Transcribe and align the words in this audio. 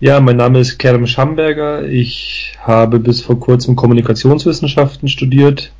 Ja, 0.00 0.20
mein 0.20 0.36
Name 0.36 0.60
ist 0.60 0.78
Kerem 0.78 1.08
Schamberger. 1.08 1.88
Ich 1.88 2.56
habe 2.62 3.00
bis 3.00 3.20
vor 3.20 3.40
kurzem 3.40 3.74
Kommunikationswissenschaften 3.74 5.08
studiert, 5.08 5.72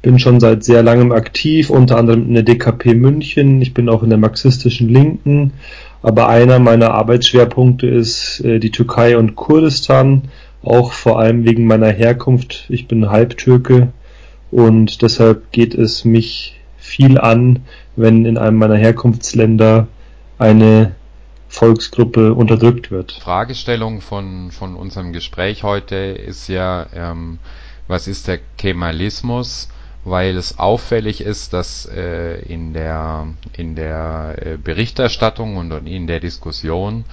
bin 0.00 0.20
schon 0.20 0.38
seit 0.38 0.62
sehr 0.62 0.84
langem 0.84 1.10
aktiv, 1.10 1.70
unter 1.70 1.98
anderem 1.98 2.28
in 2.28 2.34
der 2.34 2.44
DKP 2.44 2.94
München. 2.94 3.60
Ich 3.60 3.74
bin 3.74 3.88
auch 3.88 4.04
in 4.04 4.10
der 4.10 4.18
marxistischen 4.18 4.88
Linken, 4.88 5.54
aber 6.02 6.28
einer 6.28 6.60
meiner 6.60 6.94
Arbeitsschwerpunkte 6.94 7.88
ist 7.88 8.38
äh, 8.44 8.60
die 8.60 8.70
Türkei 8.70 9.18
und 9.18 9.34
Kurdistan, 9.34 10.22
auch 10.62 10.92
vor 10.92 11.18
allem 11.18 11.44
wegen 11.44 11.66
meiner 11.66 11.90
Herkunft. 11.90 12.66
Ich 12.68 12.86
bin 12.86 13.10
Halbtürke 13.10 13.88
und 14.52 15.02
deshalb 15.02 15.50
geht 15.50 15.74
es 15.74 16.04
mich 16.04 16.60
viel 16.76 17.18
an, 17.18 17.64
wenn 17.96 18.24
in 18.24 18.38
einem 18.38 18.56
meiner 18.56 18.76
Herkunftsländer 18.76 19.88
eine 20.38 20.92
Volksgruppe 21.54 22.34
unterdrückt 22.34 22.90
wird. 22.90 23.12
Fragestellung 23.12 24.00
von, 24.00 24.50
von 24.50 24.74
unserem 24.74 25.12
Gespräch 25.12 25.62
heute 25.62 25.94
ist 25.94 26.48
ja, 26.48 26.86
ähm, 26.92 27.38
was 27.86 28.08
ist 28.08 28.26
der 28.26 28.40
Kemalismus? 28.58 29.68
Weil 30.04 30.36
es 30.36 30.58
auffällig 30.58 31.20
ist, 31.20 31.52
dass 31.52 31.86
äh, 31.86 32.40
in 32.42 32.74
der, 32.74 33.28
in 33.56 33.76
der 33.76 34.34
äh, 34.38 34.56
Berichterstattung 34.58 35.56
und 35.56 35.70
in 35.86 36.06
der 36.08 36.18
Diskussion 36.20 37.04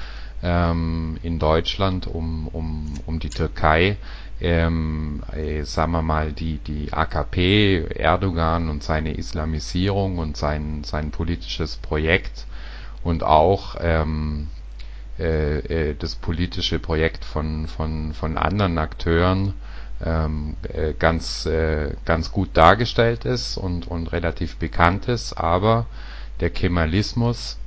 ähm, 0.41 1.17
in 1.21 1.37
Deutschland 1.37 2.07
um, 2.07 2.47
um, 2.47 2.95
um 3.05 3.19
die 3.19 3.29
Türkei 3.29 3.97
ähm, 4.41 5.21
äh, 5.33 5.61
sagen 5.63 5.91
wir 5.91 6.01
mal, 6.01 6.33
die, 6.33 6.57
die 6.57 6.91
AKP, 6.91 7.85
Erdogan 7.95 8.69
und 8.69 8.81
seine 8.81 9.13
Islamisierung 9.13 10.17
und 10.17 10.35
sein, 10.35 10.83
sein 10.83 11.11
politisches 11.11 11.77
Projekt 11.77 12.47
und 13.03 13.23
auch 13.23 13.75
ähm, 13.79 14.47
äh, 15.19 15.59
äh, 15.91 15.95
das 15.97 16.15
politische 16.15 16.79
Projekt 16.79 17.25
von, 17.25 17.67
von, 17.67 18.13
von 18.13 18.37
anderen 18.37 18.77
Akteuren 18.77 19.53
ähm, 20.03 20.55
äh, 20.63 20.93
ganz, 20.93 21.45
äh, 21.45 21.95
ganz 22.05 22.31
gut 22.31 22.49
dargestellt 22.53 23.25
ist 23.25 23.57
und, 23.57 23.87
und 23.87 24.11
relativ 24.11 24.57
bekannt 24.57 25.07
ist, 25.07 25.33
aber 25.33 25.85
der 26.39 26.49
Kemalismus 26.49 27.59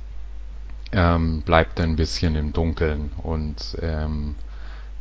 ähm, 0.91 1.41
bleibt 1.41 1.79
ein 1.79 1.95
bisschen 1.95 2.35
im 2.35 2.51
Dunkeln 2.51 3.11
und 3.23 3.77
ähm, 3.81 4.35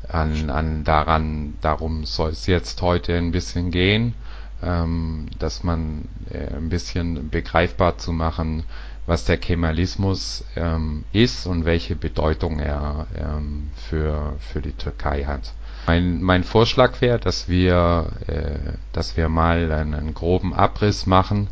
an, 0.09 0.51
an 0.51 0.85
daran, 0.85 1.55
darum 1.61 2.05
soll 2.05 2.31
es 2.31 2.47
jetzt 2.47 2.83
heute 2.83 3.17
ein 3.17 3.33
bisschen 3.33 3.71
gehen, 3.71 4.15
ähm, 4.63 5.27
dass 5.39 5.63
man 5.63 6.09
äh, 6.31 6.55
ein 6.55 6.69
bisschen 6.69 7.31
begreifbar 7.31 7.99
zu 7.99 8.13
machen, 8.13 8.65
was 9.07 9.25
der 9.25 9.37
Kemalismus 9.37 10.45
ähm, 10.57 11.05
ist 11.13 11.47
und 11.47 11.65
welche 11.65 11.97
Bedeutung 11.97 12.59
er 12.59 13.07
ähm, 13.17 13.71
für, 13.77 14.35
für 14.39 14.63
die 14.63 14.73
Türkei 14.73 15.25
hat. 15.25 15.53
Mein, 15.87 16.23
mein 16.23 16.45
Vorschlag 16.45 17.01
wäre, 17.03 17.19
dass 17.19 17.49
wir, 17.49 18.07
äh, 18.27 18.77
dass 18.93 19.17
wir 19.17 19.29
mal 19.29 19.71
einen, 19.71 19.95
einen 19.95 20.15
groben 20.15 20.55
Abriss 20.55 21.07
machen, 21.07 21.49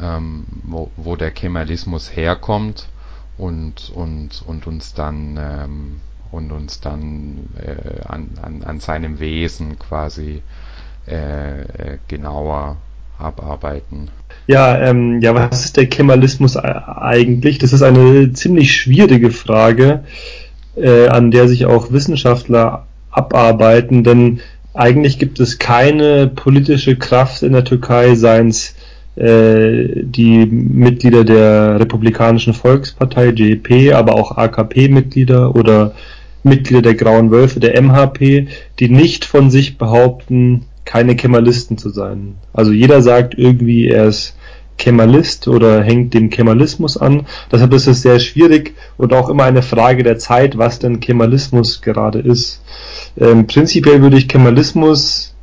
ähm, 0.00 0.44
wo, 0.62 0.90
wo 0.96 1.16
der 1.16 1.32
Kemalismus 1.32 2.14
herkommt 2.14 2.88
und, 3.36 3.90
und, 3.94 4.42
und 4.46 4.66
uns 4.66 4.94
dann 4.94 5.36
ähm, 5.40 6.00
und 6.30 6.50
uns 6.50 6.80
dann 6.80 7.50
äh, 7.58 8.00
an, 8.06 8.30
an, 8.40 8.62
an 8.64 8.80
seinem 8.80 9.20
Wesen 9.20 9.78
quasi 9.78 10.42
äh, 11.06 11.60
äh, 11.62 11.98
genauer 12.08 12.78
abarbeiten. 13.22 14.08
Ja, 14.46 14.78
ähm, 14.78 15.20
ja, 15.20 15.34
was 15.34 15.64
ist 15.64 15.76
der 15.76 15.86
Kemalismus 15.86 16.56
eigentlich? 16.56 17.58
Das 17.58 17.72
ist 17.72 17.82
eine 17.82 18.32
ziemlich 18.32 18.74
schwierige 18.74 19.30
Frage, 19.30 20.04
äh, 20.76 21.08
an 21.08 21.30
der 21.30 21.48
sich 21.48 21.66
auch 21.66 21.92
Wissenschaftler 21.92 22.86
abarbeiten, 23.10 24.04
denn 24.04 24.40
eigentlich 24.74 25.18
gibt 25.18 25.38
es 25.38 25.58
keine 25.58 26.26
politische 26.28 26.96
Kraft 26.96 27.42
in 27.42 27.52
der 27.52 27.64
Türkei, 27.64 28.14
seien 28.14 28.48
es 28.48 28.74
äh, 29.16 30.02
die 30.02 30.46
Mitglieder 30.46 31.24
der 31.24 31.78
Republikanischen 31.78 32.54
Volkspartei, 32.54 33.28
JP, 33.28 33.92
aber 33.92 34.14
auch 34.14 34.38
AKP-Mitglieder 34.38 35.54
oder 35.54 35.92
Mitglieder 36.42 36.82
der 36.82 36.94
Grauen 36.94 37.30
Wölfe, 37.30 37.60
der 37.60 37.80
MHP, 37.80 38.48
die 38.78 38.88
nicht 38.88 39.24
von 39.26 39.50
sich 39.50 39.76
behaupten, 39.76 40.64
keine 40.84 41.16
Kemalisten 41.16 41.78
zu 41.78 41.90
sein. 41.90 42.36
Also 42.52 42.72
jeder 42.72 43.02
sagt 43.02 43.34
irgendwie, 43.36 43.88
er 43.88 44.06
ist 44.06 44.36
Kemalist 44.78 45.48
oder 45.48 45.82
hängt 45.82 46.14
dem 46.14 46.30
Kemalismus 46.30 46.96
an. 46.96 47.26
Deshalb 47.50 47.72
ist 47.72 47.86
es 47.86 48.02
sehr 48.02 48.18
schwierig 48.18 48.74
und 48.96 49.12
auch 49.12 49.28
immer 49.28 49.44
eine 49.44 49.62
Frage 49.62 50.02
der 50.02 50.18
Zeit, 50.18 50.58
was 50.58 50.78
denn 50.78 51.00
Kemalismus 51.00 51.82
gerade 51.82 52.18
ist. 52.18 52.62
Ähm, 53.18 53.46
prinzipiell 53.46 54.02
würde 54.02 54.16
ich 54.16 54.28
Kemalismus 54.28 55.34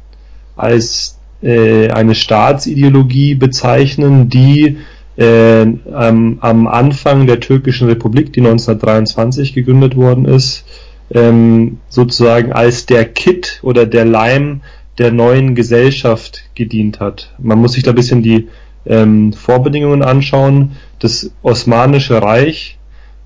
als 0.58 1.18
äh, 1.42 1.90
eine 1.90 2.16
Staatsideologie 2.16 3.36
bezeichnen, 3.36 4.30
die 4.30 4.78
äh, 5.16 5.66
am, 5.94 6.38
am 6.42 6.68
Anfang 6.68 7.28
der 7.28 7.40
türkischen 7.40 7.88
Republik, 7.88 8.34
die 8.34 8.42
1923 8.42 9.54
gegründet 9.54 9.96
worden 9.96 10.26
ist, 10.26 10.66
ähm, 11.12 11.80
sozusagen 11.88 12.52
als 12.52 12.86
der 12.86 13.06
Kit 13.06 13.60
oder 13.64 13.86
der 13.86 14.06
Leim 14.06 14.62
der 15.00 15.12
neuen 15.12 15.56
Gesellschaft 15.56 16.44
gedient 16.56 17.00
hat. 17.00 17.34
Man 17.40 17.60
muss 17.60 17.74
sich 17.74 17.84
da 17.84 17.92
ein 17.92 17.96
bisschen 17.96 18.22
die 18.22 18.50
ähm, 18.86 19.34
Vorbedingungen 19.34 20.04
anschauen. 20.04 20.74
Das 21.00 21.32
Osmanische 21.42 22.22
Reich 22.22 22.78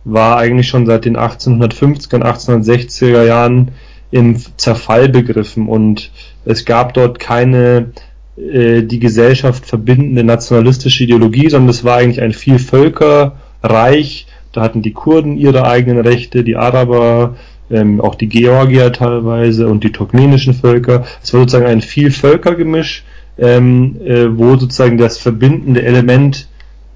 war 0.06 0.38
eigentlich 0.38 0.68
schon 0.68 0.86
seit 0.86 1.06
den 1.06 1.18
1850er 1.18 2.16
und 2.16 2.24
1860er 2.24 3.24
Jahren 3.26 3.72
im 4.12 4.38
Zerfall 4.58 5.10
begriffen 5.10 5.68
und 5.68 6.12
es 6.46 6.66
gab 6.66 6.94
dort 6.94 7.20
keine 7.20 7.94
äh, 8.38 8.84
die 8.84 9.00
Gesellschaft 9.00 9.66
verbindende 9.66 10.24
nationalistische 10.24 11.06
Ideologie, 11.06 11.50
sondern 11.50 11.70
es 11.70 11.84
war 11.84 11.98
eigentlich 11.98 12.22
ein 12.22 12.34
Vielvölkerreich. 12.34 14.28
Da 14.52 14.62
hatten 14.62 14.84
die 14.84 14.94
Kurden 14.94 15.38
ihre 15.38 15.66
eigenen 15.66 16.06
Rechte, 16.06 16.44
die 16.44 16.56
Araber, 16.56 17.38
ähm, 17.74 18.00
auch 18.00 18.16
die 18.16 18.30
Georgier 18.30 18.94
teilweise 18.94 19.68
und 19.68 19.84
die 19.84 19.92
turkmenischen 19.92 20.54
Völker. 20.54 21.04
Es 21.22 21.34
war 21.34 21.42
sozusagen 21.42 21.66
ein 21.66 21.82
Vielvölkergemisch, 21.82 23.04
ähm, 23.38 23.98
äh, 24.06 24.38
wo 24.38 24.56
sozusagen 24.56 24.98
das 24.98 25.18
verbindende 25.18 25.82
Element 25.84 26.48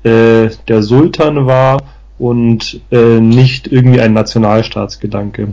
äh, 0.03 0.49
der 0.67 0.83
Sultan 0.83 1.47
war 1.47 1.81
und 2.19 2.81
äh, 2.91 3.19
nicht 3.19 3.67
irgendwie 3.67 4.01
ein 4.01 4.13
Nationalstaatsgedanke. 4.13 5.49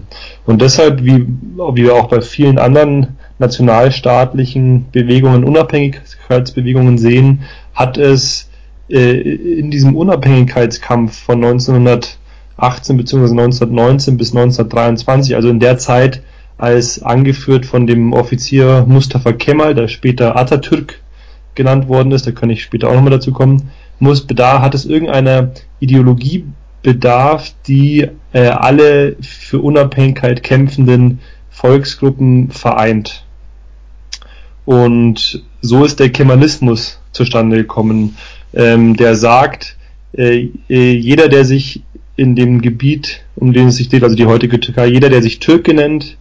Und 0.46 0.62
deshalb, 0.62 1.04
wie, 1.04 1.26
wie 1.26 1.82
wir 1.82 1.94
auch 1.94 2.08
bei 2.08 2.20
vielen 2.20 2.58
anderen 2.58 3.16
nationalstaatlichen 3.38 4.86
Bewegungen, 4.92 5.44
Unabhängigkeitsbewegungen 5.44 6.98
sehen, 6.98 7.42
hat 7.74 7.98
es 7.98 8.50
äh, 8.88 9.20
in 9.58 9.70
diesem 9.70 9.96
Unabhängigkeitskampf 9.96 11.18
von 11.18 11.44
1900 11.44 12.18
18 12.56 12.96
bzw. 12.96 13.30
1919 13.30 14.16
bis 14.16 14.30
1923, 14.30 15.36
also 15.36 15.48
in 15.48 15.60
der 15.60 15.78
Zeit, 15.78 16.22
als 16.56 17.02
angeführt 17.02 17.66
von 17.66 17.86
dem 17.86 18.12
Offizier 18.12 18.84
Mustafa 18.86 19.32
Kemal, 19.32 19.74
der 19.74 19.88
später 19.88 20.36
Atatürk 20.36 21.00
genannt 21.54 21.88
worden 21.88 22.12
ist, 22.12 22.26
da 22.26 22.32
kann 22.32 22.50
ich 22.50 22.62
später 22.62 22.88
auch 22.88 22.94
nochmal 22.94 23.10
dazu 23.10 23.32
kommen, 23.32 23.70
muss 23.98 24.26
Bedarf, 24.26 24.60
hat 24.60 24.74
es 24.74 24.84
irgendeiner 24.86 25.50
Ideologie 25.80 26.44
bedarf, 26.82 27.52
die 27.66 28.08
äh, 28.32 28.48
alle 28.48 29.16
für 29.20 29.60
Unabhängigkeit 29.60 30.42
kämpfenden 30.42 31.20
Volksgruppen 31.50 32.50
vereint. 32.50 33.24
Und 34.64 35.44
so 35.60 35.84
ist 35.84 36.00
der 36.00 36.10
Kemalismus 36.10 37.00
zustande 37.12 37.56
gekommen, 37.56 38.16
ähm, 38.52 38.96
der 38.96 39.14
sagt, 39.14 39.76
äh, 40.12 40.48
äh 40.68 40.92
jeder, 40.92 41.28
der 41.28 41.44
sich 41.44 41.82
in 42.16 42.36
dem 42.36 42.60
Gebiet, 42.60 43.22
um 43.36 43.52
den 43.52 43.68
es 43.68 43.76
sich 43.76 43.88
dreht, 43.88 44.04
also 44.04 44.16
die 44.16 44.26
heutige 44.26 44.60
Türkei, 44.60 44.86
jeder, 44.86 45.08
der 45.08 45.22
sich 45.22 45.40
Türke 45.40 45.74
nennt, 45.74 46.16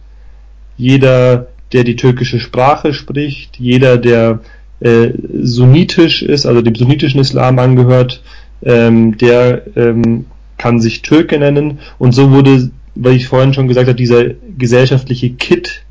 jeder, 0.76 1.48
der 1.72 1.84
die 1.84 1.96
türkische 1.96 2.40
Sprache 2.40 2.92
spricht, 2.92 3.58
jeder, 3.58 3.96
der 3.98 4.40
äh, 4.80 5.10
sunnitisch 5.42 6.22
ist, 6.22 6.46
also 6.46 6.62
dem 6.62 6.74
sunnitischen 6.74 7.20
Islam 7.20 7.58
angehört, 7.58 8.22
ähm, 8.62 9.16
der 9.18 9.62
ähm, 9.76 10.26
kann 10.58 10.80
sich 10.80 11.02
Türke 11.02 11.38
nennen. 11.38 11.78
Und 11.98 12.12
so 12.12 12.30
wurde, 12.30 12.70
weil 12.94 13.14
ich 13.14 13.28
vorhin 13.28 13.54
schon 13.54 13.68
gesagt 13.68 13.88
habe, 13.88 13.96
dieser 13.96 14.24
gesellschaftliche 14.58 15.30
Kit 15.30 15.84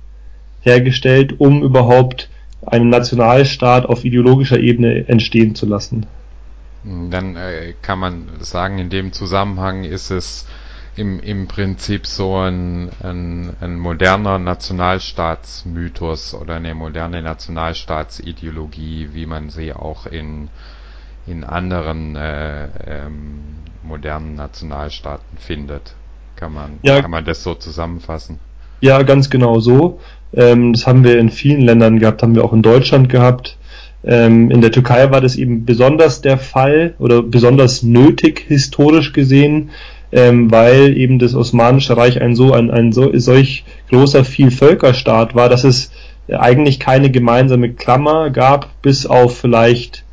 hergestellt, 0.62 1.36
um 1.40 1.64
überhaupt 1.64 2.30
einen 2.66 2.90
Nationalstaat 2.90 3.86
auf 3.86 4.06
ideologischer 4.06 4.60
Ebene 4.60 5.08
entstehen 5.08 5.56
zu 5.56 5.66
lassen. 5.66 6.06
Dann 6.84 7.36
äh, 7.36 7.74
kann 7.82 8.00
man 8.00 8.28
sagen, 8.40 8.78
in 8.78 8.90
dem 8.90 9.14
Zusammenhang 9.14 9.84
ist 9.84 10.12
es 10.12 10.46
im, 10.96 11.20
im 11.20 11.48
Prinzip 11.48 12.06
so 12.06 12.38
ein, 12.38 12.90
ein, 13.02 13.56
ein 13.62 13.80
moderner 13.80 14.38
Nationalstaatsmythos 14.38 16.34
oder 16.36 16.56
eine 16.56 16.76
moderne 16.76 17.22
Nationalstaatsideologie, 17.22 19.10
wie 19.14 19.26
man 19.26 19.50
sie 19.50 19.74
auch 19.74 20.06
in, 20.06 20.50
in 21.26 21.44
anderen 21.44 22.16
äh, 22.16 22.68
ähm, 22.86 23.44
modernen 23.82 24.36
Nationalstaaten 24.36 25.38
findet. 25.38 25.96
Kann 26.36 26.54
man, 26.54 26.80
ja. 26.84 27.02
kann 27.02 27.12
man 27.12 27.26
das 27.26 27.44
so 27.44 27.56
zusammenfassen? 27.56 28.40
Ja, 28.82 29.02
ganz 29.04 29.30
genau 29.30 29.60
so. 29.60 30.00
Ähm, 30.34 30.74
das 30.74 30.86
haben 30.86 31.04
wir 31.04 31.18
in 31.18 31.30
vielen 31.30 31.62
Ländern 31.62 32.00
gehabt, 32.00 32.22
haben 32.22 32.36
wir 32.36 32.44
auch 32.44 32.54
in 32.54 32.62
Deutschland 32.62 33.10
gehabt. 33.10 33.58
Ähm, 34.06 34.52
in 34.52 34.62
der 34.62 34.72
Türkei 34.72 35.12
war 35.12 35.22
das 35.22 35.36
eben 35.36 35.66
besonders 35.66 36.22
der 36.22 36.38
Fall 36.38 36.94
oder 37.00 37.22
besonders 37.22 37.84
nötig 37.84 38.46
historisch 38.48 39.14
gesehen, 39.14 39.70
ähm, 40.12 40.52
weil 40.52 40.98
eben 40.98 41.20
das 41.20 41.36
Osmanische 41.36 41.96
Reich 41.96 42.22
ein 42.22 42.36
so 42.36 42.54
ein, 42.54 42.70
ein 42.70 42.92
so, 42.92 43.12
solch 43.18 43.64
großer 43.90 44.26
Vielvölkerstaat 44.26 45.36
war, 45.36 45.50
dass 45.50 45.64
es 45.64 45.92
eigentlich 46.30 46.80
keine 46.80 47.12
gemeinsame 47.12 47.74
Klammer 47.74 48.30
gab, 48.30 48.82
bis 48.82 49.06
auf 49.06 49.38
vielleicht 49.38 50.04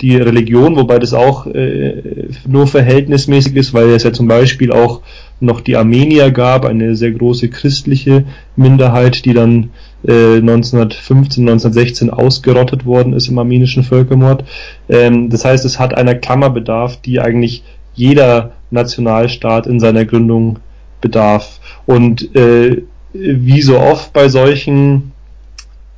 die 0.00 0.16
Religion, 0.16 0.76
wobei 0.76 0.98
das 0.98 1.14
auch 1.14 1.46
äh, 1.46 2.28
nur 2.46 2.66
verhältnismäßig 2.66 3.54
ist, 3.54 3.72
weil 3.72 3.90
es 3.90 4.02
ja 4.02 4.12
zum 4.12 4.26
Beispiel 4.26 4.72
auch 4.72 5.00
noch 5.38 5.60
die 5.60 5.76
Armenier 5.76 6.32
gab, 6.32 6.64
eine 6.64 6.96
sehr 6.96 7.12
große 7.12 7.48
christliche 7.48 8.24
Minderheit, 8.56 9.24
die 9.24 9.32
dann 9.32 9.70
äh, 10.06 10.36
1915, 10.36 11.48
1916 11.48 12.10
ausgerottet 12.10 12.84
worden 12.84 13.12
ist 13.12 13.28
im 13.28 13.38
armenischen 13.38 13.84
Völkermord. 13.84 14.44
Ähm, 14.88 15.30
das 15.30 15.44
heißt, 15.44 15.64
es 15.64 15.78
hat 15.78 15.94
einer 15.94 16.14
Klammerbedarf, 16.14 17.00
die 17.00 17.20
eigentlich 17.20 17.62
jeder 17.94 18.52
Nationalstaat 18.70 19.66
in 19.66 19.80
seiner 19.80 20.04
Gründung 20.04 20.58
bedarf. 21.00 21.60
Und 21.86 22.34
äh, 22.34 22.82
wie 23.12 23.62
so 23.62 23.78
oft 23.78 24.12
bei 24.12 24.28
solchen 24.28 25.12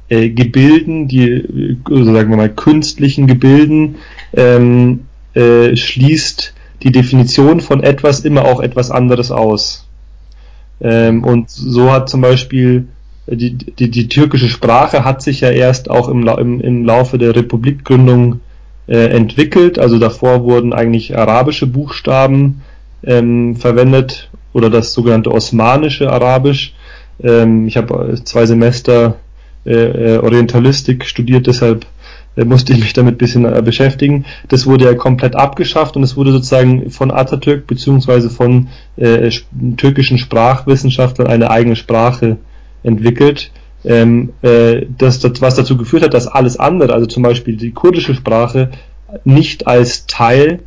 äh, 0.08 0.30
Gebilden, 0.30 1.08
die, 1.08 1.78
also 1.84 2.12
sagen 2.12 2.30
wir 2.30 2.36
mal, 2.36 2.50
künstlichen 2.50 3.26
Gebilden, 3.26 3.96
ähm, 4.34 5.06
äh, 5.34 5.76
schließt 5.76 6.54
die 6.82 6.92
Definition 6.92 7.60
von 7.60 7.82
etwas 7.82 8.20
immer 8.20 8.44
auch 8.44 8.60
etwas 8.60 8.90
anderes 8.90 9.30
aus. 9.30 9.88
Ähm, 10.80 11.24
und 11.24 11.50
so 11.50 11.90
hat 11.90 12.08
zum 12.08 12.20
Beispiel 12.20 12.88
die, 13.26 13.54
die, 13.54 13.90
die 13.90 14.08
türkische 14.08 14.48
Sprache 14.48 15.04
hat 15.04 15.22
sich 15.22 15.40
ja 15.40 15.50
erst 15.50 15.90
auch 15.90 16.08
im, 16.08 16.26
im, 16.26 16.60
im 16.60 16.84
Laufe 16.84 17.18
der 17.18 17.34
Republikgründung 17.34 18.40
äh, 18.86 19.06
entwickelt. 19.08 19.78
Also 19.78 19.98
davor 19.98 20.44
wurden 20.44 20.72
eigentlich 20.72 21.16
arabische 21.16 21.66
Buchstaben 21.66 22.62
ähm, 23.02 23.56
verwendet 23.56 24.30
oder 24.52 24.70
das 24.70 24.92
sogenannte 24.92 25.32
osmanische 25.32 26.10
Arabisch. 26.12 26.74
Ähm, 27.22 27.66
ich 27.66 27.76
habe 27.76 28.14
zwei 28.24 28.46
Semester 28.46 29.16
äh, 29.66 29.72
äh, 30.16 30.18
Orientalistik 30.18 31.06
studiert, 31.06 31.46
deshalb 31.46 31.86
äh, 32.36 32.44
musste 32.44 32.72
ich 32.72 32.80
mich 32.80 32.92
damit 32.92 33.18
bisschen 33.18 33.44
äh, 33.46 33.62
beschäftigen. 33.62 34.26
Das 34.48 34.66
wurde 34.66 34.84
ja 34.84 34.94
komplett 34.94 35.36
abgeschafft 35.36 35.96
und 35.96 36.02
es 36.02 36.16
wurde 36.16 36.32
sozusagen 36.32 36.90
von 36.90 37.10
Atatürk 37.10 37.66
beziehungsweise 37.66 38.28
von 38.28 38.68
äh, 38.96 39.30
türkischen 39.76 40.18
Sprachwissenschaftlern 40.18 41.28
eine 41.28 41.50
eigene 41.50 41.76
Sprache 41.76 42.36
entwickelt. 42.84 43.50
Ähm, 43.84 44.30
äh, 44.42 44.86
das, 44.96 45.18
das, 45.18 45.40
was 45.42 45.56
dazu 45.56 45.76
geführt 45.76 46.04
hat, 46.04 46.14
dass 46.14 46.28
alles 46.28 46.56
andere, 46.58 46.94
also 46.94 47.06
zum 47.06 47.22
Beispiel 47.22 47.56
die 47.56 47.72
kurdische 47.72 48.14
Sprache, 48.14 48.70
nicht 49.24 49.66
als 49.66 50.06
Teil 50.06 50.60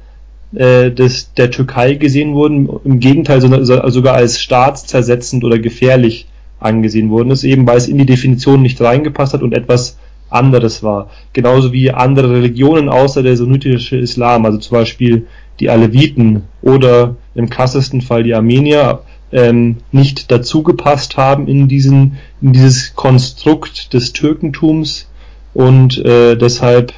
äh, 0.53 0.91
des, 0.91 1.33
der 1.33 1.51
Türkei 1.51 1.95
gesehen 1.95 2.33
wurden, 2.33 2.69
im 2.83 2.99
Gegenteil 2.99 3.41
sogar 3.41 4.15
als 4.15 4.39
staatszersetzend 4.41 5.43
oder 5.43 5.59
gefährlich 5.59 6.27
angesehen 6.59 7.09
worden 7.09 7.31
ist, 7.31 7.43
eben 7.43 7.67
weil 7.67 7.77
es 7.77 7.87
in 7.87 7.97
die 7.97 8.05
Definition 8.05 8.61
nicht 8.61 8.79
reingepasst 8.81 9.33
hat 9.33 9.41
und 9.41 9.53
etwas 9.53 9.97
anderes 10.29 10.83
war. 10.83 11.09
Genauso 11.33 11.71
wie 11.71 11.91
andere 11.91 12.31
Religionen 12.31 12.89
außer 12.89 13.23
der 13.23 13.37
sunnitische 13.37 13.97
Islam, 13.97 14.45
also 14.45 14.57
zum 14.57 14.77
Beispiel 14.77 15.27
die 15.59 15.69
Aleviten 15.69 16.43
oder 16.61 17.15
im 17.35 17.49
krassesten 17.49 18.01
Fall 18.01 18.23
die 18.23 18.35
Armenier, 18.35 19.01
ähm, 19.31 19.77
nicht 19.91 20.31
dazugepasst 20.31 21.17
haben 21.17 21.47
in 21.47 21.67
diesen 21.67 22.17
in 22.41 22.53
dieses 22.53 22.95
Konstrukt 22.95 23.93
des 23.93 24.13
Türkentums 24.13 25.09
und 25.53 25.97
äh, 26.05 26.35
deshalb 26.35 26.93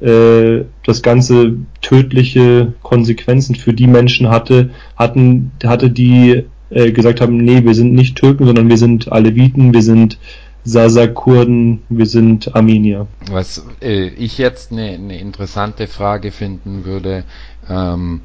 äh, 0.00 0.64
das 0.84 1.02
ganze 1.02 1.56
tödliche 1.82 2.72
Konsequenzen 2.82 3.54
für 3.54 3.74
die 3.74 3.86
Menschen 3.86 4.30
hatte, 4.30 4.70
hatten 4.96 5.52
hatte 5.62 5.90
die 5.90 6.44
äh, 6.70 6.92
gesagt 6.92 7.20
haben, 7.20 7.36
nee, 7.36 7.64
wir 7.64 7.74
sind 7.74 7.92
nicht 7.92 8.16
Türken, 8.16 8.46
sondern 8.46 8.68
wir 8.68 8.78
sind 8.78 9.12
Aleviten, 9.12 9.74
wir 9.74 9.82
sind 9.82 10.18
Sasa-Kurden, 10.64 11.82
wir 11.88 12.06
sind 12.06 12.54
Armenier. 12.54 13.06
Was 13.30 13.64
äh, 13.80 14.08
ich 14.08 14.38
jetzt 14.38 14.72
eine 14.72 14.98
ne 14.98 15.18
interessante 15.18 15.86
Frage 15.86 16.32
finden 16.32 16.84
würde, 16.84 17.24
ähm, 17.68 18.20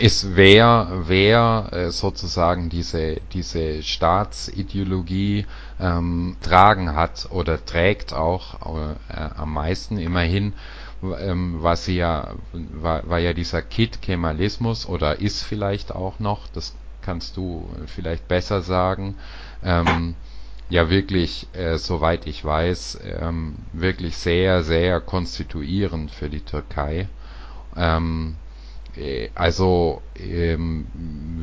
ist, 0.00 0.36
wer, 0.36 0.88
wer 1.06 1.68
äh, 1.72 1.90
sozusagen 1.90 2.68
diese, 2.70 3.20
diese 3.32 3.82
Staatsideologie 3.82 5.46
ähm, 5.78 6.36
tragen 6.40 6.94
hat 6.94 7.28
oder 7.30 7.64
trägt 7.64 8.12
auch 8.14 8.54
äh, 9.10 9.14
am 9.36 9.52
meisten 9.52 9.98
immerhin, 9.98 10.54
ähm, 11.02 11.62
war 11.62 11.76
sie 11.76 11.96
ja, 11.96 12.34
war, 12.52 13.08
war 13.08 13.18
ja 13.18 13.32
dieser 13.32 13.60
Kit-Kemalismus 13.62 14.86
oder 14.88 15.20
ist 15.20 15.42
vielleicht 15.42 15.94
auch 15.94 16.18
noch, 16.18 16.48
das 16.48 16.74
kannst 17.02 17.36
du 17.36 17.68
vielleicht 17.86 18.26
besser 18.26 18.62
sagen, 18.62 19.16
ähm, 19.62 20.14
ja 20.70 20.88
wirklich, 20.88 21.46
äh, 21.52 21.78
soweit 21.78 22.26
ich 22.26 22.44
weiß, 22.44 23.00
ähm, 23.20 23.56
wirklich 23.72 24.16
sehr, 24.16 24.62
sehr 24.62 25.00
konstituierend 25.00 26.10
für 26.10 26.28
die 26.28 26.40
Türkei. 26.40 27.08
Ähm, 27.76 28.36
äh, 28.36 28.47
also 29.34 30.02
ähm, 30.18 30.86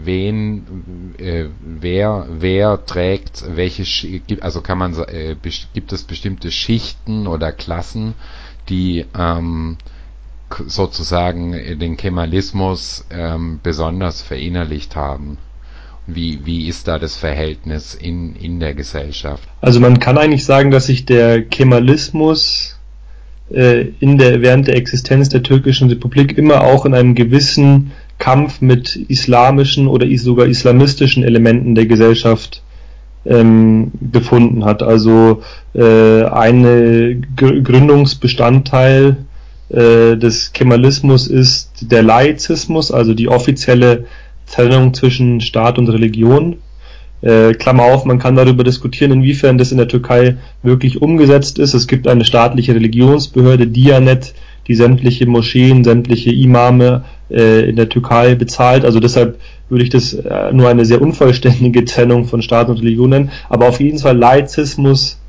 wen, 0.04 1.14
äh, 1.18 1.46
wer, 1.62 2.28
wer 2.30 2.86
trägt 2.86 3.44
welche, 3.56 3.84
also 4.42 4.62
kann 4.62 4.78
man, 4.78 4.94
äh, 5.08 5.36
gibt 5.74 5.94
es 5.94 6.04
bestimmte 6.04 6.52
Schichten 6.52 7.28
oder 7.28 7.52
Klassen, 7.52 8.14
die 8.70 9.06
ähm, 9.18 9.78
sozusagen 10.68 11.52
den 11.80 11.98
Kemalismus 11.98 13.06
ähm, 13.10 13.60
besonders 13.64 14.22
verinnerlicht 14.22 14.96
haben? 14.96 15.38
Wie, 16.08 16.46
wie 16.46 16.68
ist 16.68 16.88
da 16.88 17.00
das 17.00 17.18
Verhältnis 17.18 17.96
in, 17.96 18.36
in 18.36 18.60
der 18.60 18.76
Gesellschaft? 18.76 19.50
Also 19.62 19.80
man 19.80 20.00
kann 20.00 20.20
eigentlich 20.20 20.46
sagen, 20.46 20.70
dass 20.70 20.86
sich 20.86 21.06
der 21.06 21.44
Kemalismus 21.44 22.72
äh, 22.72 22.75
in 23.50 24.18
der, 24.18 24.42
während 24.42 24.68
der 24.68 24.76
Existenz 24.76 25.30
der 25.30 25.44
türkischen 25.44 25.90
Republik 25.90 26.36
immer 26.38 26.64
auch 26.64 26.86
in 26.86 26.96
einem 26.96 27.14
gewissen 27.14 27.92
Kampf 28.18 28.60
mit 28.62 28.96
islamischen 28.96 29.88
oder 29.88 30.08
sogar 30.18 30.48
islamistischen 30.48 31.24
Elementen 31.24 31.76
der 31.76 31.86
Gesellschaft 31.86 32.64
ähm, 33.26 33.92
gefunden 34.12 34.66
hat. 34.66 34.82
Also 34.84 35.42
äh, 35.74 36.24
ein 36.24 37.26
Gründungsbestandteil 37.36 39.18
äh, 39.70 40.16
des 40.16 40.54
Kemalismus 40.54 41.28
ist 41.28 41.92
der 41.92 42.04
Laizismus, 42.04 42.92
also 42.92 43.14
die 43.14 43.28
offizielle 43.28 44.06
Trennung 44.52 44.94
zwischen 44.94 45.42
Staat 45.42 45.80
und 45.80 45.90
Religion. 45.90 46.58
Äh, 47.22 47.54
Klammer 47.54 47.84
auf, 47.84 48.06
man 48.06 48.20
kann 48.20 48.36
darüber 48.36 48.64
diskutieren, 48.64 49.12
inwiefern 49.12 49.58
das 49.58 49.72
in 49.72 49.78
der 49.78 49.88
Türkei 49.88 50.38
wirklich 50.64 51.02
umgesetzt 51.02 51.60
ist. 51.60 51.74
Es 51.74 51.88
gibt 51.88 52.08
eine 52.08 52.26
staatliche 52.26 52.76
Religionsbehörde, 52.76 53.68
Dianet, 53.68 54.34
die 54.68 54.76
sämtliche 54.76 55.26
Moscheen, 55.26 55.84
sämtliche 55.84 56.32
Imame 56.32 57.04
äh, 57.30 57.70
in 57.70 57.76
der 57.76 57.90
Türkei 57.90 58.36
bezahlt. 58.36 58.86
Also 58.86 59.00
deshalb 59.00 59.40
würde 59.70 59.84
ich 59.84 59.90
das 59.90 60.14
äh, 60.14 60.52
nur 60.54 60.70
eine 60.70 60.86
sehr 60.86 61.02
unvollständige 61.02 61.86
Trennung 61.86 62.26
von 62.26 62.42
Staat 62.42 62.70
und 62.70 62.80
Religion 62.80 63.10
nennen. 63.10 63.32
Aber 63.50 63.68
auf 63.68 63.80
jeden 63.80 64.00
Fall 64.00 64.18
Laizismus 64.18 65.20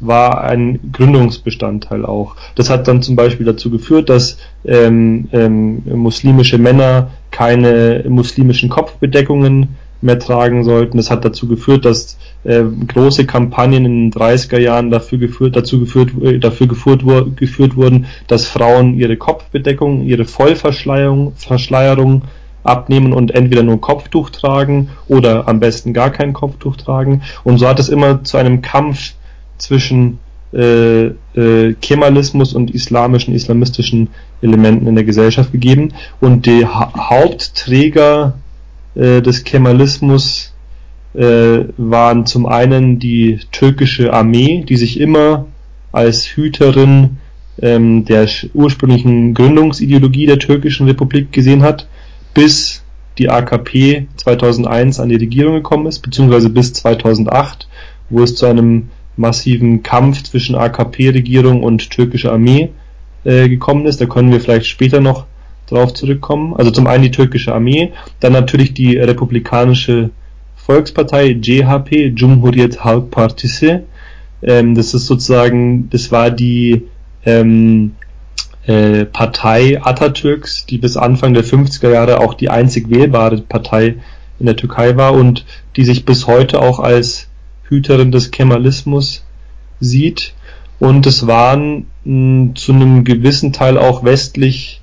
war 0.00 0.42
ein 0.42 0.80
Gründungsbestandteil 0.92 2.04
auch. 2.04 2.34
Das 2.56 2.70
hat 2.70 2.88
dann 2.88 3.02
zum 3.02 3.14
Beispiel 3.14 3.46
dazu 3.46 3.70
geführt, 3.70 4.08
dass 4.08 4.36
ähm, 4.64 5.28
ähm, 5.32 5.82
muslimische 5.84 6.58
Männer 6.58 7.10
keine 7.30 8.04
muslimischen 8.08 8.68
Kopfbedeckungen 8.68 9.76
mehr 10.02 10.18
tragen 10.18 10.64
sollten. 10.64 10.96
Das 10.96 11.10
hat 11.10 11.24
dazu 11.24 11.46
geführt, 11.46 11.84
dass 11.84 12.18
äh, 12.44 12.62
große 12.62 13.26
Kampagnen 13.26 13.84
in 13.84 14.10
den 14.10 14.12
30er 14.12 14.58
Jahren 14.58 14.90
dafür 14.90 15.18
geführt, 15.18 15.56
dazu 15.56 15.80
geführt, 15.80 16.10
äh, 16.22 16.38
dafür 16.38 16.66
geführt, 16.66 17.04
geführt 17.36 17.76
wurden, 17.76 18.06
dass 18.26 18.46
Frauen 18.46 18.94
ihre 18.94 19.16
Kopfbedeckung, 19.16 20.04
ihre 20.04 20.24
Vollverschleierung 20.24 21.32
Verschleierung 21.36 22.22
abnehmen 22.64 23.12
und 23.12 23.34
entweder 23.34 23.62
nur 23.62 23.80
Kopftuch 23.80 24.30
tragen 24.30 24.90
oder 25.08 25.48
am 25.48 25.60
besten 25.60 25.92
gar 25.92 26.10
kein 26.10 26.32
Kopftuch 26.32 26.76
tragen. 26.76 27.22
Und 27.44 27.58
so 27.58 27.66
hat 27.66 27.80
es 27.80 27.88
immer 27.88 28.24
zu 28.24 28.36
einem 28.36 28.62
Kampf 28.62 29.14
zwischen 29.58 30.18
äh, 30.52 31.06
äh, 31.34 31.74
Kemalismus 31.80 32.52
und 32.52 32.70
islamischen, 32.72 33.34
islamistischen 33.34 34.08
Elementen 34.42 34.86
in 34.86 34.94
der 34.94 35.04
Gesellschaft 35.04 35.50
gegeben. 35.50 35.94
Und 36.20 36.46
die 36.46 36.66
ha 36.66 36.92
Hauptträger 36.94 38.34
äh, 38.94 39.22
des 39.22 39.44
Kemalismus 39.44 40.54
äh, 41.14 41.64
waren 41.76 42.26
zum 42.26 42.46
einen 42.46 42.98
die 42.98 43.40
türkische 43.50 44.12
Armee, 44.12 44.64
die 44.66 44.76
sich 44.76 45.00
immer 45.00 45.46
als 45.92 46.24
Hüterin 46.24 47.18
ähm, 47.60 48.04
der 48.06 48.28
ursprünglichen 48.54 49.34
Gründungsideologie 49.34 50.26
der 50.26 50.38
türkischen 50.38 50.86
Republik 50.86 51.32
gesehen 51.32 51.62
hat, 51.62 51.86
bis 52.32 52.82
die 53.18 53.28
AKP 53.28 54.06
2001 54.16 55.00
an 55.00 55.10
die 55.10 55.16
Regierung 55.16 55.54
gekommen 55.56 55.86
ist, 55.86 56.00
beziehungsweise 56.00 56.48
bis 56.48 56.72
2008 56.72 57.68
wo 58.12 58.22
es 58.22 58.36
zu 58.36 58.46
einem 58.46 58.90
massiven 59.16 59.82
Kampf 59.82 60.22
zwischen 60.22 60.54
AKP-Regierung 60.54 61.62
und 61.62 61.90
türkischer 61.90 62.32
Armee 62.32 62.70
äh, 63.24 63.48
gekommen 63.48 63.86
ist. 63.86 64.00
Da 64.00 64.06
können 64.06 64.30
wir 64.30 64.40
vielleicht 64.40 64.66
später 64.66 65.00
noch 65.00 65.26
drauf 65.72 65.94
zurückkommen. 65.94 66.54
Also 66.54 66.70
zum 66.70 66.86
einen 66.86 67.02
die 67.02 67.10
türkische 67.10 67.54
Armee, 67.54 67.92
dann 68.20 68.32
natürlich 68.32 68.74
die 68.74 68.96
republikanische 68.96 70.10
Volkspartei 70.54 71.34
CHP, 71.34 72.14
Cumhuriyet 72.14 72.84
Halk 72.84 73.10
Partisi. 73.10 73.80
Ähm, 74.42 74.74
das 74.74 74.94
ist 74.94 75.06
sozusagen, 75.06 75.90
das 75.90 76.12
war 76.12 76.30
die 76.30 76.82
ähm, 77.24 77.92
äh, 78.66 79.04
Partei 79.06 79.80
Atatürks, 79.82 80.66
die 80.66 80.78
bis 80.78 80.96
Anfang 80.96 81.34
der 81.34 81.44
50er 81.44 81.90
Jahre 81.90 82.20
auch 82.20 82.34
die 82.34 82.50
einzig 82.50 82.90
wählbare 82.90 83.38
Partei 83.38 83.96
in 84.38 84.46
der 84.46 84.56
Türkei 84.56 84.96
war 84.96 85.14
und 85.14 85.44
die 85.76 85.84
sich 85.84 86.04
bis 86.04 86.26
heute 86.26 86.60
auch 86.60 86.78
als 86.78 87.28
Hüterin 87.68 88.12
des 88.12 88.30
Kemalismus 88.30 89.24
sieht. 89.80 90.34
Und 90.78 91.06
es 91.06 91.26
waren 91.26 91.86
mh, 92.04 92.54
zu 92.54 92.72
einem 92.72 93.04
gewissen 93.04 93.52
Teil 93.52 93.78
auch 93.78 94.04
westlich 94.04 94.81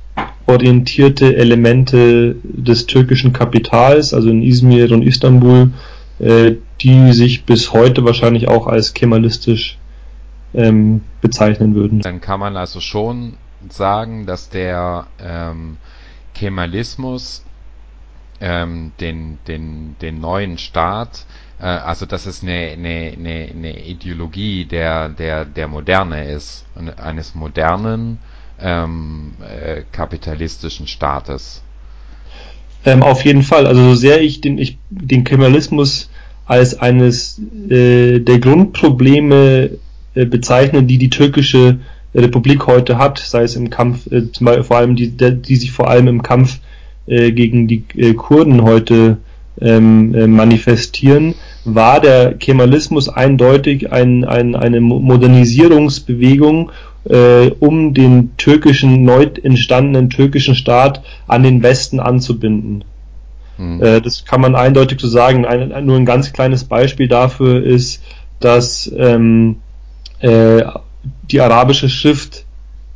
orientierte 0.49 1.35
Elemente 1.35 2.35
des 2.43 2.87
türkischen 2.87 3.33
Kapitals, 3.33 4.13
also 4.13 4.29
in 4.29 4.41
Izmir 4.41 4.91
und 4.91 5.03
Istanbul, 5.03 5.71
äh, 6.19 6.53
die 6.81 7.13
sich 7.13 7.45
bis 7.45 7.71
heute 7.71 8.03
wahrscheinlich 8.03 8.47
auch 8.47 8.67
als 8.67 8.93
kemalistisch 8.93 9.77
ähm, 10.53 11.01
bezeichnen 11.21 11.75
würden. 11.75 11.99
Dann 12.01 12.19
kann 12.19 12.39
man 12.39 12.57
also 12.57 12.79
schon 12.79 13.33
sagen, 13.69 14.25
dass 14.25 14.49
der 14.49 15.07
ähm, 15.23 15.77
Kemalismus 16.33 17.45
ähm, 18.41 18.91
den, 18.99 19.37
den, 19.47 19.95
den 20.01 20.19
neuen 20.19 20.57
Staat, 20.57 21.25
äh, 21.59 21.65
also 21.65 22.05
dass 22.05 22.25
es 22.25 22.41
eine, 22.41 22.71
eine, 22.71 23.13
eine, 23.17 23.49
eine 23.53 23.85
Ideologie 23.85 24.65
der, 24.65 25.09
der, 25.09 25.45
der 25.45 25.67
Moderne 25.67 26.31
ist, 26.31 26.65
eines 26.97 27.35
modernen 27.35 28.17
ähm, 28.61 29.33
äh, 29.41 29.81
kapitalistischen 29.91 30.87
Staates. 30.87 31.61
Ähm, 32.85 33.03
auf 33.03 33.25
jeden 33.25 33.43
Fall. 33.43 33.67
Also 33.67 33.83
so 33.83 33.95
sehr 33.95 34.21
ich 34.21 34.41
den, 34.41 34.57
ich, 34.57 34.77
den 34.89 35.23
Kemalismus 35.23 36.09
als 36.45 36.79
eines 36.79 37.39
äh, 37.69 38.19
der 38.19 38.39
Grundprobleme 38.39 39.71
äh, 40.15 40.25
bezeichne, 40.25 40.83
die 40.83 40.97
die 40.97 41.09
türkische 41.09 41.79
Republik 42.15 42.65
heute 42.67 42.97
hat, 42.97 43.19
sei 43.19 43.43
es 43.43 43.55
im 43.55 43.69
Kampf, 43.69 44.07
äh, 44.11 44.23
vor 44.63 44.77
allem 44.77 44.95
die, 44.95 45.11
die 45.11 45.55
sich 45.55 45.71
vor 45.71 45.89
allem 45.89 46.07
im 46.07 46.23
Kampf 46.23 46.59
äh, 47.05 47.31
gegen 47.31 47.67
die 47.67 47.83
äh, 47.95 48.13
Kurden 48.13 48.63
heute 48.63 49.17
ähm, 49.61 50.15
äh, 50.15 50.27
manifestieren, 50.27 51.35
war 51.65 51.99
der 51.99 52.33
Kemalismus 52.33 53.09
eindeutig 53.09 53.91
ein, 53.91 54.25
ein, 54.25 54.55
eine 54.55 54.79
Modernisierungsbewegung 54.81 56.71
äh, 57.05 57.51
um 57.59 57.93
den 57.93 58.35
türkischen, 58.37 59.03
neu 59.03 59.27
entstandenen 59.43 60.09
türkischen 60.09 60.55
Staat 60.55 61.03
an 61.27 61.43
den 61.43 61.63
Westen 61.63 61.99
anzubinden. 61.99 62.83
Mhm. 63.57 63.81
Äh, 63.81 64.01
das 64.01 64.25
kann 64.25 64.41
man 64.41 64.55
eindeutig 64.55 64.99
so 64.99 65.07
sagen. 65.07 65.45
Ein, 65.45 65.85
nur 65.85 65.97
ein 65.97 66.05
ganz 66.05 66.33
kleines 66.33 66.63
Beispiel 66.63 67.07
dafür 67.07 67.63
ist, 67.63 68.03
dass 68.39 68.91
ähm, 68.97 69.57
äh, 70.19 70.63
die 71.31 71.41
arabische 71.41 71.89
Schrift 71.89 72.45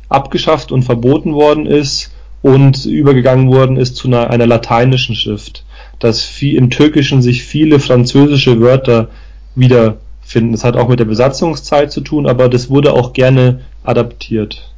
abgeschafft 0.08 0.72
und 0.72 0.82
verboten 0.82 1.34
worden 1.34 1.66
ist 1.66 2.12
und 2.42 2.84
übergegangen 2.84 3.50
worden 3.50 3.76
ist 3.76 3.96
zu 3.96 4.08
einer, 4.08 4.30
einer 4.30 4.46
lateinischen 4.46 5.14
Schrift. 5.14 5.64
Dass 5.98 6.22
viel, 6.22 6.56
im 6.56 6.70
Türkischen 6.70 7.22
sich 7.22 7.44
viele 7.44 7.80
französische 7.80 8.60
Wörter 8.60 9.08
wiederfinden. 10.24 10.52
Das 10.52 10.64
hat 10.64 10.76
auch 10.76 10.88
mit 10.88 11.00
der 11.00 11.04
Besatzungszeit 11.04 11.92
zu 11.92 12.00
tun, 12.00 12.26
aber 12.26 12.48
das 12.48 12.70
wurde 12.70 12.92
auch 12.92 13.12
gerne 13.12 13.60
adaptiert. 13.84 14.70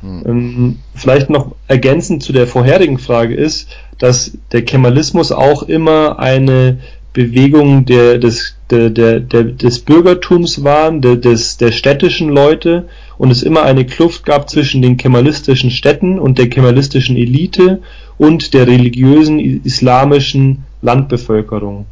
Hm. 0.00 0.22
Ähm, 0.26 0.78
vielleicht 0.94 1.30
noch 1.30 1.54
ergänzend 1.68 2.22
zu 2.22 2.32
der 2.32 2.46
vorherigen 2.46 2.98
Frage 2.98 3.34
ist, 3.34 3.68
dass 3.98 4.36
der 4.52 4.62
Kemalismus 4.62 5.32
auch 5.32 5.62
immer 5.62 6.18
eine 6.18 6.78
Bewegung 7.12 7.84
der, 7.84 8.18
des, 8.18 8.56
der, 8.70 8.90
der, 8.90 9.20
der, 9.20 9.44
des 9.44 9.78
Bürgertums 9.78 10.64
war, 10.64 10.90
der, 10.90 11.16
des, 11.16 11.58
der 11.58 11.70
städtischen 11.70 12.28
Leute 12.28 12.88
und 13.18 13.30
es 13.30 13.44
immer 13.44 13.62
eine 13.62 13.84
Kluft 13.84 14.26
gab 14.26 14.50
zwischen 14.50 14.82
den 14.82 14.96
kemalistischen 14.96 15.70
Städten 15.70 16.18
und 16.18 16.38
der 16.38 16.50
kemalistischen 16.50 17.16
Elite 17.16 17.82
und 18.18 18.52
der 18.52 18.66
religiösen 18.66 19.38
islamischen 19.64 20.64
Landbevölkerung. 20.82 21.86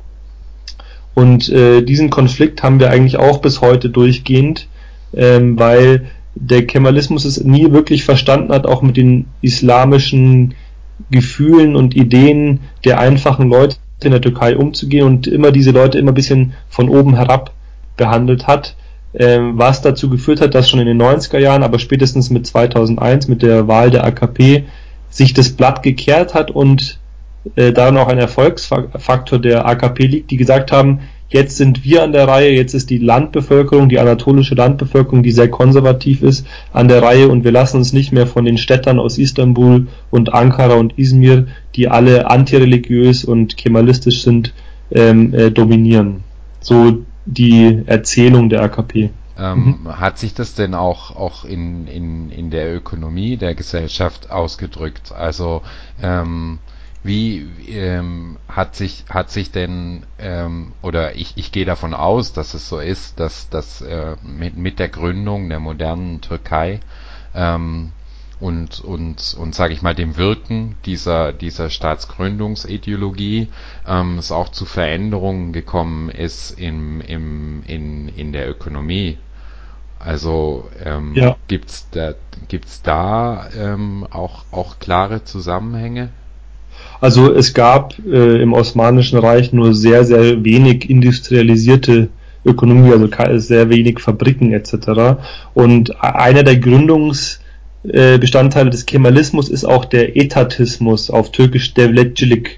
Und 1.14 1.48
äh, 1.50 1.82
diesen 1.82 2.10
Konflikt 2.10 2.62
haben 2.62 2.80
wir 2.80 2.90
eigentlich 2.90 3.16
auch 3.16 3.40
bis 3.40 3.60
heute 3.60 3.90
durchgehend, 3.90 4.68
ähm, 5.14 5.58
weil 5.58 6.06
der 6.34 6.66
Kemalismus 6.66 7.24
es 7.24 7.42
nie 7.44 7.70
wirklich 7.72 8.04
verstanden 8.04 8.52
hat, 8.52 8.66
auch 8.66 8.82
mit 8.82 8.96
den 8.96 9.26
islamischen 9.42 10.54
Gefühlen 11.10 11.76
und 11.76 11.94
Ideen 11.94 12.60
der 12.84 12.98
einfachen 12.98 13.50
Leute 13.50 13.76
in 14.02 14.12
der 14.12 14.20
Türkei 14.20 14.56
umzugehen 14.56 15.06
und 15.06 15.26
immer 15.26 15.52
diese 15.52 15.70
Leute 15.70 15.98
immer 15.98 16.12
ein 16.12 16.14
bisschen 16.14 16.54
von 16.68 16.88
oben 16.88 17.14
herab 17.14 17.52
behandelt 17.96 18.46
hat, 18.46 18.74
ähm, 19.14 19.58
was 19.58 19.82
dazu 19.82 20.08
geführt 20.08 20.40
hat, 20.40 20.54
dass 20.54 20.70
schon 20.70 20.80
in 20.80 20.86
den 20.86 21.00
90er 21.00 21.38
Jahren, 21.38 21.62
aber 21.62 21.78
spätestens 21.78 22.30
mit 22.30 22.46
2001, 22.46 23.28
mit 23.28 23.42
der 23.42 23.68
Wahl 23.68 23.90
der 23.90 24.04
AKP, 24.04 24.64
sich 25.10 25.34
das 25.34 25.50
Blatt 25.50 25.82
gekehrt 25.82 26.32
hat 26.34 26.50
und 26.50 26.98
äh, 27.56 27.72
daran 27.72 27.96
auch 27.96 28.08
ein 28.08 28.18
Erfolgsfaktor 28.18 29.38
der 29.38 29.66
AKP 29.66 30.06
liegt, 30.06 30.30
die 30.30 30.36
gesagt 30.36 30.72
haben, 30.72 31.00
Jetzt 31.32 31.56
sind 31.56 31.82
wir 31.82 32.02
an 32.02 32.12
der 32.12 32.28
Reihe, 32.28 32.52
jetzt 32.52 32.74
ist 32.74 32.90
die 32.90 32.98
Landbevölkerung, 32.98 33.88
die 33.88 33.98
anatolische 33.98 34.54
Landbevölkerung, 34.54 35.22
die 35.22 35.32
sehr 35.32 35.48
konservativ 35.48 36.22
ist, 36.22 36.46
an 36.74 36.88
der 36.88 37.02
Reihe 37.02 37.28
und 37.28 37.42
wir 37.42 37.52
lassen 37.52 37.78
uns 37.78 37.94
nicht 37.94 38.12
mehr 38.12 38.26
von 38.26 38.44
den 38.44 38.58
Städtern 38.58 38.98
aus 38.98 39.16
Istanbul 39.16 39.88
und 40.10 40.34
Ankara 40.34 40.74
und 40.74 40.98
Izmir, 40.98 41.46
die 41.74 41.88
alle 41.88 42.30
antireligiös 42.30 43.24
und 43.24 43.56
kemalistisch 43.56 44.22
sind, 44.22 44.52
ähm, 44.90 45.32
äh, 45.32 45.50
dominieren. 45.50 46.22
So 46.60 46.98
die 47.24 47.82
Erzählung 47.86 48.50
der 48.50 48.60
AKP. 48.64 49.08
Ähm, 49.38 49.78
mhm. 49.84 50.00
Hat 50.00 50.18
sich 50.18 50.34
das 50.34 50.54
denn 50.54 50.74
auch, 50.74 51.16
auch 51.16 51.46
in, 51.46 51.86
in, 51.86 52.28
in 52.28 52.50
der 52.50 52.74
Ökonomie 52.76 53.38
der 53.38 53.54
Gesellschaft 53.54 54.30
ausgedrückt? 54.30 55.12
Also 55.16 55.62
ähm, 56.02 56.58
wie 57.04 57.48
ähm, 57.68 58.36
hat 58.48 58.76
sich 58.76 59.04
hat 59.08 59.30
sich 59.30 59.50
denn 59.50 60.04
ähm, 60.18 60.72
oder 60.82 61.16
ich, 61.16 61.32
ich 61.36 61.50
gehe 61.50 61.64
davon 61.64 61.94
aus, 61.94 62.32
dass 62.32 62.54
es 62.54 62.68
so 62.68 62.78
ist, 62.78 63.18
dass 63.18 63.48
dass 63.48 63.82
äh, 63.82 64.16
mit, 64.22 64.56
mit 64.56 64.78
der 64.78 64.88
Gründung 64.88 65.48
der 65.48 65.58
modernen 65.58 66.20
Türkei 66.20 66.80
ähm, 67.34 67.90
und 68.38 68.80
und 68.80 69.34
und 69.36 69.54
sage 69.54 69.74
ich 69.74 69.82
mal 69.82 69.96
dem 69.96 70.16
Wirken 70.16 70.76
dieser 70.84 71.32
dieser 71.32 71.70
Staatsgründungsideologie 71.70 73.48
ähm, 73.86 74.18
es 74.18 74.30
auch 74.30 74.50
zu 74.50 74.64
Veränderungen 74.64 75.52
gekommen 75.52 76.08
ist 76.08 76.52
im 76.52 77.00
im 77.00 77.64
in 77.66 78.08
in 78.08 78.32
der 78.32 78.48
Ökonomie. 78.48 79.18
Also 79.98 80.68
ähm, 80.84 81.14
ja. 81.14 81.36
gibt's 81.48 81.88
da 81.90 82.14
gibt's 82.48 82.82
da 82.82 83.48
ähm, 83.56 84.06
auch 84.10 84.44
auch 84.52 84.78
klare 84.78 85.24
Zusammenhänge? 85.24 86.10
Also 87.02 87.34
es 87.34 87.52
gab 87.52 87.94
äh, 88.06 88.40
im 88.40 88.52
Osmanischen 88.52 89.18
Reich 89.18 89.52
nur 89.52 89.74
sehr, 89.74 90.04
sehr 90.04 90.44
wenig 90.44 90.88
industrialisierte 90.88 92.10
Ökonomie, 92.44 92.92
also 92.92 93.08
sehr 93.38 93.70
wenig 93.70 93.98
Fabriken 93.98 94.52
etc. 94.52 95.18
Und 95.52 96.00
einer 96.00 96.44
der 96.44 96.58
Gründungsbestandteile 96.58 98.68
äh, 98.68 98.70
des 98.70 98.86
Kemalismus 98.86 99.48
ist 99.48 99.64
auch 99.64 99.84
der 99.84 100.16
Etatismus, 100.16 101.10
auf 101.10 101.32
Türkisch 101.32 101.74
Devletçilik 101.74 102.50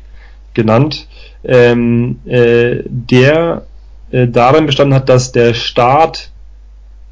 genannt, 0.52 1.08
ähm, 1.42 2.18
äh, 2.26 2.80
der 2.84 3.64
äh, 4.10 4.28
darin 4.28 4.66
bestanden 4.66 4.94
hat, 4.94 5.08
dass 5.08 5.32
der 5.32 5.54
Staat 5.54 6.32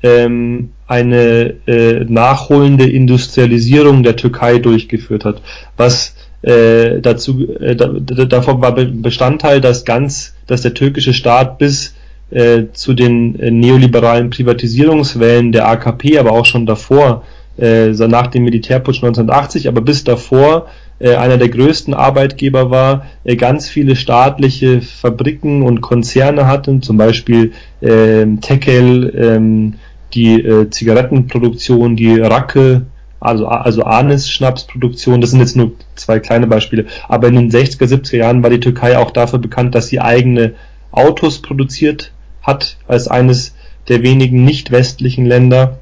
ähm, 0.03 0.73
eine 0.87 1.55
äh, 1.67 2.05
nachholende 2.05 2.91
Industrialisierung 2.91 4.03
der 4.03 4.17
Türkei 4.17 4.59
durchgeführt 4.59 5.25
hat, 5.25 5.41
was 5.79 6.15
äh, 6.43 7.01
dazu 7.01 7.49
äh, 7.61 7.77
da, 7.77 7.87
davon 7.87 8.61
war 8.61 8.73
Bestandteil, 8.75 9.61
dass 9.61 9.85
ganz, 9.85 10.35
dass 10.47 10.63
der 10.63 10.75
türkische 10.75 11.15
Staat 11.15 11.59
bis 11.59 11.95
äh, 12.31 12.65
zu 12.73 12.95
den 12.95 13.39
äh, 13.39 13.51
neoliberalen 13.51 14.31
Privatisierungswellen 14.31 15.53
der 15.53 15.69
AKP, 15.69 16.19
aber 16.19 16.33
auch 16.33 16.47
schon 16.47 16.67
davor, 16.67 17.23
äh, 17.59 17.91
nach 17.91 18.29
dem 18.29 18.45
Militärputsch 18.45 19.03
1980, 19.03 19.69
aber 19.69 19.83
bis 19.83 20.05
davor 20.05 20.69
äh, 20.99 21.15
einer 21.15 21.37
der 21.37 21.49
größten 21.49 21.95
Arbeitgeber 21.95 22.71
war, 22.71 23.07
äh, 23.25 23.37
ganz 23.37 23.69
viele 23.69 23.97
staatliche 23.97 24.81
Fabriken 24.81 25.63
und 25.63 25.81
Konzerne 25.81 26.47
hatten, 26.47 26.83
zum 26.83 26.97
Beispiel 26.97 27.53
äh, 27.81 28.27
Tekel, 28.41 29.15
äh, 29.15 29.77
die 30.15 30.41
äh, 30.41 30.71
Zigarettenproduktion, 30.71 31.97
die 31.97 32.19
Racke 32.19 32.87
also, 33.23 33.47
also 33.47 33.83
Anis-Schnapsproduktion, 33.85 35.21
das 35.21 35.31
sind 35.31 35.41
jetzt 35.41 35.57
nur 35.57 35.73
zwei 35.95 36.19
kleine 36.19 36.47
Beispiele, 36.47 36.87
aber 37.09 37.29
in 37.29 37.37
den 37.37 37.51
60er, 37.51 37.87
70er 37.87 38.17
Jahren 38.17 38.43
war 38.43 38.51
die 38.51 38.61
Türkei 38.61 38.99
auch 38.99 39.11
dafür 39.11 39.39
bekannt, 39.39 39.75
dass 39.75 39.87
sie 39.87 40.01
eigene 40.01 40.55
Autos 40.91 41.41
produziert 41.41 42.13
hat 42.43 42.77
als 42.89 43.09
eines 43.09 43.55
der 43.89 44.03
wenigen 44.03 44.45
nicht 44.45 44.71
westlichen 44.71 45.27
Länder. 45.27 45.79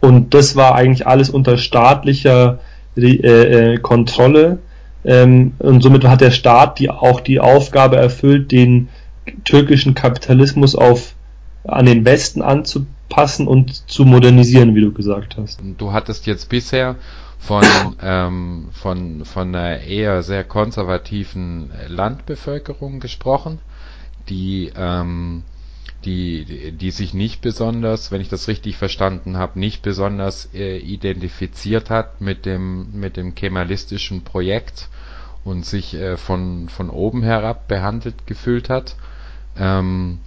Und 0.00 0.34
das 0.34 0.56
war 0.56 0.74
eigentlich 0.74 1.06
alles 1.06 1.30
unter 1.30 1.56
staatlicher 1.56 2.58
äh, 2.96 3.78
Kontrolle. 3.78 4.58
Ähm, 5.04 5.52
und 5.58 5.82
somit 5.82 6.04
hat 6.04 6.20
der 6.20 6.30
Staat 6.30 6.78
die, 6.78 6.90
auch 6.90 7.20
die 7.20 7.40
Aufgabe 7.40 7.96
erfüllt, 7.96 8.52
den 8.52 8.88
türkischen 9.44 9.94
Kapitalismus 9.94 10.74
auf 10.74 11.14
an 11.64 11.86
den 11.86 12.04
Westen 12.04 12.42
anzupassen 13.12 13.46
und 13.46 13.90
zu 13.90 14.04
modernisieren, 14.04 14.74
wie 14.74 14.80
du 14.80 14.92
gesagt 14.92 15.36
hast. 15.36 15.60
Du 15.78 15.92
hattest 15.92 16.26
jetzt 16.26 16.48
bisher 16.48 16.96
von, 17.38 17.64
ähm, 18.02 18.68
von, 18.72 19.24
von 19.24 19.54
einer 19.54 19.80
eher 19.80 20.22
sehr 20.22 20.44
konservativen 20.44 21.70
Landbevölkerung 21.88 23.00
gesprochen, 23.00 23.58
die, 24.28 24.72
ähm, 24.76 25.42
die, 26.04 26.72
die 26.72 26.90
sich 26.90 27.14
nicht 27.14 27.42
besonders, 27.42 28.12
wenn 28.12 28.20
ich 28.20 28.28
das 28.28 28.48
richtig 28.48 28.76
verstanden 28.76 29.36
habe, 29.36 29.58
nicht 29.58 29.82
besonders 29.82 30.48
äh, 30.54 30.78
identifiziert 30.78 31.90
hat 31.90 32.20
mit 32.20 32.46
dem, 32.46 32.88
mit 32.92 33.16
dem 33.16 33.34
kemalistischen 33.34 34.22
Projekt 34.22 34.88
und 35.44 35.66
sich 35.66 35.94
äh, 35.94 36.16
von, 36.16 36.68
von 36.68 36.90
oben 36.90 37.22
herab 37.22 37.66
behandelt 37.66 38.26
gefühlt 38.26 38.68
hat. 38.68 38.94
Ähm, 39.58 40.20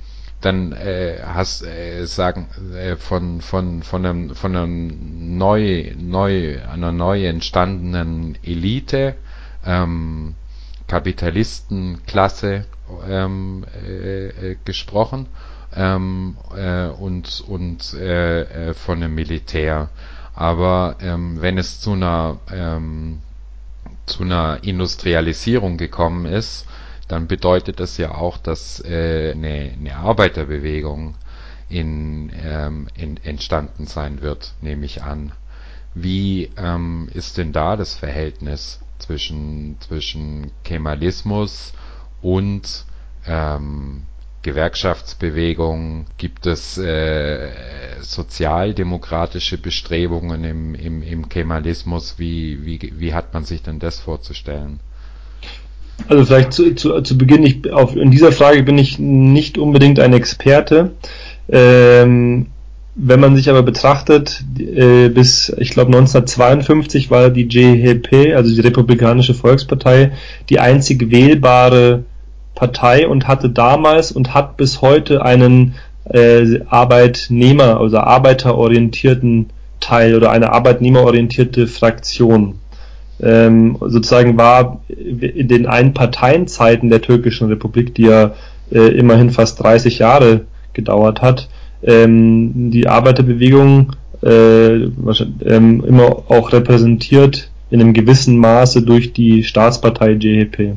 dann 0.46 0.72
äh, 0.74 1.18
hast 1.26 1.64
äh, 1.64 2.06
sagen 2.06 2.48
äh, 2.76 2.96
von 2.96 3.42
von 3.42 3.82
von 3.84 4.06
einem 4.06 4.36
von 4.36 4.56
einem 4.56 5.38
neu 5.38 5.94
neu 5.98 6.60
einer 6.72 6.92
neu 6.92 7.26
entstandenen 7.26 8.38
Elite 8.44 9.16
ähm, 9.66 10.36
Kapitalistenklasse 10.88 12.66
ähm, 13.10 13.66
äh, 13.84 14.28
äh, 14.52 14.58
gesprochen 14.64 15.26
ähm, 15.76 16.38
äh, 16.56 16.88
und 16.90 17.44
und 17.48 17.94
äh, 17.96 18.70
äh, 18.70 18.74
von 18.76 19.02
einem 19.02 19.16
Militär. 19.16 19.90
Aber 20.36 20.98
ähm, 21.02 21.42
wenn 21.42 21.58
es 21.58 21.80
zu 21.82 21.94
einer 21.94 22.38
ähm, 22.54 23.20
zu 24.06 24.24
einer 24.24 24.60
Industrialisierung 24.64 25.78
gekommen 25.78 26.26
ist 26.26 26.68
dann 27.08 27.28
bedeutet 27.28 27.80
das 27.80 27.98
ja 27.98 28.16
auch, 28.16 28.38
dass 28.38 28.80
äh, 28.84 29.32
eine, 29.34 29.72
eine 29.80 29.96
Arbeiterbewegung 29.98 31.16
in, 31.70 32.32
ähm, 32.44 32.88
in, 32.96 33.18
entstanden 33.18 33.86
sein 33.88 34.22
wird, 34.22 34.54
nehme 34.62 34.86
ich 34.86 35.04
an. 35.04 35.32
Wie 35.94 36.50
ähm, 36.58 37.10
ist 37.14 37.38
denn 37.38 37.52
da 37.54 37.76
das 37.76 37.96
Verhältnis 37.96 38.82
zwischen, 39.00 39.78
zwischen 39.82 40.52
Kemalismus 40.64 41.74
und 42.22 42.86
ähm, 43.26 44.04
Gewerkschaftsbewegung? 44.42 46.06
Gibt 46.18 46.46
es 46.48 46.78
äh, 46.78 47.52
sozialdemokratische 48.02 49.58
Bestrebungen 49.58 50.44
im, 50.44 50.76
im, 50.76 51.02
im 51.02 51.30
Kemalismus? 51.30 52.20
Wie, 52.20 52.66
wie, 52.66 52.94
wie 52.98 53.14
hat 53.14 53.34
man 53.34 53.46
sich 53.46 53.64
denn 53.64 53.80
das 53.80 54.00
vorzustellen? 54.00 54.80
Also 56.08 56.26
vielleicht 56.26 56.54
zu, 56.54 56.76
zu, 56.76 57.02
zu 57.02 57.18
Beginn, 57.18 57.44
ich, 57.44 57.72
auf, 57.72 57.96
in 57.96 58.12
dieser 58.12 58.32
Frage 58.32 58.64
bin 58.64 58.78
ich 58.78 59.00
nicht 59.00 59.58
unbedingt 59.58 60.00
ein 60.00 60.14
Experte. 60.14 60.92
Ähm, 61.50 62.48
wenn 62.96 63.20
man 63.20 63.36
sich 63.36 63.50
aber 63.50 63.62
betrachtet, 63.62 64.44
äh, 64.58 65.10
bis 65.10 65.50
ich 65.58 65.72
glaube 65.72 65.88
1952 65.88 67.12
war 67.12 67.30
die 67.30 67.48
JHP, 67.48 68.36
also 68.36 68.54
die 68.54 68.62
Republikanische 68.62 69.34
Volkspartei, 69.34 70.12
die 70.50 70.60
einzig 70.60 71.12
wählbare 71.12 72.06
Partei 72.56 73.08
und 73.08 73.28
hatte 73.28 73.50
damals 73.50 74.14
und 74.14 74.34
hat 74.34 74.56
bis 74.56 74.82
heute 74.82 75.24
einen 75.24 75.76
äh, 76.10 76.62
Arbeitnehmer, 76.68 77.82
also 77.82 77.98
arbeiterorientierten 77.98 79.48
Teil 79.82 80.16
oder 80.16 80.32
eine 80.32 80.54
arbeitnehmerorientierte 80.54 81.68
Fraktion 81.68 82.60
ähm, 83.22 83.78
sozusagen 83.80 84.38
war 84.38 84.82
in 84.88 85.48
den 85.48 85.68
Einparteienzeiten 85.68 86.90
der 86.90 87.02
türkischen 87.02 87.48
Republik, 87.48 87.96
die 87.96 88.04
ja 88.04 88.34
äh, 88.72 88.98
immerhin 88.98 89.30
fast 89.30 89.62
30 89.62 90.00
Jahre 90.00 90.42
gedauert 90.74 91.22
hat, 91.22 91.50
ähm, 91.84 92.72
die 92.72 92.88
Arbeiterbewegung 92.88 93.94
äh, 94.24 94.76
ähm, 95.46 95.84
immer 95.86 96.24
auch 96.30 96.52
repräsentiert 96.52 97.50
in 97.70 97.82
einem 97.82 97.94
gewissen 97.94 98.38
Maße 98.38 98.82
durch 98.82 99.14
die 99.14 99.44
Staatspartei 99.44 100.12
JHP. 100.12 100.74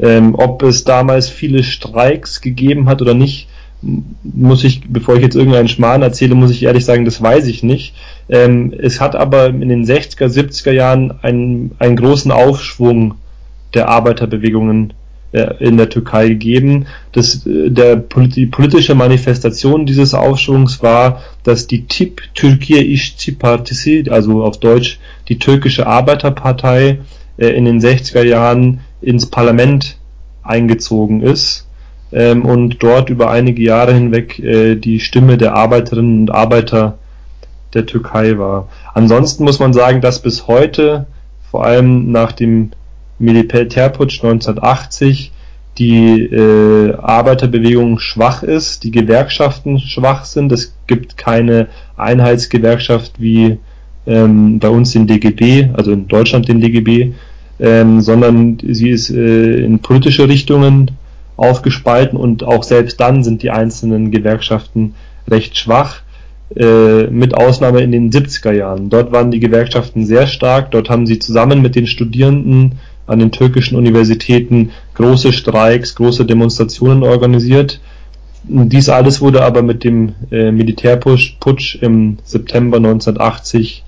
Ähm, 0.00 0.34
ob 0.34 0.62
es 0.62 0.84
damals 0.84 1.28
viele 1.28 1.62
Streiks 1.62 2.40
gegeben 2.40 2.88
hat 2.88 3.02
oder 3.02 3.14
nicht, 3.14 3.48
muss 3.82 4.64
ich, 4.64 4.82
bevor 4.88 5.16
ich 5.16 5.22
jetzt 5.22 5.34
irgendeinen 5.34 5.68
Schmarrn 5.68 6.02
erzähle, 6.02 6.34
muss 6.34 6.50
ich 6.50 6.62
ehrlich 6.62 6.84
sagen, 6.84 7.04
das 7.04 7.20
weiß 7.20 7.46
ich 7.46 7.62
nicht. 7.62 7.94
Ähm, 8.28 8.72
es 8.76 9.00
hat 9.00 9.16
aber 9.16 9.48
in 9.48 9.68
den 9.68 9.84
60er, 9.84 10.26
70er 10.26 10.70
Jahren 10.70 11.12
einen, 11.22 11.72
einen 11.78 11.96
großen 11.96 12.30
Aufschwung 12.30 13.14
der 13.74 13.88
Arbeiterbewegungen 13.88 14.92
äh, 15.32 15.54
in 15.58 15.76
der 15.76 15.88
Türkei 15.88 16.28
gegeben. 16.28 16.86
Das, 17.10 17.44
äh, 17.46 17.70
der, 17.70 17.96
die 17.96 18.46
politische 18.46 18.94
Manifestation 18.94 19.86
dieses 19.86 20.14
Aufschwungs 20.14 20.82
war, 20.82 21.22
dass 21.42 21.66
die 21.66 21.86
TIP, 21.86 22.22
Türkiye 22.34 22.82
İşçi 22.82 23.38
Partisi, 23.38 24.04
also 24.10 24.44
auf 24.44 24.60
Deutsch 24.60 24.98
die 25.28 25.38
türkische 25.38 25.86
Arbeiterpartei, 25.86 27.00
äh, 27.36 27.48
in 27.48 27.64
den 27.64 27.80
60er 27.80 28.22
Jahren 28.22 28.80
ins 29.00 29.26
Parlament 29.26 29.96
eingezogen 30.44 31.22
ist 31.22 31.66
ähm, 32.12 32.44
und 32.44 32.82
dort 32.82 33.10
über 33.10 33.30
einige 33.30 33.62
Jahre 33.62 33.94
hinweg 33.94 34.38
äh, 34.38 34.76
die 34.76 35.00
Stimme 35.00 35.38
der 35.38 35.54
Arbeiterinnen 35.54 36.20
und 36.20 36.30
Arbeiter 36.30 36.98
der 37.74 37.86
Türkei 37.86 38.38
war. 38.38 38.68
Ansonsten 38.94 39.44
muss 39.44 39.58
man 39.58 39.72
sagen, 39.72 40.00
dass 40.00 40.20
bis 40.20 40.46
heute, 40.46 41.06
vor 41.50 41.64
allem 41.64 42.12
nach 42.12 42.32
dem 42.32 42.72
Militärputsch 43.18 44.22
1980, 44.22 45.32
die 45.78 46.24
äh, 46.24 46.94
Arbeiterbewegung 46.96 47.98
schwach 47.98 48.42
ist, 48.42 48.84
die 48.84 48.90
Gewerkschaften 48.90 49.78
schwach 49.78 50.26
sind. 50.26 50.52
Es 50.52 50.76
gibt 50.86 51.16
keine 51.16 51.68
Einheitsgewerkschaft 51.96 53.14
wie 53.18 53.58
ähm, 54.06 54.58
bei 54.58 54.68
uns 54.68 54.92
den 54.92 55.06
DGB, 55.06 55.70
also 55.72 55.92
in 55.92 56.08
Deutschland 56.08 56.48
den 56.48 56.60
DGB, 56.60 57.12
ähm, 57.58 58.00
sondern 58.02 58.58
sie 58.62 58.90
ist 58.90 59.08
äh, 59.10 59.64
in 59.64 59.78
politische 59.78 60.28
Richtungen 60.28 60.90
aufgespalten 61.42 62.16
und 62.16 62.44
auch 62.44 62.62
selbst 62.62 63.00
dann 63.00 63.24
sind 63.24 63.42
die 63.42 63.50
einzelnen 63.50 64.10
Gewerkschaften 64.10 64.94
recht 65.28 65.58
schwach, 65.58 66.02
äh, 66.56 67.04
mit 67.04 67.34
Ausnahme 67.34 67.80
in 67.80 67.92
den 67.92 68.10
70er 68.10 68.52
Jahren. 68.52 68.90
Dort 68.90 69.10
waren 69.12 69.30
die 69.30 69.40
Gewerkschaften 69.40 70.04
sehr 70.04 70.26
stark, 70.26 70.70
dort 70.70 70.90
haben 70.90 71.06
sie 71.06 71.18
zusammen 71.18 71.62
mit 71.62 71.74
den 71.74 71.86
Studierenden 71.86 72.78
an 73.06 73.18
den 73.18 73.32
türkischen 73.32 73.76
Universitäten 73.76 74.70
große 74.94 75.32
Streiks, 75.32 75.94
große 75.94 76.24
Demonstrationen 76.24 77.02
organisiert. 77.02 77.80
Dies 78.44 78.88
alles 78.88 79.20
wurde 79.20 79.42
aber 79.42 79.62
mit 79.62 79.84
dem 79.84 80.14
äh, 80.30 80.50
Militärputsch 80.50 81.36
Putsch 81.40 81.76
im 81.76 82.18
September 82.24 82.76
1980 82.76 83.84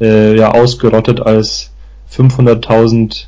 äh, 0.00 0.36
ja 0.36 0.52
ausgerottet, 0.52 1.20
als 1.20 1.72
500.000 2.12 3.24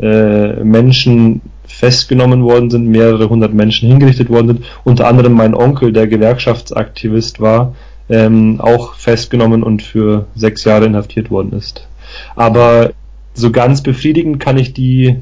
äh, 0.00 0.64
Menschen 0.64 1.40
festgenommen 1.68 2.42
worden 2.42 2.70
sind, 2.70 2.88
mehrere 2.88 3.28
hundert 3.28 3.54
Menschen 3.54 3.88
hingerichtet 3.88 4.30
worden 4.30 4.48
sind, 4.48 4.64
unter 4.84 5.06
anderem 5.06 5.34
mein 5.34 5.54
Onkel, 5.54 5.92
der 5.92 6.08
Gewerkschaftsaktivist 6.08 7.40
war, 7.40 7.74
ähm, 8.08 8.60
auch 8.60 8.94
festgenommen 8.94 9.62
und 9.62 9.82
für 9.82 10.26
sechs 10.34 10.64
Jahre 10.64 10.86
inhaftiert 10.86 11.30
worden 11.30 11.52
ist. 11.52 11.86
Aber 12.34 12.90
so 13.34 13.52
ganz 13.52 13.82
befriedigend 13.82 14.40
kann 14.40 14.58
ich 14.58 14.72
die 14.72 15.16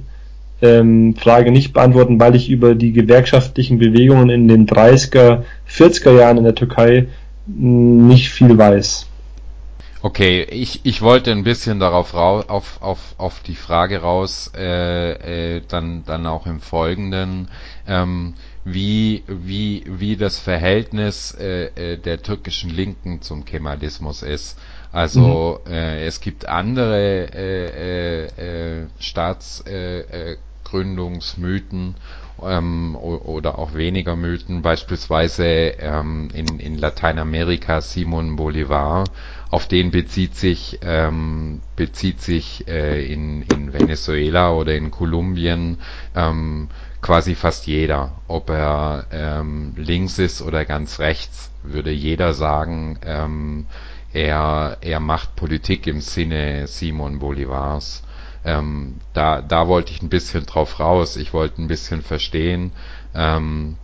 ähm, 0.62 1.14
Frage 1.16 1.50
nicht 1.50 1.72
beantworten, 1.72 2.18
weil 2.18 2.34
ich 2.34 2.48
über 2.48 2.74
die 2.74 2.92
gewerkschaftlichen 2.92 3.78
Bewegungen 3.78 4.30
in 4.30 4.48
den 4.48 4.66
30er, 4.66 5.42
40er 5.68 6.16
Jahren 6.16 6.38
in 6.38 6.44
der 6.44 6.54
Türkei 6.54 7.08
nicht 7.46 8.30
viel 8.30 8.56
weiß. 8.56 9.06
Okay, 10.02 10.42
ich, 10.42 10.84
ich 10.84 11.00
wollte 11.00 11.32
ein 11.32 11.42
bisschen 11.42 11.80
darauf 11.80 12.12
raus, 12.14 12.44
auf, 12.48 12.82
auf, 12.82 13.14
auf 13.18 13.40
die 13.40 13.56
Frage 13.56 14.02
raus, 14.02 14.52
äh, 14.54 15.56
äh, 15.56 15.62
dann, 15.66 16.04
dann 16.04 16.26
auch 16.26 16.46
im 16.46 16.60
Folgenden, 16.60 17.48
ähm, 17.86 18.34
wie, 18.64 19.24
wie, 19.26 19.84
wie 19.86 20.16
das 20.16 20.38
Verhältnis 20.38 21.32
äh, 21.32 21.94
äh 21.94 21.96
der 21.96 22.22
türkischen 22.22 22.70
Linken 22.70 23.22
zum 23.22 23.44
Kemalismus 23.44 24.22
ist. 24.22 24.56
Also 24.92 25.60
mhm. 25.66 25.72
äh, 25.72 26.06
es 26.06 26.20
gibt 26.20 26.46
andere 26.46 27.28
äh, 27.34 28.26
äh, 28.26 28.82
äh 28.82 28.86
Staatsgründungsmythen 28.98 31.96
ähm, 32.42 32.96
oder 32.96 33.58
auch 33.58 33.74
weniger 33.74 34.16
Mythen, 34.16 34.62
beispielsweise 34.62 35.44
ähm, 35.46 36.28
in, 36.34 36.58
in 36.60 36.78
Lateinamerika 36.78 37.80
Simon 37.80 38.36
Bolivar, 38.36 39.04
auf 39.50 39.68
den 39.68 39.90
bezieht 39.90 40.34
sich 40.36 40.78
ähm, 40.82 41.60
bezieht 41.76 42.20
sich 42.20 42.66
äh, 42.68 43.04
in, 43.10 43.42
in 43.42 43.72
Venezuela 43.72 44.52
oder 44.52 44.74
in 44.74 44.90
Kolumbien 44.90 45.78
ähm, 46.14 46.68
quasi 47.00 47.34
fast 47.34 47.66
jeder, 47.66 48.12
ob 48.26 48.50
er 48.50 49.06
ähm, 49.12 49.74
links 49.76 50.18
ist 50.18 50.42
oder 50.42 50.64
ganz 50.64 50.98
rechts, 50.98 51.50
würde 51.62 51.92
jeder 51.92 52.34
sagen, 52.34 52.98
ähm, 53.04 53.66
er, 54.12 54.78
er 54.80 54.98
macht 55.00 55.36
Politik 55.36 55.86
im 55.86 56.00
Sinne 56.00 56.66
Simon 56.66 57.18
Bolivars. 57.18 58.02
Ähm, 58.46 58.94
da, 59.12 59.42
da 59.42 59.66
wollte 59.66 59.90
ich 59.92 60.02
ein 60.02 60.08
bisschen 60.08 60.46
drauf 60.46 60.78
raus. 60.78 61.16
Ich 61.16 61.32
wollte 61.32 61.60
ein 61.60 61.66
bisschen 61.66 62.00
verstehen, 62.02 62.70
ähm, 63.12 63.74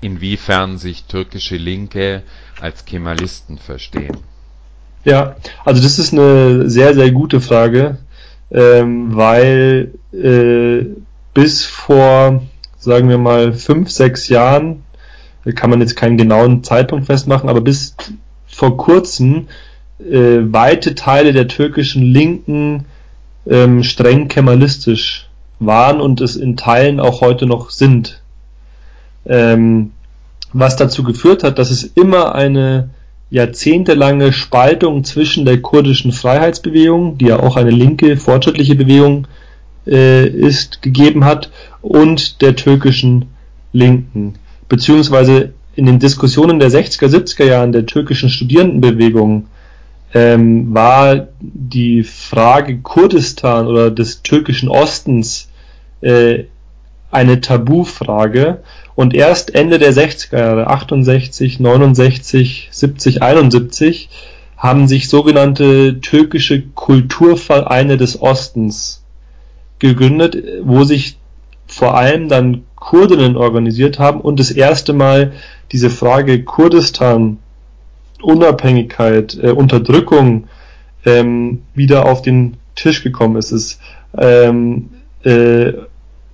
inwiefern 0.00 0.78
sich 0.78 1.04
türkische 1.04 1.56
Linke 1.56 2.22
als 2.60 2.84
Kemalisten 2.84 3.58
verstehen. 3.58 4.16
Ja, 5.04 5.34
also 5.64 5.82
das 5.82 5.98
ist 5.98 6.12
eine 6.12 6.70
sehr, 6.70 6.94
sehr 6.94 7.10
gute 7.10 7.40
Frage, 7.40 7.98
ähm, 8.52 9.16
weil 9.16 9.94
äh, 10.12 10.86
bis 11.34 11.64
vor, 11.64 12.42
sagen 12.78 13.08
wir 13.08 13.18
mal, 13.18 13.52
fünf, 13.52 13.90
sechs 13.90 14.28
Jahren, 14.28 14.84
kann 15.56 15.70
man 15.70 15.80
jetzt 15.80 15.96
keinen 15.96 16.18
genauen 16.18 16.62
Zeitpunkt 16.62 17.06
festmachen, 17.06 17.48
aber 17.48 17.62
bis 17.62 17.96
vor 18.46 18.76
kurzem 18.76 19.48
äh, 19.98 20.38
weite 20.52 20.94
Teile 20.94 21.32
der 21.32 21.48
türkischen 21.48 22.02
Linken 22.02 22.84
ähm, 23.46 23.82
streng 23.82 24.28
kemalistisch 24.28 25.28
waren 25.58 26.00
und 26.00 26.20
es 26.20 26.36
in 26.36 26.56
Teilen 26.56 27.00
auch 27.00 27.20
heute 27.20 27.46
noch 27.46 27.70
sind. 27.70 28.22
Ähm, 29.26 29.92
was 30.52 30.76
dazu 30.76 31.04
geführt 31.04 31.44
hat, 31.44 31.58
dass 31.58 31.70
es 31.70 31.84
immer 31.84 32.34
eine 32.34 32.90
jahrzehntelange 33.30 34.32
Spaltung 34.32 35.04
zwischen 35.04 35.44
der 35.44 35.62
kurdischen 35.62 36.12
Freiheitsbewegung, 36.12 37.18
die 37.18 37.26
ja 37.26 37.40
auch 37.40 37.56
eine 37.56 37.70
linke, 37.70 38.16
fortschrittliche 38.16 38.74
Bewegung 38.74 39.28
äh, 39.86 40.26
ist, 40.26 40.82
gegeben 40.82 41.24
hat, 41.24 41.50
und 41.80 42.42
der 42.42 42.56
türkischen 42.56 43.26
Linken. 43.72 44.34
Beziehungsweise 44.68 45.52
in 45.76 45.86
den 45.86 46.00
Diskussionen 46.00 46.58
der 46.58 46.70
60er, 46.70 47.06
70er 47.06 47.44
Jahren 47.44 47.72
der 47.72 47.86
türkischen 47.86 48.28
Studierendenbewegung 48.28 49.46
ähm, 50.12 50.74
war 50.74 51.28
die 51.40 52.02
Frage 52.02 52.78
Kurdistan 52.78 53.66
oder 53.66 53.90
des 53.90 54.22
türkischen 54.22 54.68
Ostens 54.68 55.48
äh, 56.00 56.44
eine 57.10 57.40
Tabufrage. 57.40 58.62
Und 58.94 59.14
erst 59.14 59.54
Ende 59.54 59.78
der 59.78 59.92
60er 59.92 60.38
Jahre, 60.38 60.66
68, 60.66 61.60
69, 61.60 62.68
70, 62.70 63.22
71, 63.22 64.08
haben 64.56 64.88
sich 64.88 65.08
sogenannte 65.08 66.00
türkische 66.00 66.62
Kulturvereine 66.62 67.96
des 67.96 68.20
Ostens 68.20 69.02
gegründet, 69.78 70.36
wo 70.62 70.84
sich 70.84 71.16
vor 71.66 71.96
allem 71.96 72.28
dann 72.28 72.64
Kurdinnen 72.74 73.36
organisiert 73.36 73.98
haben. 73.98 74.20
Und 74.20 74.38
das 74.38 74.50
erste 74.50 74.92
Mal 74.92 75.32
diese 75.72 75.88
Frage 75.88 76.44
Kurdistan 76.44 77.38
Unabhängigkeit, 78.22 79.38
äh, 79.42 79.50
Unterdrückung 79.50 80.44
ähm, 81.04 81.62
wieder 81.74 82.06
auf 82.06 82.22
den 82.22 82.56
Tisch 82.74 83.02
gekommen 83.02 83.36
ist. 83.36 83.52
Es, 83.52 83.80
ähm, 84.16 84.90
äh, 85.24 85.72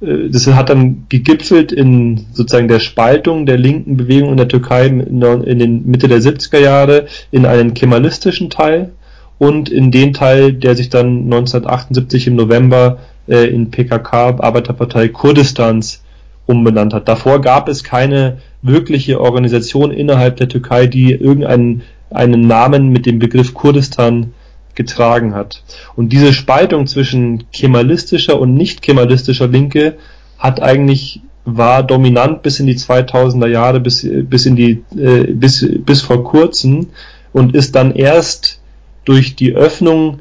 äh, 0.01 0.31
das 0.31 0.47
hat 0.49 0.71
dann 0.71 1.07
gegipfelt 1.09 1.73
in 1.73 2.27
sozusagen 2.33 2.69
der 2.69 2.81
Spaltung 2.81 3.47
der 3.47 3.59
linken 3.59 3.97
Bewegung 3.97 4.31
in 4.31 4.37
der 4.37 4.49
Türkei 4.49 4.87
in, 4.87 5.23
in 5.23 5.59
den 5.59 5.87
Mitte 5.87 6.09
der 6.09 6.21
70er 6.21 6.59
Jahre 6.59 7.07
in 7.31 7.47
einen 7.47 7.75
kemalistischen 7.75 8.51
Teil 8.51 8.93
und 9.39 9.69
in 9.69 9.91
den 9.91 10.13
Teil, 10.13 10.53
der 10.53 10.77
sich 10.77 10.89
dann 10.89 11.25
1978 11.25 12.27
im 12.29 12.37
November 12.37 12.99
äh, 13.29 13.47
in 13.47 13.71
PKK, 13.71 14.41
Arbeiterpartei 14.41 15.09
Kurdistans, 15.09 16.03
umbenannt 16.47 16.95
hat. 16.95 17.09
Davor 17.09 17.41
gab 17.41 17.69
es 17.69 17.83
keine 17.83 18.39
wirkliche 18.63 19.21
Organisation 19.21 19.91
innerhalb 19.91 20.37
der 20.37 20.49
Türkei, 20.49 20.87
die 20.87 21.13
irgendeinen 21.13 21.83
einen 22.11 22.47
Namen 22.47 22.91
mit 22.91 23.07
dem 23.07 23.19
Begriff 23.19 23.55
Kurdistan 23.55 24.33
getragen 24.75 25.35
hat. 25.35 25.65
Und 25.97 26.13
diese 26.13 26.33
Spaltung 26.33 26.87
zwischen 26.87 27.51
kemalistischer 27.51 28.39
und 28.39 28.55
nicht 28.55 28.83
kemalistischer 28.83 29.49
Linke 29.49 29.97
hat 30.39 30.63
eigentlich 30.63 31.21
war 31.45 31.85
dominant 31.85 32.43
bis 32.43 32.61
in 32.61 32.67
die 32.67 32.77
2000er 32.77 33.47
Jahre, 33.47 33.81
bis, 33.81 34.07
bis 34.25 34.47
in 34.47 34.57
die, 34.57 34.83
äh, 34.97 35.33
bis, 35.33 35.67
bis 35.85 36.03
vor 36.03 36.25
kurzem 36.25 36.89
und 37.33 37.55
ist 37.55 37.77
dann 37.77 37.95
erst 37.95 38.61
durch 39.05 39.37
die 39.37 39.55
Öffnung 39.55 40.19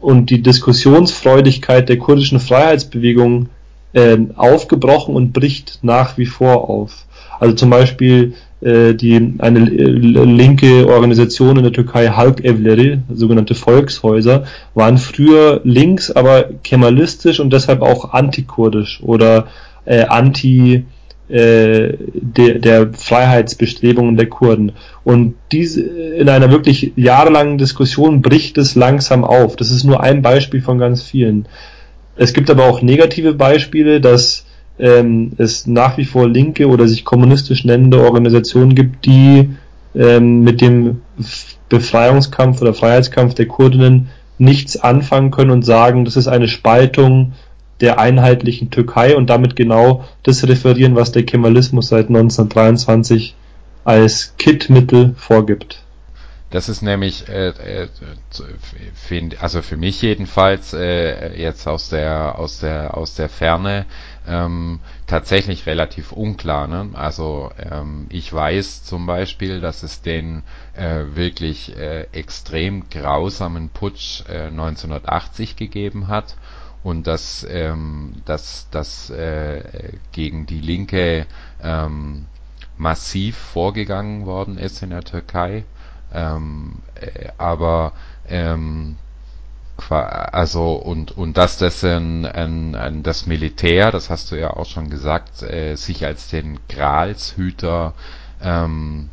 und 0.00 0.30
die 0.30 0.42
Diskussionsfreudigkeit 0.42 1.88
der 1.88 1.98
kurdischen 1.98 2.40
Freiheitsbewegung 2.40 3.50
äh, 3.92 4.16
aufgebrochen 4.36 5.14
und 5.14 5.32
bricht 5.32 5.80
nach 5.82 6.16
wie 6.16 6.26
vor 6.26 6.70
auf. 6.70 7.04
Also 7.44 7.56
zum 7.56 7.68
Beispiel 7.68 8.32
äh, 8.62 8.94
die 8.94 9.34
eine 9.36 9.58
äh, 9.70 9.84
linke 9.84 10.88
Organisation 10.88 11.58
in 11.58 11.62
der 11.62 11.74
Türkei 11.74 12.06
Halk 12.08 12.42
Evleri, 12.42 13.00
sogenannte 13.12 13.54
Volkshäuser, 13.54 14.44
waren 14.72 14.96
früher 14.96 15.60
links, 15.62 16.10
aber 16.10 16.44
kemalistisch 16.62 17.40
und 17.40 17.52
deshalb 17.52 17.82
auch 17.82 18.14
antikurdisch 18.14 19.02
oder 19.02 19.48
äh, 19.84 20.04
anti 20.04 20.84
äh, 21.28 21.98
der, 22.14 22.58
der 22.60 22.94
Freiheitsbestrebungen 22.94 24.16
der 24.16 24.30
Kurden. 24.30 24.72
Und 25.04 25.34
diese 25.52 25.82
in 25.82 26.30
einer 26.30 26.50
wirklich 26.50 26.92
jahrelangen 26.96 27.58
Diskussion 27.58 28.22
bricht 28.22 28.56
es 28.56 28.74
langsam 28.74 29.22
auf. 29.22 29.56
Das 29.56 29.70
ist 29.70 29.84
nur 29.84 30.02
ein 30.02 30.22
Beispiel 30.22 30.62
von 30.62 30.78
ganz 30.78 31.02
vielen. 31.02 31.46
Es 32.16 32.32
gibt 32.32 32.48
aber 32.48 32.64
auch 32.64 32.80
negative 32.80 33.34
Beispiele, 33.34 34.00
dass 34.00 34.43
ähm, 34.78 35.32
es 35.38 35.66
nach 35.66 35.96
wie 35.98 36.04
vor 36.04 36.28
linke 36.28 36.68
oder 36.68 36.88
sich 36.88 37.04
kommunistisch 37.04 37.64
nennende 37.64 38.02
Organisationen 38.02 38.74
gibt, 38.74 39.06
die 39.06 39.50
ähm, 39.94 40.40
mit 40.40 40.60
dem 40.60 41.02
Befreiungskampf 41.68 42.60
oder 42.60 42.74
Freiheitskampf 42.74 43.34
der 43.34 43.46
Kurdinnen 43.46 44.08
nichts 44.38 44.76
anfangen 44.76 45.30
können 45.30 45.50
und 45.50 45.64
sagen, 45.64 46.04
das 46.04 46.16
ist 46.16 46.28
eine 46.28 46.48
Spaltung 46.48 47.32
der 47.80 47.98
einheitlichen 47.98 48.70
Türkei 48.70 49.16
und 49.16 49.30
damit 49.30 49.56
genau 49.56 50.04
das 50.22 50.46
referieren, 50.46 50.96
was 50.96 51.12
der 51.12 51.24
Kemalismus 51.24 51.88
seit 51.88 52.08
1923 52.08 53.34
als 53.84 54.34
Kitmittel 54.38 55.14
vorgibt. 55.16 55.84
Das 56.50 56.68
ist 56.68 56.82
nämlich, 56.82 57.28
äh, 57.28 57.48
äh, 57.48 57.88
also 59.40 59.60
für 59.60 59.76
mich 59.76 60.00
jedenfalls 60.02 60.72
äh, 60.72 61.36
jetzt 61.36 61.66
aus 61.66 61.88
der 61.88 62.38
aus 62.38 62.60
der 62.60 62.96
aus 62.96 63.16
der 63.16 63.28
Ferne 63.28 63.86
ähm, 64.26 64.80
tatsächlich 65.06 65.66
relativ 65.66 66.12
unklar. 66.12 66.66
Ne? 66.66 66.90
Also 66.94 67.50
ähm, 67.58 68.06
ich 68.08 68.32
weiß 68.32 68.84
zum 68.84 69.06
Beispiel, 69.06 69.60
dass 69.60 69.82
es 69.82 70.02
den 70.02 70.42
äh, 70.74 71.04
wirklich 71.14 71.76
äh, 71.76 72.02
extrem 72.12 72.88
grausamen 72.88 73.68
Putsch 73.68 74.22
äh, 74.28 74.46
1980 74.46 75.56
gegeben 75.56 76.08
hat 76.08 76.36
und 76.82 77.06
dass 77.06 77.46
ähm, 77.48 78.14
dass 78.24 78.68
das 78.70 79.10
äh, 79.10 79.92
gegen 80.12 80.46
die 80.46 80.60
Linke 80.60 81.26
ähm, 81.62 82.26
massiv 82.76 83.36
vorgegangen 83.36 84.26
worden 84.26 84.58
ist 84.58 84.82
in 84.82 84.90
der 84.90 85.02
Türkei 85.04 85.64
ähm, 86.12 86.76
äh, 86.94 87.28
aber 87.38 87.92
ähm, 88.28 88.96
also 89.90 90.74
und 90.74 91.10
und 91.12 91.36
dass 91.36 91.58
das 91.58 91.82
ein, 91.84 92.24
ein, 92.26 93.02
das 93.02 93.26
Militär, 93.26 93.90
das 93.90 94.08
hast 94.08 94.30
du 94.30 94.36
ja 94.36 94.50
auch 94.50 94.66
schon 94.66 94.88
gesagt, 94.88 95.42
äh, 95.42 95.74
sich 95.76 96.04
als 96.06 96.28
den 96.28 96.60
Gralshüter 96.68 97.92
ähm, 98.40 99.10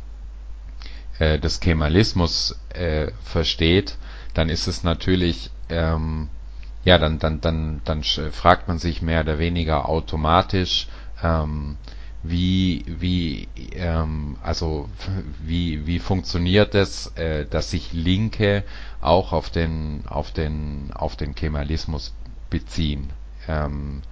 äh, 1.18 1.38
des 1.38 1.60
Kemalismus 1.60 2.58
äh, 2.70 3.08
versteht, 3.24 3.96
dann 4.34 4.48
ist 4.48 4.66
es 4.68 4.84
natürlich 4.84 5.50
ähm, 5.68 6.28
ja 6.84 6.98
dann 6.98 7.18
dann 7.18 7.40
dann 7.40 7.80
dann 7.84 8.02
fragt 8.02 8.68
man 8.68 8.78
sich 8.78 9.02
mehr 9.02 9.22
oder 9.22 9.38
weniger 9.38 9.88
automatisch 9.88 10.86
ähm, 11.22 11.76
wie 12.22 12.84
wie 12.86 13.48
ähm, 13.74 14.36
also 14.42 14.88
wie 15.44 15.86
wie 15.86 15.98
funktioniert 15.98 16.74
es, 16.74 17.08
äh, 17.16 17.46
dass 17.46 17.70
sich 17.70 17.92
Linke 17.92 18.62
auch 19.00 19.32
auf 19.32 19.50
den 19.50 20.04
auf 20.06 20.30
den 20.30 20.90
auf 20.94 21.16
den 21.16 21.34
Kemalismus 21.34 22.14
beziehen 22.48 23.10
ähm, 23.48 24.02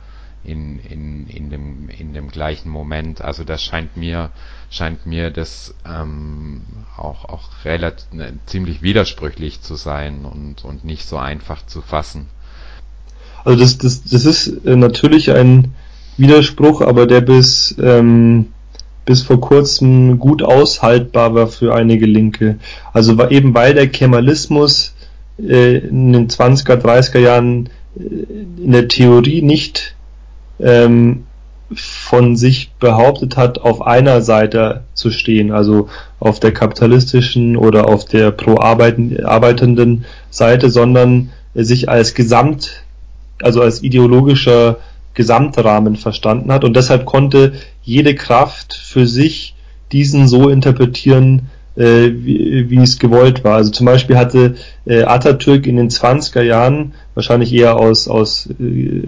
in, 0.42 0.78
in, 0.80 1.26
in 1.28 1.50
dem 1.50 1.88
in 1.88 2.12
dem 2.12 2.28
gleichen 2.30 2.70
Moment. 2.70 3.20
Also 3.20 3.44
das 3.44 3.62
scheint 3.62 3.96
mir 3.96 4.30
scheint 4.70 5.06
mir 5.06 5.30
das 5.30 5.74
ähm, 5.86 6.62
auch 6.96 7.26
auch 7.26 7.64
relativ 7.64 8.12
ne, 8.12 8.38
ziemlich 8.46 8.82
widersprüchlich 8.82 9.60
zu 9.60 9.76
sein 9.76 10.24
und 10.24 10.64
und 10.64 10.84
nicht 10.84 11.06
so 11.06 11.16
einfach 11.16 11.64
zu 11.66 11.80
fassen. 11.80 12.26
Also 13.44 13.60
das 13.60 13.78
das 13.78 14.02
das 14.02 14.24
ist 14.24 14.48
äh, 14.66 14.74
natürlich 14.74 15.30
ein 15.30 15.74
Widerspruch, 16.20 16.82
aber 16.82 17.06
der 17.06 17.20
bis, 17.20 17.74
ähm, 17.82 18.46
bis 19.04 19.22
vor 19.22 19.40
kurzem 19.40 20.18
gut 20.18 20.42
aushaltbar 20.42 21.34
war 21.34 21.48
für 21.48 21.74
einige 21.74 22.06
Linke. 22.06 22.58
Also 22.92 23.28
eben 23.28 23.54
weil 23.54 23.74
der 23.74 23.88
Kemalismus 23.88 24.94
äh, 25.38 25.78
in 25.78 26.12
den 26.12 26.28
20er, 26.28 26.76
30er 26.76 27.18
Jahren 27.18 27.70
äh, 27.96 28.62
in 28.62 28.72
der 28.72 28.88
Theorie 28.88 29.42
nicht 29.42 29.94
ähm, 30.60 31.24
von 31.74 32.36
sich 32.36 32.72
behauptet 32.80 33.36
hat, 33.36 33.60
auf 33.60 33.82
einer 33.82 34.22
Seite 34.22 34.82
zu 34.94 35.10
stehen, 35.10 35.52
also 35.52 35.88
auf 36.18 36.40
der 36.40 36.52
kapitalistischen 36.52 37.56
oder 37.56 37.88
auf 37.88 38.04
der 38.04 38.32
pro 38.32 38.58
arbeitenden 38.58 40.04
Seite, 40.30 40.70
sondern 40.70 41.30
sich 41.54 41.88
als 41.88 42.14
Gesamt, 42.14 42.82
also 43.40 43.62
als 43.62 43.82
ideologischer 43.82 44.78
Gesamtrahmen 45.14 45.96
verstanden 45.96 46.52
hat 46.52 46.64
und 46.64 46.76
deshalb 46.76 47.04
konnte 47.04 47.52
jede 47.82 48.14
Kraft 48.14 48.74
für 48.74 49.06
sich 49.06 49.54
diesen 49.92 50.28
so 50.28 50.48
interpretieren, 50.48 51.48
äh, 51.76 52.10
wie, 52.12 52.70
wie 52.70 52.78
es 52.78 52.98
gewollt 52.98 53.44
war. 53.44 53.56
Also 53.56 53.70
zum 53.70 53.86
Beispiel 53.86 54.16
hatte 54.16 54.56
äh, 54.86 55.02
Atatürk 55.02 55.66
in 55.66 55.76
den 55.76 55.90
20er 55.90 56.42
Jahren 56.42 56.92
wahrscheinlich 57.14 57.52
eher 57.52 57.76
aus, 57.76 58.08
aus 58.08 58.48
äh, 58.60 59.02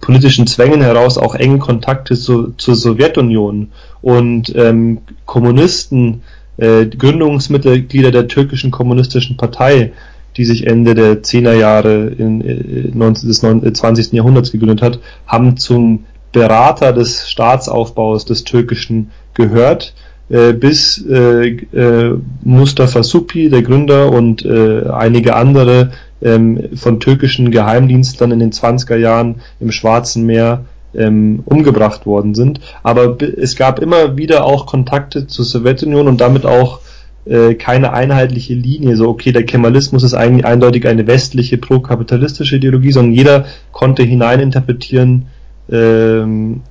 politischen 0.00 0.46
Zwängen 0.46 0.80
heraus 0.80 1.18
auch 1.18 1.34
enge 1.34 1.58
Kontakte 1.58 2.14
zu, 2.16 2.52
zur 2.56 2.74
Sowjetunion 2.74 3.68
und 4.02 4.54
ähm, 4.56 4.98
Kommunisten, 5.26 6.22
äh, 6.56 6.86
Gründungsmitglieder 6.86 8.10
der 8.10 8.28
türkischen 8.28 8.70
kommunistischen 8.70 9.36
Partei, 9.36 9.92
die 10.40 10.46
sich 10.46 10.66
Ende 10.66 10.94
der 10.94 11.22
10er 11.22 11.52
Jahre 11.52 12.06
in, 12.06 12.40
in, 12.40 13.02
äh, 13.02 13.12
des 13.12 13.40
20. 13.40 14.12
Äh, 14.12 14.16
Jahrhunderts 14.16 14.52
gegründet 14.52 14.80
hat, 14.80 14.98
haben 15.26 15.58
zum 15.58 16.06
Berater 16.32 16.94
des 16.94 17.28
Staatsaufbaus 17.28 18.24
des 18.24 18.44
Türkischen 18.44 19.10
gehört 19.34 19.92
äh, 20.30 20.54
bis 20.54 21.04
äh, 21.06 21.48
äh, 21.48 22.18
Mustafa 22.42 23.02
Suppi, 23.02 23.50
der 23.50 23.60
Gründer, 23.60 24.10
und 24.12 24.42
äh, 24.46 24.88
einige 24.88 25.36
andere 25.36 25.90
ähm, 26.22 26.70
von 26.74 27.00
türkischen 27.00 27.50
Geheimdienstlern 27.50 28.30
in 28.30 28.38
den 28.38 28.52
20er 28.52 28.96
Jahren 28.96 29.42
im 29.60 29.72
Schwarzen 29.72 30.24
Meer 30.24 30.64
ähm, 30.94 31.42
umgebracht 31.44 32.06
worden 32.06 32.34
sind. 32.34 32.60
Aber 32.82 33.18
es 33.20 33.56
gab 33.56 33.78
immer 33.78 34.16
wieder 34.16 34.46
auch 34.46 34.64
Kontakte 34.64 35.26
zur 35.26 35.44
Sowjetunion 35.44 36.08
und 36.08 36.22
damit 36.22 36.46
auch 36.46 36.80
äh, 37.26 37.54
keine 37.54 37.92
einheitliche 37.92 38.54
Linie. 38.54 38.96
So, 38.96 39.08
okay, 39.08 39.32
der 39.32 39.44
Kemalismus 39.44 40.02
ist 40.02 40.14
eigentlich 40.14 40.44
eindeutig 40.44 40.86
eine 40.86 41.06
westliche 41.06 41.58
pro-kapitalistische 41.58 42.56
Ideologie, 42.56 42.92
sondern 42.92 43.12
jeder 43.12 43.44
konnte 43.72 44.02
hineininterpretieren, 44.02 45.26
ähm, 45.70 46.62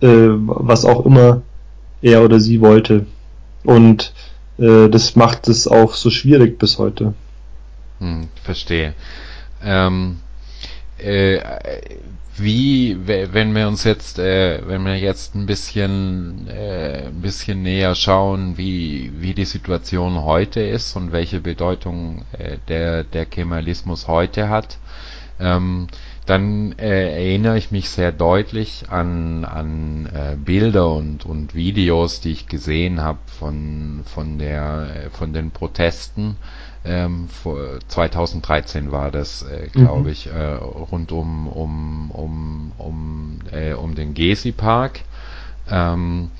äh, 0.00 0.06
was 0.08 0.84
auch 0.84 1.04
immer 1.04 1.42
er 2.00 2.24
oder 2.24 2.40
sie 2.40 2.60
wollte. 2.60 3.06
Und 3.64 4.12
äh, 4.58 4.88
das 4.88 5.16
macht 5.16 5.48
es 5.48 5.68
auch 5.68 5.94
so 5.94 6.10
schwierig 6.10 6.58
bis 6.58 6.78
heute. 6.78 7.14
Hm, 7.98 8.28
verstehe. 8.42 8.94
Ähm, 9.64 10.18
äh, 10.98 11.38
wie, 12.36 12.96
wenn 13.06 13.54
wir 13.54 13.68
uns 13.68 13.84
jetzt, 13.84 14.18
äh, 14.18 14.66
wenn 14.66 14.84
wir 14.84 14.96
jetzt 14.96 15.34
ein 15.34 15.46
bisschen, 15.46 16.48
äh, 16.48 17.06
ein 17.08 17.20
bisschen 17.20 17.62
näher 17.62 17.94
schauen, 17.94 18.56
wie, 18.56 19.12
wie 19.16 19.34
die 19.34 19.44
Situation 19.44 20.22
heute 20.22 20.60
ist 20.60 20.96
und 20.96 21.12
welche 21.12 21.40
Bedeutung 21.40 22.24
äh, 22.32 22.56
der, 22.68 23.04
der 23.04 23.26
Kemalismus 23.26 24.08
heute 24.08 24.48
hat, 24.48 24.78
ähm, 25.40 25.88
dann 26.24 26.72
äh, 26.78 27.12
erinnere 27.12 27.58
ich 27.58 27.70
mich 27.72 27.90
sehr 27.90 28.12
deutlich 28.12 28.84
an, 28.88 29.44
an 29.44 30.06
äh, 30.06 30.36
Bilder 30.36 30.92
und, 30.92 31.26
und 31.26 31.54
Videos, 31.54 32.20
die 32.20 32.30
ich 32.30 32.46
gesehen 32.46 33.00
habe 33.00 33.18
von, 33.26 34.02
von, 34.06 34.38
der, 34.38 34.86
äh, 35.06 35.10
von 35.10 35.32
den 35.32 35.50
Protesten. 35.50 36.36
Ähm, 36.84 37.28
vor, 37.28 37.78
2013 37.86 38.90
war 38.90 39.10
das, 39.10 39.42
äh, 39.42 39.68
glaube 39.68 40.00
mhm. 40.00 40.08
ich, 40.08 40.26
äh, 40.26 40.54
rund 40.54 41.12
um, 41.12 41.46
um, 41.46 42.10
um, 42.10 42.72
um, 42.76 43.38
äh, 43.52 43.72
um 43.74 43.94
den 43.94 44.14
Gezi-Park. 44.14 45.00
Ähm, 45.70 46.30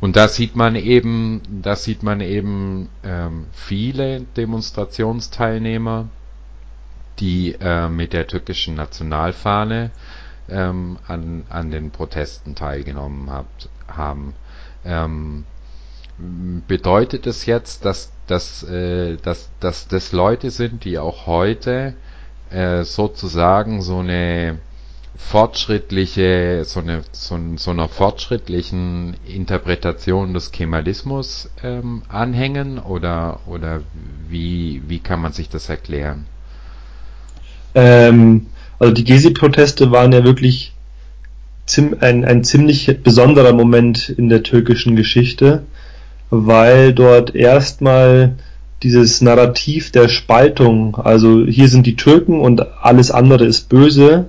und 0.00 0.14
da 0.14 0.28
sieht 0.28 0.54
man 0.54 0.76
eben, 0.76 1.42
da 1.62 1.74
sieht 1.74 2.04
man 2.04 2.20
eben 2.20 2.88
ähm, 3.02 3.46
viele 3.52 4.20
Demonstrationsteilnehmer, 4.36 6.08
die 7.18 7.56
äh, 7.60 7.88
mit 7.88 8.12
der 8.12 8.28
türkischen 8.28 8.76
Nationalfahne 8.76 9.90
ähm, 10.48 10.98
an, 11.08 11.44
an 11.48 11.72
den 11.72 11.90
Protesten 11.90 12.54
teilgenommen 12.54 13.30
habt, 13.30 13.68
haben. 13.88 14.34
Ähm, 14.84 15.44
bedeutet 16.66 17.26
es 17.26 17.46
jetzt, 17.46 17.84
dass, 17.84 18.12
dass, 18.28 18.62
äh, 18.62 19.16
dass, 19.16 19.50
dass 19.60 19.88
das 19.88 20.12
Leute 20.12 20.50
sind, 20.50 20.84
die 20.84 20.98
auch 20.98 21.26
heute 21.26 21.94
äh, 22.50 22.84
sozusagen 22.84 23.82
so 23.82 23.98
eine 23.98 24.58
fortschrittliche, 25.16 26.62
so, 26.64 26.80
eine, 26.80 27.02
so, 27.10 27.38
so 27.56 27.70
einer 27.72 27.88
fortschrittlichen 27.88 29.16
Interpretation 29.26 30.32
des 30.32 30.52
Kemalismus 30.52 31.50
ähm, 31.62 32.02
anhängen 32.08 32.78
oder, 32.78 33.40
oder 33.46 33.80
wie, 34.28 34.82
wie 34.86 35.00
kann 35.00 35.20
man 35.20 35.32
sich 35.32 35.48
das 35.48 35.68
erklären? 35.68 36.26
Ähm, 37.74 38.46
also 38.78 38.94
die 38.94 39.04
Gezi-Proteste 39.04 39.90
waren 39.90 40.12
ja 40.12 40.22
wirklich 40.22 40.72
ein, 41.76 42.24
ein 42.24 42.44
ziemlich 42.44 43.02
besonderer 43.02 43.52
Moment 43.52 44.08
in 44.08 44.28
der 44.28 44.42
türkischen 44.42 44.96
Geschichte, 44.96 45.64
weil 46.30 46.92
dort 46.92 47.34
erstmal 47.34 48.34
dieses 48.82 49.20
Narrativ 49.20 49.90
der 49.90 50.08
Spaltung, 50.08 50.96
also 50.96 51.44
hier 51.44 51.68
sind 51.68 51.86
die 51.86 51.96
Türken 51.96 52.40
und 52.40 52.64
alles 52.82 53.10
andere 53.10 53.44
ist 53.44 53.68
böse, 53.68 54.26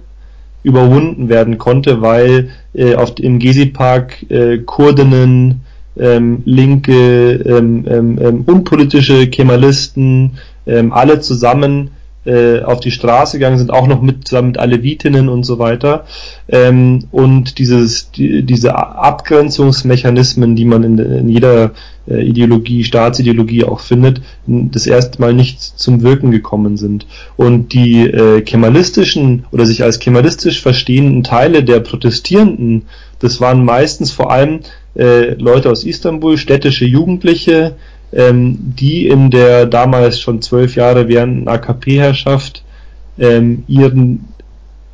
überwunden 0.64 1.30
werden 1.30 1.58
konnte, 1.58 2.02
weil 2.02 2.50
äh, 2.74 2.96
auf, 2.96 3.14
im 3.20 3.40
Gezi-Park 3.40 4.30
äh, 4.30 4.58
Kurdinnen, 4.60 5.62
ähm, 5.98 6.42
linke, 6.46 7.34
ähm, 7.34 7.86
ähm, 7.88 8.20
ähm 8.22 8.44
unpolitische 8.46 9.28
Kemalisten, 9.28 10.38
ähm, 10.66 10.94
alle 10.94 11.20
zusammen 11.20 11.92
äh, 12.30 12.62
auf 12.62 12.80
die 12.80 12.92
Straße 12.92 13.38
gegangen 13.38 13.58
sind, 13.58 13.72
auch 13.72 13.88
noch 13.88 14.02
mit 14.02 14.28
zusammen 14.28 14.50
mit 14.50 14.60
Alevitinnen 14.60 15.30
und 15.30 15.44
so 15.44 15.58
weiter. 15.58 16.06
Ähm, 16.48 17.06
und 17.12 17.58
dieses, 17.58 18.12
die, 18.12 18.44
diese 18.44 18.76
Abgrenzungsmechanismen, 18.76 20.56
die 20.56 20.66
man 20.66 20.84
in, 20.84 21.00
in 21.00 21.30
jeder 21.30 21.72
äh, 22.08 22.22
Ideologie, 22.22 22.84
Staatsideologie 22.84 23.64
auch 23.64 23.80
findet, 23.80 24.22
das 24.46 24.86
erste 24.86 25.20
Mal 25.20 25.34
nicht 25.34 25.60
zum 25.62 26.04
Wirken 26.04 26.30
gekommen 26.30 26.78
sind. 26.78 27.08
Und 27.36 27.74
die 27.74 28.02
äh, 28.02 28.42
kemalistischen 28.42 29.46
oder 29.52 29.66
sich 29.66 29.84
als 29.84 29.98
kemalistisch 29.98 30.62
verstehenden 30.62 31.24
Teile 31.24 31.64
der 31.64 31.80
Protestierenden, 31.80 32.84
das 33.20 33.42
waren 33.42 33.66
meistens 33.66 34.12
vor 34.12 34.32
allem 34.32 34.60
äh, 34.96 35.34
Leute 35.34 35.72
aus 35.72 35.84
Istanbul, 35.84 36.38
städtische 36.38 36.86
Jugendliche, 36.86 37.76
ähm, 38.14 38.58
die 38.60 39.08
in 39.08 39.30
der 39.30 39.66
damals 39.66 40.20
schon 40.20 40.42
zwölf 40.42 40.76
Jahre 40.76 41.08
währenden 41.08 41.48
AKP-Herrschaft 41.48 42.64
ähm, 43.18 43.64
ihren 43.68 44.30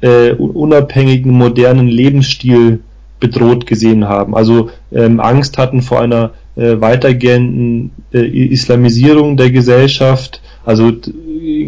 äh, 0.01 0.31
unabhängigen 0.31 1.31
modernen 1.31 1.87
Lebensstil 1.87 2.79
bedroht 3.19 3.65
gesehen 3.65 4.07
haben. 4.07 4.35
Also 4.35 4.69
ähm, 4.91 5.19
Angst 5.19 5.57
hatten 5.57 5.81
vor 5.81 6.01
einer 6.01 6.31
äh, 6.55 6.79
weitergehenden 6.81 7.91
äh, 8.13 8.19
Islamisierung 8.19 9.37
der 9.37 9.51
Gesellschaft. 9.51 10.41
Also 10.65 10.91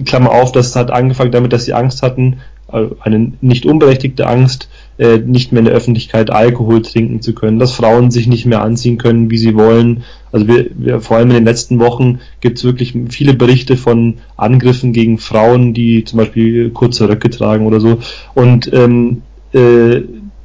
Klammer 0.06 0.32
auf, 0.32 0.52
das 0.52 0.76
hat 0.76 0.92
angefangen 0.92 1.32
damit, 1.32 1.54
dass 1.54 1.66
sie 1.66 1.74
Angst 1.74 2.02
hatten, 2.02 2.40
eine 2.68 3.32
nicht 3.40 3.66
unberechtigte 3.66 4.28
Angst, 4.28 4.68
äh, 4.98 5.18
nicht 5.18 5.52
mehr 5.52 5.60
in 5.60 5.66
der 5.66 5.74
Öffentlichkeit 5.74 6.32
Alkohol 6.32 6.82
trinken 6.82 7.22
zu 7.22 7.34
können, 7.34 7.60
dass 7.60 7.72
Frauen 7.72 8.12
sich 8.12 8.28
nicht 8.28 8.46
mehr 8.46 8.62
anziehen 8.62 8.98
können, 8.98 9.30
wie 9.30 9.38
sie 9.38 9.56
wollen. 9.56 10.04
Also 10.32 10.48
wir, 10.48 10.68
wir 10.76 11.02
vor 11.02 11.18
allem 11.18 11.30
in 11.30 11.36
den 11.36 11.46
letzten 11.46 11.80
Wochen 11.80 12.20
gibt 12.42 12.58
es 12.58 12.64
wirklich 12.64 12.94
viele 13.10 13.34
Berichte 13.34 13.78
von 13.78 14.16
Angriffen 14.36 14.94
gegen 14.94 15.18
Frauen, 15.20 15.74
die 15.74 16.04
zum 16.04 16.18
Beispiel 16.18 16.72
kurze 16.72 17.08
Röcke 17.10 17.30
tragen 17.30 17.68
oder 17.68 17.80
so. 17.80 18.00
Und 18.34 18.72
ähm, 18.74 19.22
äh, 19.54 20.02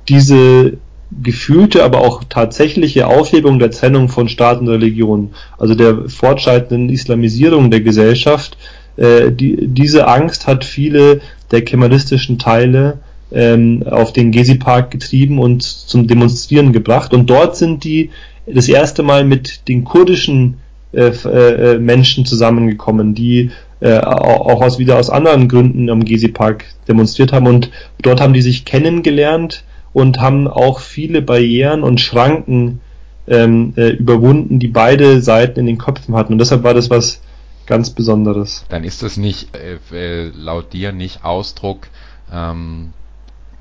diese 0.08 0.74
gefühlte, 1.22 1.84
aber 1.84 2.00
auch 2.00 2.24
tatsächliche 2.24 3.06
Aufhebung 3.06 3.58
der 3.58 3.70
Trennung 3.70 4.08
von 4.08 4.28
Staat 4.28 4.60
und 4.60 4.68
Religion, 4.68 5.30
also 5.58 5.74
der 5.74 6.08
fortschreitenden 6.08 6.88
Islamisierung 6.88 7.70
der 7.70 7.80
Gesellschaft, 7.80 8.56
äh, 8.96 9.30
die, 9.30 9.68
diese 9.68 10.08
Angst 10.08 10.46
hat 10.46 10.64
viele 10.64 11.20
der 11.50 11.62
kemalistischen 11.62 12.38
Teile 12.38 12.98
ähm, 13.32 13.84
auf 13.88 14.12
den 14.12 14.30
Gezi-Park 14.30 14.90
getrieben 14.90 15.38
und 15.38 15.62
zum 15.62 16.06
Demonstrieren 16.06 16.72
gebracht. 16.72 17.14
Und 17.14 17.28
dort 17.30 17.56
sind 17.56 17.84
die 17.84 18.10
das 18.46 18.68
erste 18.68 19.02
Mal 19.02 19.24
mit 19.24 19.68
den 19.68 19.84
kurdischen 19.84 20.58
äh, 20.92 21.06
äh, 21.06 21.78
Menschen 21.78 22.26
zusammengekommen, 22.26 23.14
die 23.14 23.50
äh, 23.80 23.98
auch 23.98 24.62
aus 24.62 24.78
wieder 24.78 24.98
aus 24.98 25.10
anderen 25.10 25.48
Gründen 25.48 25.90
am 25.90 26.04
Gezi-Park 26.04 26.64
demonstriert 26.86 27.32
haben. 27.32 27.46
Und 27.46 27.70
dort 28.00 28.20
haben 28.20 28.32
die 28.32 28.42
sich 28.42 28.64
kennengelernt 28.64 29.64
und 29.92 30.20
haben 30.20 30.48
auch 30.48 30.80
viele 30.80 31.22
Barrieren 31.22 31.82
und 31.82 32.00
Schranken 32.00 32.80
ähm, 33.26 33.72
äh, 33.76 33.90
überwunden, 33.90 34.58
die 34.58 34.68
beide 34.68 35.22
Seiten 35.22 35.60
in 35.60 35.66
den 35.66 35.78
Köpfen 35.78 36.14
hatten. 36.14 36.34
Und 36.34 36.38
deshalb 36.38 36.62
war 36.62 36.74
das 36.74 36.90
was 36.90 37.20
ganz 37.66 37.90
Besonderes. 37.90 38.64
Dann 38.68 38.84
ist 38.84 39.02
das 39.02 39.16
nicht 39.16 39.48
äh, 39.56 39.78
äh 39.96 40.30
laut 40.34 40.72
dir 40.72 40.92
nicht 40.92 41.24
Ausdruck 41.24 41.88
ähm, 42.32 42.92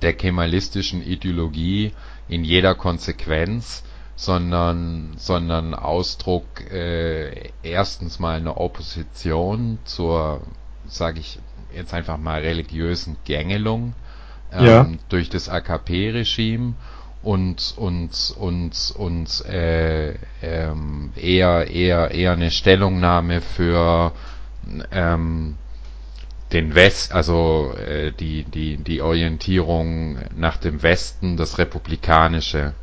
der 0.02 0.14
kemalistischen 0.14 1.02
Ideologie 1.02 1.94
in 2.28 2.44
jeder 2.44 2.76
Konsequenz, 2.76 3.84
sondern, 4.16 5.14
sondern 5.18 5.74
Ausdruck 5.74 6.46
äh, 6.72 7.50
erstens 7.64 8.20
mal 8.20 8.38
eine 8.38 8.58
Opposition 8.58 9.80
zur, 9.84 10.42
sage 10.86 11.20
ich 11.20 11.40
jetzt 11.74 11.94
einfach 11.94 12.18
mal, 12.18 12.42
religiösen 12.42 13.18
Gängelung 13.26 13.94
ähm, 14.52 14.66
ja. 14.66 14.88
durch 15.10 15.30
das 15.30 15.50
AKP-Regime 15.50 16.74
und 17.24 17.76
und 17.78 18.34
und 18.38 18.94
und 18.98 19.46
äh, 19.46 20.16
ähm, 20.42 21.14
eher 21.16 21.70
eher 21.70 22.12
eher 22.12 22.32
eine 22.32 22.50
Stellungnahme 22.50 23.42
für 23.42 24.12
ähm, 24.92 25.58
den 26.54 26.76
West, 26.76 27.14
also 27.14 27.74
äh, 27.78 28.12
die 28.20 28.44
die 28.44 28.78
die 28.78 29.02
Orientierung 29.02 30.18
nach 30.38 30.58
dem 30.58 30.84
Westen, 30.84 31.38
das 31.38 31.58
republikanische. 31.58 32.74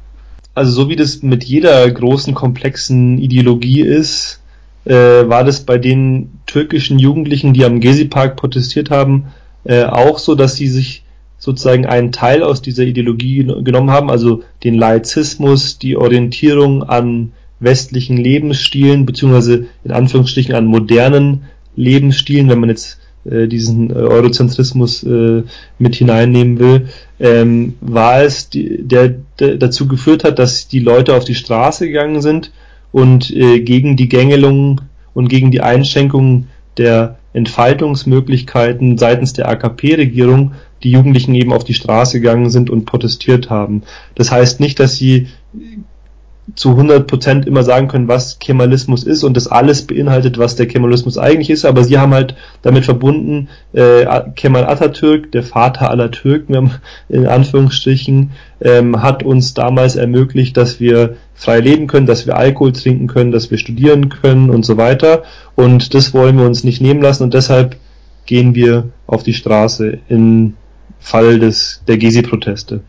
Also 0.54 0.72
so 0.72 0.88
wie 0.88 0.96
das 0.96 1.22
mit 1.22 1.44
jeder 1.44 1.88
großen 1.90 2.34
komplexen 2.34 3.18
Ideologie 3.18 3.82
ist, 3.82 4.40
äh, 4.84 4.94
war 4.94 5.44
das 5.44 5.60
bei 5.60 5.78
den 5.78 6.40
türkischen 6.46 6.98
Jugendlichen, 6.98 7.52
die 7.52 7.64
am 7.64 7.80
Gezi 7.80 8.06
Park 8.06 8.36
protestiert 8.36 8.90
haben, 8.90 9.26
äh, 9.64 9.84
auch 9.84 10.18
so, 10.18 10.34
dass 10.34 10.56
sie 10.56 10.68
sich 10.68 11.04
sozusagen 11.38 11.86
einen 11.86 12.10
Teil 12.10 12.42
aus 12.42 12.62
dieser 12.62 12.84
Ideologie 12.84 13.44
genommen 13.44 13.90
haben, 13.90 14.10
also 14.10 14.42
den 14.64 14.74
Laizismus, 14.74 15.78
die 15.78 15.96
Orientierung 15.96 16.82
an 16.82 17.32
westlichen 17.60 18.16
Lebensstilen, 18.16 19.06
beziehungsweise 19.06 19.66
in 19.84 19.92
Anführungsstrichen 19.92 20.54
an 20.54 20.66
modernen 20.66 21.44
Lebensstilen, 21.76 22.48
wenn 22.48 22.60
man 22.60 22.70
jetzt 22.70 22.97
diesen 23.46 23.90
äh, 23.90 23.94
Eurozentrismus 23.94 25.02
äh, 25.02 25.42
mit 25.78 25.94
hineinnehmen 25.96 26.58
will, 26.58 26.88
ähm, 27.20 27.74
war 27.80 28.22
es, 28.22 28.48
die, 28.50 28.82
der, 28.82 29.14
der 29.38 29.56
dazu 29.56 29.86
geführt 29.86 30.24
hat, 30.24 30.38
dass 30.38 30.68
die 30.68 30.80
Leute 30.80 31.14
auf 31.14 31.24
die 31.24 31.34
Straße 31.34 31.86
gegangen 31.86 32.22
sind 32.22 32.52
und 32.92 33.30
äh, 33.30 33.60
gegen 33.60 33.96
die 33.96 34.08
Gängelung 34.08 34.80
und 35.14 35.28
gegen 35.28 35.50
die 35.50 35.60
Einschränkungen 35.60 36.48
der 36.76 37.18
Entfaltungsmöglichkeiten 37.32 38.98
seitens 38.98 39.32
der 39.32 39.48
AKP-Regierung 39.48 40.52
die 40.82 40.92
Jugendlichen 40.92 41.34
eben 41.34 41.52
auf 41.52 41.64
die 41.64 41.74
Straße 41.74 42.20
gegangen 42.20 42.50
sind 42.50 42.70
und 42.70 42.84
protestiert 42.84 43.50
haben. 43.50 43.82
Das 44.14 44.30
heißt 44.30 44.60
nicht, 44.60 44.78
dass 44.80 44.96
sie 44.96 45.26
zu 46.54 46.70
100 46.70 47.06
Prozent 47.06 47.46
immer 47.46 47.62
sagen 47.62 47.88
können, 47.88 48.08
was 48.08 48.38
Kemalismus 48.38 49.04
ist 49.04 49.22
und 49.22 49.36
das 49.36 49.48
alles 49.48 49.86
beinhaltet, 49.86 50.38
was 50.38 50.56
der 50.56 50.66
Kemalismus 50.66 51.18
eigentlich 51.18 51.50
ist, 51.50 51.64
aber 51.64 51.84
sie 51.84 51.98
haben 51.98 52.14
halt 52.14 52.34
damit 52.62 52.84
verbunden, 52.84 53.48
äh, 53.72 54.06
Kemal 54.34 54.66
Atatürk, 54.66 55.30
der 55.32 55.42
Vater 55.42 55.90
aller 55.90 56.10
Türken, 56.10 56.72
in 57.08 57.26
Anführungsstrichen, 57.26 58.30
ähm, 58.60 59.02
hat 59.02 59.22
uns 59.22 59.54
damals 59.54 59.96
ermöglicht, 59.96 60.56
dass 60.56 60.80
wir 60.80 61.16
frei 61.34 61.60
leben 61.60 61.86
können, 61.86 62.06
dass 62.06 62.26
wir 62.26 62.36
Alkohol 62.36 62.72
trinken 62.72 63.06
können, 63.06 63.30
dass 63.30 63.50
wir 63.50 63.58
studieren 63.58 64.08
können 64.08 64.50
und 64.50 64.64
so 64.64 64.76
weiter 64.76 65.22
und 65.54 65.94
das 65.94 66.14
wollen 66.14 66.38
wir 66.38 66.46
uns 66.46 66.64
nicht 66.64 66.80
nehmen 66.80 67.02
lassen 67.02 67.24
und 67.24 67.34
deshalb 67.34 67.76
gehen 68.26 68.54
wir 68.54 68.90
auf 69.06 69.22
die 69.22 69.34
Straße 69.34 69.98
in 70.08 70.54
Fall 71.00 71.38
des, 71.38 71.82
der 71.86 71.98
Gezi-Proteste. 71.98 72.80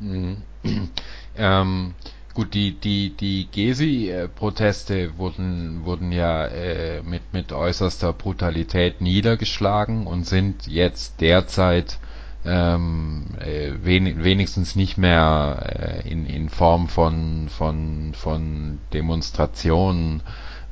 Mhm. 0.00 0.36
Ähm, 1.36 1.94
gut, 2.34 2.52
die, 2.54 2.72
die, 2.72 3.10
die 3.10 3.46
Gezi-Proteste 3.50 5.16
wurden, 5.16 5.84
wurden 5.84 6.12
ja 6.12 6.46
äh, 6.46 7.02
mit, 7.02 7.32
mit 7.32 7.52
äußerster 7.52 8.12
Brutalität 8.12 9.00
niedergeschlagen 9.00 10.06
und 10.06 10.26
sind 10.26 10.66
jetzt 10.66 11.20
derzeit 11.20 11.98
ähm, 12.44 13.26
äh, 13.40 13.72
wen, 13.82 14.22
wenigstens 14.22 14.76
nicht 14.76 14.98
mehr 14.98 16.02
äh, 16.04 16.08
in, 16.10 16.26
in 16.26 16.48
Form 16.50 16.88
von, 16.88 17.48
von, 17.48 18.12
von 18.14 18.78
Demonstrationen 18.92 20.22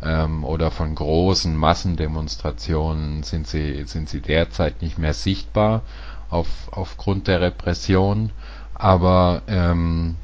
ähm, 0.03 0.45
oder 0.45 0.71
von 0.71 0.95
großen 0.95 1.57
Massendemonstrationen 1.57 3.23
sind 3.23 3.47
sie, 3.47 3.85
sind 3.87 4.09
sie 4.09 4.21
derzeit 4.21 4.83
nicht 4.83 4.99
mehr 4.99 5.15
sichtbar 5.15 5.83
auf, 6.29 6.49
aufgrund 6.73 7.29
der 7.29 7.41
Repression, 7.41 8.31
aber 8.75 9.43
ähm, 9.47 10.17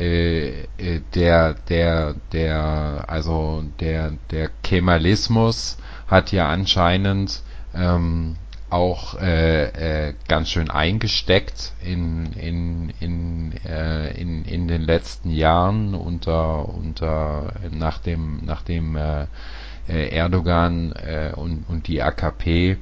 äh, 0.00 0.62
äh, 0.78 1.00
der, 1.14 1.54
der, 1.68 2.14
der, 2.32 3.04
also 3.06 3.64
der, 3.80 4.14
der 4.30 4.50
Kemalismus 4.62 5.76
hat 6.06 6.32
ja 6.32 6.48
anscheinend 6.48 7.42
ähm, 7.74 8.36
auch 8.70 9.20
äh, 9.20 10.08
äh, 10.08 10.14
ganz 10.26 10.48
schön 10.48 10.70
eingesteckt 10.70 11.72
in, 11.84 12.32
in, 12.32 12.92
in, 13.00 13.52
äh, 13.66 14.12
in, 14.18 14.44
in 14.44 14.68
den 14.68 14.82
letzten 14.82 15.30
Jahren 15.30 15.94
unter, 15.94 16.68
unter 16.68 17.52
nach 17.70 17.98
dem, 17.98 18.40
nachdem 18.44 18.96
äh, 18.96 19.26
äh 19.88 20.08
Erdogan 20.08 20.92
äh, 20.92 21.32
und, 21.34 21.64
und 21.68 21.88
die 21.88 22.00
AKP 22.00 22.78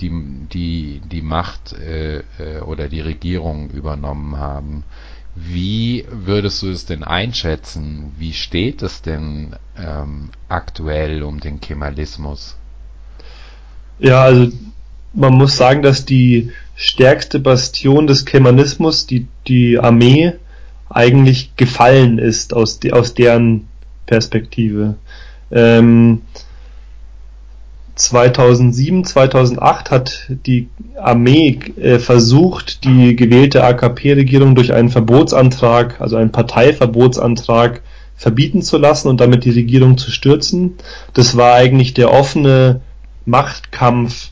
die, 0.00 0.10
die, 0.50 1.02
die 1.04 1.22
Macht 1.22 1.74
äh, 1.74 2.22
oder 2.64 2.88
die 2.88 3.02
Regierung 3.02 3.68
übernommen 3.68 4.38
haben. 4.38 4.84
Wie 5.34 6.04
würdest 6.10 6.62
du 6.62 6.70
es 6.70 6.86
denn 6.86 7.04
einschätzen? 7.04 8.12
Wie 8.18 8.32
steht 8.32 8.82
es 8.82 9.02
denn 9.02 9.56
ähm, 9.78 10.30
aktuell 10.48 11.22
um 11.22 11.40
den 11.40 11.60
Kemalismus? 11.60 12.56
Ja, 13.98 14.22
also 14.22 14.52
man 15.12 15.34
muss 15.34 15.56
sagen, 15.56 15.82
dass 15.82 16.04
die 16.04 16.52
stärkste 16.74 17.38
Bastion 17.38 18.06
des 18.06 18.24
Kemanismus, 18.24 19.06
die, 19.06 19.28
die 19.46 19.78
Armee, 19.78 20.32
eigentlich 20.88 21.54
gefallen 21.56 22.18
ist 22.18 22.52
aus, 22.52 22.80
aus 22.90 23.14
deren 23.14 23.68
Perspektive. 24.06 24.96
Ähm, 25.52 26.22
2007, 28.00 29.04
2008 29.04 29.90
hat 29.90 30.30
die 30.46 30.68
Armee 30.98 31.58
äh, 31.80 31.98
versucht, 31.98 32.84
die 32.84 33.14
gewählte 33.14 33.62
AKP-Regierung 33.62 34.54
durch 34.54 34.72
einen 34.72 34.88
Verbotsantrag, 34.88 36.00
also 36.00 36.16
einen 36.16 36.32
Parteiverbotsantrag, 36.32 37.82
verbieten 38.16 38.62
zu 38.62 38.78
lassen 38.78 39.08
und 39.08 39.20
damit 39.20 39.44
die 39.44 39.50
Regierung 39.50 39.98
zu 39.98 40.10
stürzen. 40.10 40.74
Das 41.14 41.36
war 41.36 41.54
eigentlich 41.54 41.94
der 41.94 42.12
offene 42.12 42.80
Machtkampf 43.24 44.30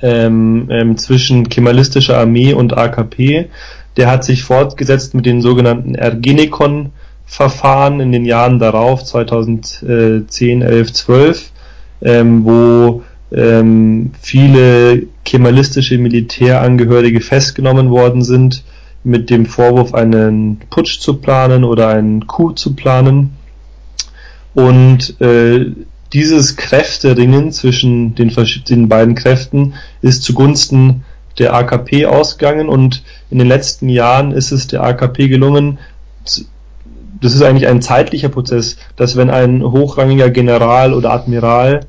ähm, 0.00 0.68
ähm, 0.70 0.98
zwischen 0.98 1.48
kemalistischer 1.48 2.18
Armee 2.18 2.54
und 2.54 2.76
AKP. 2.76 3.48
Der 3.96 4.10
hat 4.10 4.24
sich 4.24 4.42
fortgesetzt 4.42 5.14
mit 5.14 5.26
den 5.26 5.42
sogenannten 5.42 5.94
Ergenekon-Verfahren 5.94 8.00
in 8.00 8.12
den 8.12 8.24
Jahren 8.24 8.58
darauf, 8.58 9.04
2010, 9.04 10.62
11, 10.62 10.92
12 10.92 11.51
ähm, 12.02 12.44
wo 12.44 13.02
ähm, 13.32 14.12
viele 14.20 15.04
kemalistische 15.24 15.98
Militärangehörige 15.98 17.20
festgenommen 17.20 17.90
worden 17.90 18.22
sind 18.22 18.64
mit 19.04 19.30
dem 19.30 19.46
Vorwurf, 19.46 19.94
einen 19.94 20.60
Putsch 20.70 21.00
zu 21.00 21.14
planen 21.14 21.64
oder 21.64 21.88
einen 21.88 22.26
Coup 22.26 22.58
zu 22.58 22.74
planen. 22.74 23.36
Und 24.54 25.20
äh, 25.20 25.72
dieses 26.12 26.56
Kräfteringen 26.56 27.52
zwischen 27.52 28.14
den 28.14 28.30
verschiedenen 28.30 28.88
beiden 28.88 29.14
Kräften 29.14 29.74
ist 30.02 30.22
zugunsten 30.22 31.04
der 31.38 31.54
AKP 31.54 32.06
ausgegangen 32.06 32.68
und 32.68 33.02
in 33.30 33.38
den 33.38 33.48
letzten 33.48 33.88
Jahren 33.88 34.32
ist 34.32 34.52
es 34.52 34.66
der 34.66 34.82
AKP 34.82 35.28
gelungen, 35.28 35.78
das 36.24 37.34
ist 37.34 37.42
eigentlich 37.42 37.68
ein 37.68 37.80
zeitlicher 37.80 38.28
Prozess, 38.28 38.76
dass 38.96 39.16
wenn 39.16 39.30
ein 39.30 39.62
hochrangiger 39.62 40.28
General 40.28 40.92
oder 40.92 41.12
Admiral 41.12 41.86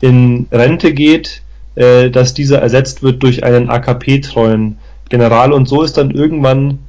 in 0.00 0.46
Rente 0.52 0.92
geht, 0.92 1.42
äh, 1.74 2.10
dass 2.10 2.34
dieser 2.34 2.60
ersetzt 2.60 3.02
wird 3.02 3.22
durch 3.22 3.44
einen 3.44 3.70
AKP-treuen 3.70 4.78
General 5.08 5.52
und 5.52 5.68
so 5.68 5.82
ist 5.82 5.96
dann 5.96 6.10
irgendwann 6.10 6.80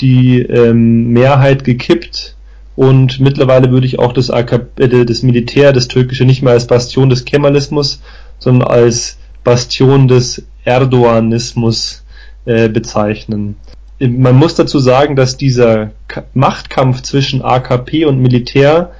die 0.00 0.40
ähm, 0.40 1.12
Mehrheit 1.12 1.64
gekippt 1.64 2.36
und 2.74 3.20
mittlerweile 3.20 3.70
würde 3.70 3.86
ich 3.86 3.98
auch 3.98 4.12
das, 4.12 4.30
AKP, 4.30 4.82
äh, 4.82 5.04
das 5.04 5.22
Militär, 5.22 5.72
das 5.72 5.88
türkische 5.88 6.24
nicht 6.24 6.42
mehr 6.42 6.52
als 6.52 6.66
Bastion 6.66 7.08
des 7.08 7.24
Kemalismus, 7.24 8.00
sondern 8.38 8.68
als 8.68 9.18
Bastion 9.44 10.08
des 10.08 10.44
Erdoganismus 10.64 12.04
äh, 12.44 12.68
bezeichnen. 12.68 13.56
Man 13.98 14.36
muss 14.36 14.54
dazu 14.54 14.78
sagen, 14.78 15.16
dass 15.16 15.38
dieser 15.38 15.92
Machtkampf 16.34 17.00
zwischen 17.00 17.40
AKP 17.40 18.04
und 18.04 18.20
Militär 18.20 18.92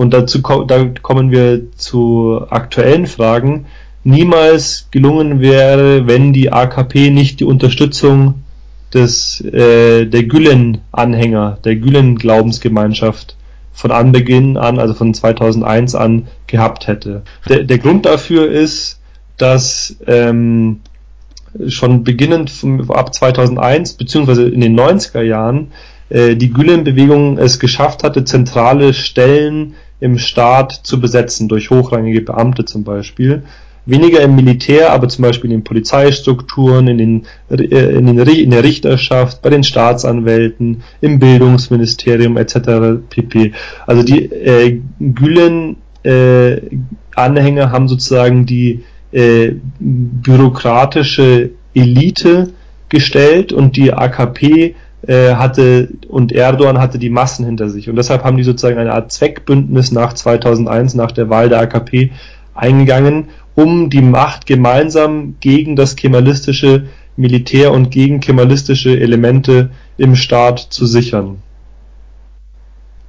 und 0.00 0.14
dazu 0.14 0.40
da 0.40 0.86
kommen 1.02 1.30
wir 1.30 1.72
zu 1.76 2.46
aktuellen 2.48 3.06
Fragen, 3.06 3.66
niemals 4.02 4.88
gelungen 4.90 5.40
wäre, 5.40 6.06
wenn 6.06 6.32
die 6.32 6.50
AKP 6.50 7.10
nicht 7.10 7.38
die 7.38 7.44
Unterstützung 7.44 8.36
des 8.94 9.42
äh, 9.42 10.06
der 10.06 10.22
Gülen-Anhänger, 10.22 11.58
der 11.62 11.76
Gülen-Glaubensgemeinschaft 11.76 13.36
von 13.74 13.90
Anbeginn 13.90 14.56
an, 14.56 14.78
also 14.78 14.94
von 14.94 15.12
2001 15.12 15.94
an, 15.94 16.28
gehabt 16.46 16.86
hätte. 16.86 17.20
Der, 17.46 17.64
der 17.64 17.76
Grund 17.76 18.06
dafür 18.06 18.50
ist, 18.50 19.00
dass 19.36 19.96
ähm, 20.06 20.80
schon 21.68 22.04
beginnend 22.04 22.48
vom, 22.48 22.90
ab 22.90 23.14
2001 23.14 23.98
beziehungsweise 23.98 24.48
in 24.48 24.62
den 24.62 24.80
90er 24.80 25.20
Jahren 25.20 25.72
äh, 26.08 26.36
die 26.36 26.54
Gülen-Bewegung 26.54 27.36
es 27.36 27.60
geschafft 27.60 28.02
hatte, 28.02 28.24
zentrale 28.24 28.94
Stellen 28.94 29.74
im 30.00 30.18
Staat 30.18 30.72
zu 30.72 31.00
besetzen, 31.00 31.48
durch 31.48 31.70
hochrangige 31.70 32.22
Beamte 32.22 32.64
zum 32.64 32.82
Beispiel. 32.84 33.42
Weniger 33.86 34.20
im 34.20 34.36
Militär, 34.36 34.92
aber 34.92 35.08
zum 35.08 35.22
Beispiel 35.22 35.50
in 35.52 35.64
Polizeistrukturen, 35.64 36.86
in, 36.88 36.98
den, 36.98 37.26
in, 37.48 38.06
den, 38.06 38.18
in 38.18 38.50
der 38.50 38.62
Richterschaft, 38.62 39.40
bei 39.42 39.48
den 39.50 39.64
Staatsanwälten, 39.64 40.82
im 41.00 41.18
Bildungsministerium 41.18 42.36
etc. 42.36 43.00
pp. 43.08 43.52
Also 43.86 44.02
die 44.02 44.26
äh, 44.26 44.80
Gülen-Anhänger 45.00 47.64
äh, 47.64 47.68
haben 47.68 47.88
sozusagen 47.88 48.44
die 48.46 48.84
äh, 49.12 49.52
bürokratische 49.78 51.50
Elite 51.74 52.50
gestellt 52.88 53.52
und 53.52 53.76
die 53.76 53.92
AKP 53.92 54.74
hatte 55.08 55.88
und 56.08 56.30
Erdogan 56.30 56.78
hatte 56.78 56.98
die 56.98 57.10
Massen 57.10 57.46
hinter 57.46 57.70
sich. 57.70 57.88
Und 57.88 57.96
deshalb 57.96 58.22
haben 58.22 58.36
die 58.36 58.42
sozusagen 58.42 58.78
eine 58.78 58.92
Art 58.92 59.10
Zweckbündnis 59.10 59.92
nach 59.92 60.12
2001, 60.12 60.94
nach 60.94 61.10
der 61.12 61.30
Wahl 61.30 61.48
der 61.48 61.60
AKP 61.60 62.10
eingegangen, 62.54 63.28
um 63.54 63.88
die 63.88 64.02
Macht 64.02 64.46
gemeinsam 64.46 65.36
gegen 65.40 65.74
das 65.74 65.96
kemalistische 65.96 66.84
Militär 67.16 67.72
und 67.72 67.90
gegen 67.90 68.20
kemalistische 68.20 68.98
Elemente 68.98 69.70
im 69.96 70.16
Staat 70.16 70.58
zu 70.58 70.86
sichern. 70.86 71.42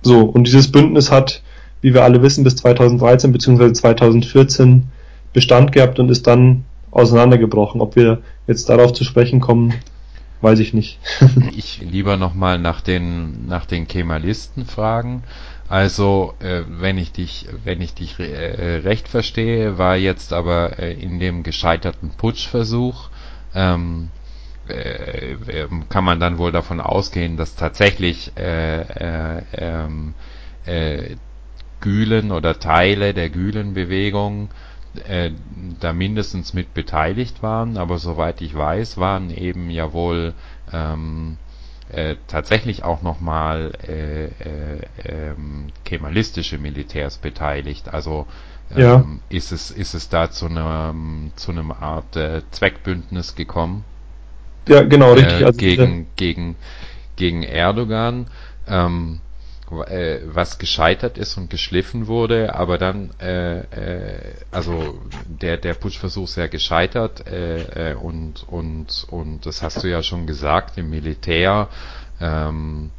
So, 0.02 0.22
und 0.22 0.48
dieses 0.48 0.72
Bündnis 0.72 1.12
hat, 1.12 1.44
wie 1.82 1.94
wir 1.94 2.04
alle 2.04 2.22
wissen, 2.22 2.44
bis 2.44 2.56
2013 2.58 3.32
bzw. 3.32 3.74
2014 3.74 4.84
Bestand 5.34 5.72
gehabt 5.72 6.00
und 6.00 6.10
ist 6.10 6.28
dann 6.28 6.64
auseinandergebrochen. 6.92 7.82
Ob 7.82 7.96
wir 7.96 8.20
jetzt 8.48 8.68
darauf 8.70 8.94
zu 8.94 9.04
sprechen 9.04 9.40
kommen, 9.40 9.74
weiß 10.42 10.60
ich 10.60 10.74
nicht. 10.74 11.00
ich 11.56 11.82
lieber 11.82 12.18
nochmal 12.18 12.60
nach 12.60 12.82
den, 12.82 13.48
nach 13.48 13.66
den 13.66 13.88
Kemalisten 13.88 14.66
fragen. 14.66 15.24
Also, 15.70 16.34
äh, 16.40 16.64
wenn 16.68 16.98
ich 16.98 17.14
dich, 17.14 17.48
wenn 17.64 17.80
ich 17.80 17.94
dich 17.94 18.20
äh, 18.20 18.82
recht 18.84 19.08
verstehe, 19.08 19.78
war 19.78 19.96
jetzt 19.96 20.34
aber 20.34 20.80
äh, 20.80 20.94
in 20.94 21.20
dem 21.20 21.44
gescheiterten 21.44 22.10
Putschversuch, 22.10 23.10
ähm, 23.56 24.10
äh, 24.68 25.34
ähm, 25.48 25.88
kann 25.90 26.04
man 26.04 26.20
dann 26.20 26.38
wohl 26.38 26.52
davon 26.52 26.82
ausgehen, 26.82 27.38
dass 27.38 27.56
tatsächlich 27.56 28.34
äh, 28.38 28.82
äh, 28.82 29.42
ähm, 29.54 30.14
äh, 30.66 31.16
Gülen 31.80 32.32
oder 32.32 32.60
Teile 32.60 33.14
der 33.14 33.30
Gülen-Bewegung 33.30 34.50
da 35.80 35.94
mindestens 35.94 36.54
mit 36.54 36.74
beteiligt 36.74 37.42
waren, 37.42 37.78
aber 37.78 37.98
soweit 37.98 38.42
ich 38.42 38.56
weiß, 38.56 38.98
waren 38.98 39.30
eben 39.30 39.70
ja 39.70 39.94
wohl 39.94 40.34
ähm, 40.74 41.38
äh, 41.92 42.16
tatsächlich 42.28 42.84
auch 42.84 43.02
nochmal 43.02 43.72
äh, 43.88 44.26
äh, 44.26 44.82
ähm, 45.04 45.68
kemalistische 45.84 46.58
Militärs 46.58 47.18
beteiligt. 47.18 47.94
Also 47.94 48.28
ähm, 48.74 48.80
ja. 48.80 49.06
ist 49.30 49.52
es 49.52 49.72
ist 49.72 49.94
es 49.94 50.10
da 50.10 50.32
zu 50.32 50.48
einem 50.48 51.32
zu 51.36 51.52
einem 51.52 51.72
Art 51.72 52.16
äh, 52.16 52.42
Zweckbündnis 52.52 53.36
gekommen? 53.36 53.84
Ja, 54.68 54.84
genau, 54.84 55.14
richtig. 55.14 55.42
Äh, 55.42 55.46
also 55.46 55.58
gegen 55.58 56.08
gegen 56.16 56.56
gegen 57.16 57.44
Erdogan. 57.44 58.28
Ähm, 58.68 59.20
äh, 59.88 60.22
was 60.26 60.58
gescheitert 60.60 61.18
ist 61.18 61.38
und 61.38 61.50
geschliffen 61.50 62.08
wurde, 62.08 62.56
aber 62.56 62.78
dann, 62.78 63.12
äh, 63.20 63.60
äh, 63.60 64.34
also 64.52 65.00
der, 65.26 65.58
der 65.58 65.74
Putschversuch 65.74 66.26
ist 66.26 66.38
ja 66.38 66.48
gescheitert 66.48 67.28
äh, 67.28 67.92
äh, 67.92 67.96
und, 67.96 68.48
und, 68.48 69.06
und 69.10 69.46
das 69.46 69.62
hast 69.62 69.84
du 69.84 69.90
ja 69.90 70.04
schon 70.04 70.28
gesagt, 70.28 70.78
im 70.78 70.90
Militär 70.90 71.70
ähm, 72.20 72.92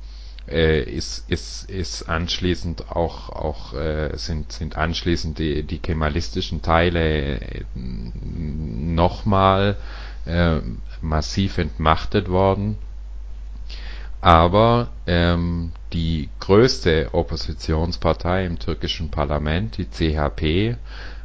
äh, 0.49 0.83
ist, 0.83 1.31
ist, 1.31 1.71
ist 1.71 2.09
anschließend 2.09 2.91
auch, 2.91 3.29
auch 3.31 3.75
äh, 3.75 4.17
sind, 4.17 4.53
sind 4.53 4.77
anschließend 4.77 5.39
die, 5.39 5.63
die 5.63 5.79
kemalistischen 5.79 6.63
Teile 6.63 7.41
äh, 7.41 7.65
nochmal 7.75 9.77
äh, 10.27 10.59
massiv 11.01 11.59
entmachtet 11.59 12.29
worden. 12.29 12.79
Aber 14.23 14.91
ähm, 15.09 15.73
die 15.93 16.29
größte 16.39 17.11
Oppositionspartei 17.13 18.47
im 18.47 18.57
türkischen 18.61 19.11
Parlament, 19.11 19.79
die 19.79 19.87
CHP, 19.87 20.77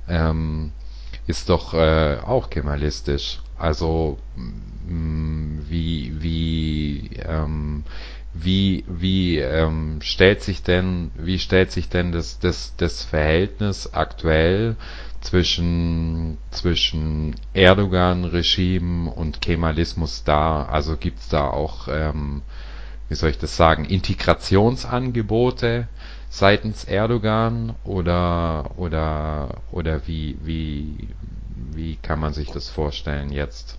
ähm, 0.10 0.72
ist 1.28 1.50
doch 1.50 1.76
äh, 1.76 2.18
auch 2.26 2.50
kemalistisch. 2.50 3.40
Also 3.60 4.18
mh, 4.36 4.94
mm, 4.94 5.66
wie 5.70 6.14
wie 6.20 7.10
ähm, 7.24 7.84
wie 8.34 8.84
wie 8.88 9.38
ähm, 9.38 10.00
stellt 10.02 10.42
sich 10.42 10.64
denn 10.64 11.12
wie 11.18 11.38
stellt 11.38 11.72
sich 11.72 11.90
denn 11.90 12.12
das 12.12 12.40
das 12.40 12.76
das 12.78 13.04
Verhältnis 13.04 13.94
aktuell 13.94 14.76
zwischen 15.22 16.38
zwischen 16.50 17.36
Erdogan-Regime 17.54 19.12
und 19.12 19.40
Kemalismus 19.42 20.24
dar? 20.24 20.70
Also 20.70 20.98
gibt's 20.98 21.30
da 21.30 21.48
auch 21.48 21.88
ähm, 21.90 22.42
wie 23.10 23.16
soll 23.16 23.30
ich 23.30 23.38
das 23.38 23.56
sagen, 23.56 23.86
Integrationsangebote 23.86 25.88
seitens 26.30 26.84
Erdogan 26.84 27.74
oder 27.86 28.72
oder 28.78 29.50
oder 29.72 30.02
wie 30.08 30.36
wie 30.44 31.08
wie 31.74 31.98
kann 32.02 32.20
man 32.20 32.34
sich 32.34 32.52
das 32.52 32.70
vorstellen 32.70 33.32
jetzt? 33.32 33.78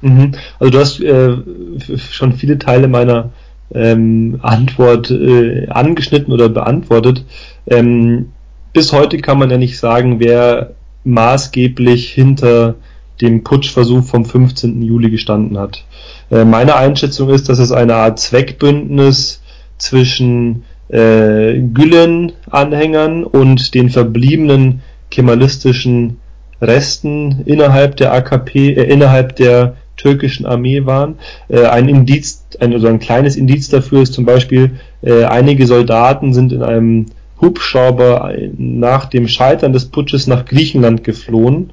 Mhm. 0.00 0.32
Also 0.58 0.70
du 0.70 0.78
hast 0.78 1.00
äh, 1.00 1.98
schon 1.98 2.32
viele 2.32 2.58
Teile 2.58 2.88
meiner 2.88 3.30
ähm, 3.74 4.38
Antwort 4.42 5.10
äh, 5.10 5.68
angeschnitten 5.68 6.32
oder 6.32 6.48
beantwortet. 6.48 7.24
Ähm, 7.66 8.32
bis 8.72 8.92
heute 8.92 9.18
kann 9.18 9.38
man 9.38 9.50
ja 9.50 9.58
nicht 9.58 9.78
sagen, 9.78 10.20
wer 10.20 10.74
maßgeblich 11.04 12.10
hinter 12.10 12.76
dem 13.20 13.42
Putschversuch 13.42 14.04
vom 14.04 14.24
15. 14.24 14.82
Juli 14.82 15.10
gestanden 15.10 15.58
hat. 15.58 15.84
Äh, 16.30 16.44
meine 16.44 16.76
Einschätzung 16.76 17.30
ist, 17.30 17.48
dass 17.48 17.58
es 17.58 17.72
eine 17.72 17.94
Art 17.94 18.18
Zweckbündnis 18.18 19.42
zwischen 19.78 20.64
äh, 20.88 21.58
Gülen-Anhängern 21.58 23.24
und 23.24 23.74
den 23.74 23.90
verbliebenen 23.90 24.82
kemalistischen 25.10 26.18
Resten 26.60 27.42
innerhalb 27.46 27.96
der 27.96 28.12
AKP, 28.12 28.74
äh, 28.74 28.84
innerhalb 28.84 29.36
der 29.36 29.76
türkischen 29.96 30.46
Armee 30.46 30.86
waren. 30.86 31.16
Äh, 31.48 31.66
ein 31.66 31.88
Indiz, 31.88 32.46
ein, 32.60 32.72
also 32.72 32.86
ein 32.86 32.98
kleines 32.98 33.36
Indiz 33.36 33.68
dafür 33.68 34.02
ist 34.02 34.14
zum 34.14 34.24
Beispiel, 34.24 34.78
äh, 35.02 35.24
einige 35.24 35.66
Soldaten 35.66 36.32
sind 36.32 36.52
in 36.52 36.62
einem 36.62 37.06
Hubschrauber 37.40 38.32
nach 38.56 39.06
dem 39.06 39.28
Scheitern 39.28 39.72
des 39.72 39.86
Putsches 39.86 40.26
nach 40.26 40.44
Griechenland 40.44 41.04
geflohen 41.04 41.70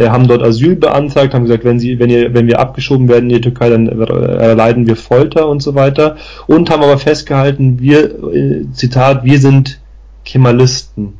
äh, 0.00 0.08
haben 0.08 0.26
dort 0.26 0.42
Asyl 0.42 0.76
beantragt, 0.76 1.34
haben 1.34 1.42
gesagt, 1.42 1.64
wenn 1.64 1.78
sie, 1.78 1.98
wenn 1.98 2.08
ihr, 2.08 2.32
wenn 2.32 2.46
wir 2.46 2.58
abgeschoben 2.58 3.08
werden 3.08 3.28
in 3.28 3.36
die 3.36 3.40
Türkei, 3.42 3.68
dann 3.68 3.86
erleiden 3.86 4.86
wir 4.86 4.96
Folter 4.96 5.46
und 5.46 5.62
so 5.62 5.74
weiter 5.74 6.16
und 6.46 6.70
haben 6.70 6.82
aber 6.82 6.96
festgehalten, 6.96 7.80
wir, 7.80 8.04
äh, 8.32 8.64
Zitat, 8.72 9.24
wir 9.24 9.38
sind 9.38 9.80
Kemalisten. 10.24 11.18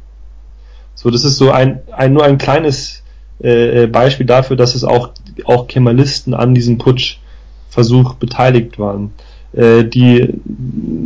So, 0.94 1.10
das 1.10 1.24
ist 1.24 1.36
so 1.36 1.50
ein, 1.50 1.80
ein 1.92 2.14
nur 2.14 2.24
ein 2.24 2.38
kleines 2.38 3.02
äh, 3.40 3.86
Beispiel 3.86 4.26
dafür, 4.26 4.56
dass 4.56 4.74
es 4.74 4.84
auch 4.84 5.10
auch 5.44 5.66
Kemalisten 5.66 6.34
an 6.34 6.54
diesem 6.54 6.78
Putschversuch 6.78 8.14
beteiligt 8.14 8.78
waren. 8.78 9.12
Äh, 9.52 9.84
die 9.84 10.28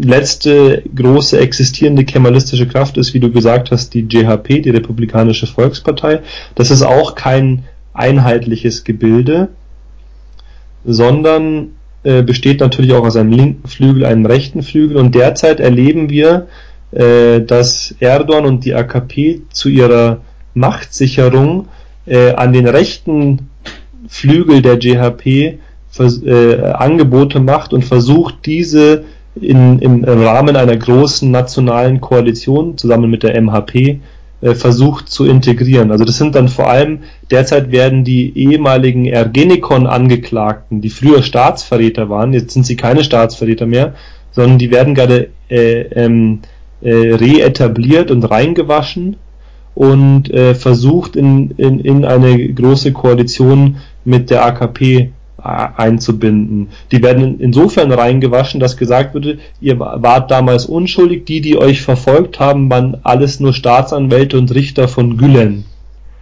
letzte 0.03 0.83
große 0.95 1.39
existierende 1.39 2.05
kemalistische 2.05 2.69
Kraft 2.69 2.99
ist, 2.99 3.15
wie 3.15 3.21
du 3.21 3.31
gesagt 3.31 3.71
hast, 3.71 3.95
die 3.95 4.07
JHP, 4.09 4.61
die 4.61 4.71
Republikanische 4.71 5.47
Volkspartei. 5.47 6.21
Das 6.55 6.71
ist 6.71 6.83
auch 6.83 7.15
kein 7.15 7.65
einheitliches 7.95 8.85
Gebilde, 8.85 9.49
sondern 10.85 11.71
äh, 12.03 12.23
besteht 12.23 12.61
natürlich 12.61 12.93
auch 12.93 13.07
aus 13.07 13.17
einem 13.17 13.33
linken 13.33 13.67
Flügel, 13.67 14.05
einem 14.05 14.27
rechten 14.27 14.63
Flügel 14.63 14.99
und 14.99 15.15
derzeit 15.15 15.61
erleben 15.61 16.11
wir, 16.11 16.49
äh, 16.91 17.41
dass 17.41 17.95
Erdogan 17.99 18.45
und 18.45 18.65
die 18.65 18.75
AKP 18.75 19.43
zu 19.51 19.71
ihrer 19.71 20.21
Machtsicherung 20.53 21.69
äh, 22.05 22.33
an 22.33 22.53
den 22.53 22.69
rechten 22.69 23.49
Flügel 24.07 24.61
der 24.61 24.79
JHP 24.79 25.59
äh, 25.99 26.61
Angebote 26.73 27.41
macht 27.41 27.73
und 27.73 27.85
versucht, 27.85 28.47
diese 28.47 29.05
in, 29.41 29.79
im 29.81 30.05
Rahmen 30.05 30.57
einer 30.57 30.77
großen 30.77 31.31
nationalen 31.31 32.01
Koalition 32.01 32.79
zusammen 32.79 33.11
mit 33.11 33.23
der 33.23 33.41
MHP 33.41 34.01
äh, 34.41 34.55
versucht 34.55 35.09
zu 35.09 35.25
integrieren. 35.25 35.91
Also 35.91 36.05
das 36.05 36.19
sind 36.19 36.35
dann 36.35 36.49
vor 36.49 36.69
allem, 36.69 37.01
derzeit 37.31 37.73
werden 37.73 38.05
die 38.05 38.37
ehemaligen 38.37 39.07
Ergenekon-Angeklagten, 39.07 40.81
die 40.81 40.91
früher 40.91 41.23
Staatsverräter 41.23 42.11
waren, 42.11 42.33
jetzt 42.33 42.53
sind 42.53 42.67
sie 42.67 42.77
keine 42.77 43.05
Staatsverräter 43.05 43.67
mehr, 43.67 43.95
sondern 44.33 44.59
die 44.59 44.71
werden 44.71 44.95
gerade 44.95 45.31
äh, 45.49 45.83
ähm, 45.95 46.41
äh, 46.83 47.15
reetabliert 47.15 48.11
und 48.11 48.25
reingewaschen 48.25 49.17
und 49.75 50.31
äh, 50.31 50.55
versucht 50.55 51.17
in, 51.17 51.53
in, 51.53 51.81
in 51.81 52.05
eine 52.05 52.53
große 52.53 52.93
Koalition 52.93 53.77
mit 54.05 54.31
der 54.31 54.45
AKP 54.45 55.11
einzubinden. 55.37 56.69
Die 56.91 57.03
werden 57.03 57.41
insofern 57.41 57.93
reingewaschen, 57.93 58.61
dass 58.61 58.77
gesagt 58.77 59.15
wurde, 59.15 59.39
ihr 59.61 59.79
wart 59.79 60.31
damals 60.31 60.67
unschuldig, 60.67 61.27
die, 61.27 61.41
die 61.41 61.59
euch 61.59 61.83
verfolgt 61.83 62.41
haben, 62.41 62.71
waren 62.71 62.97
alles 63.03 63.41
nur 63.41 63.53
Staatsanwälte 63.53 64.39
und 64.39 64.55
Richter 64.55 64.89
von 64.89 65.17
Gülen. 65.17 65.65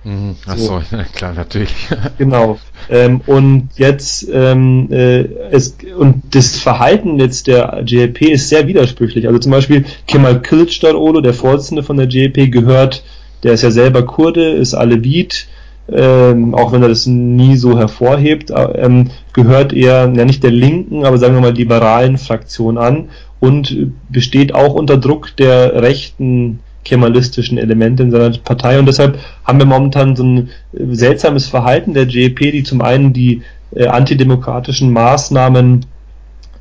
Mhm. 0.04 0.34
Ach 0.46 0.56
so, 0.56 0.82
klar, 1.14 1.34
natürlich. 1.34 1.72
genau. 2.18 2.58
Ähm, 2.90 3.20
und 3.26 3.68
jetzt 3.76 4.28
ähm, 4.32 4.88
äh, 4.90 5.20
es, 5.50 5.76
und 5.96 6.22
das 6.34 6.58
Verhalten 6.58 7.20
jetzt 7.20 7.46
der 7.46 7.82
JLP 7.86 8.22
ist 8.22 8.48
sehr 8.48 8.66
widersprüchlich. 8.66 9.28
Also 9.28 9.38
zum 9.38 9.52
Beispiel 9.52 9.84
Kemal 10.08 10.40
Kılıçdaroğlu, 10.40 11.20
der 11.20 11.34
Vorsitzende 11.34 11.82
von 11.82 11.96
der 11.96 12.08
JLP, 12.08 12.50
gehört, 12.50 13.04
der 13.44 13.52
ist 13.52 13.62
ja 13.62 13.70
selber 13.70 14.04
Kurde, 14.04 14.50
ist 14.50 14.74
Alevit, 14.74 15.46
ähm, 15.91 16.55
auch 16.55 16.72
wenn 16.72 16.83
er 16.83 16.89
das 16.89 17.07
nie 17.07 17.57
so 17.57 17.78
hervorhebt, 17.78 18.51
äh, 18.51 18.62
ähm, 18.85 19.11
gehört 19.33 19.72
er 19.72 20.12
ja 20.12 20.24
nicht 20.24 20.43
der 20.43 20.51
linken, 20.51 21.05
aber 21.05 21.18
sagen 21.18 21.35
wir 21.35 21.41
mal 21.41 21.53
liberalen 21.53 22.18
Fraktion 22.18 22.78
an 22.78 23.09
und 23.41 23.93
besteht 24.09 24.55
auch 24.55 24.74
unter 24.74 24.97
Druck 24.97 25.37
der 25.37 25.83
rechten 25.83 26.61
kemalistischen 26.85 27.59
Elemente 27.59 28.03
in 28.03 28.11
seiner 28.11 28.30
Partei. 28.39 28.78
Und 28.78 28.87
deshalb 28.87 29.18
haben 29.45 29.59
wir 29.59 29.66
momentan 29.66 30.16
so 30.16 30.24
ein 30.24 30.51
seltsames 30.72 31.47
Verhalten 31.47 31.95
der 31.95 32.05
JEP, 32.05 32.39
die 32.39 32.62
zum 32.62 32.80
einen 32.80 33.12
die 33.12 33.43
äh, 33.74 33.87
antidemokratischen 33.87 34.93
Maßnahmen 34.93 35.87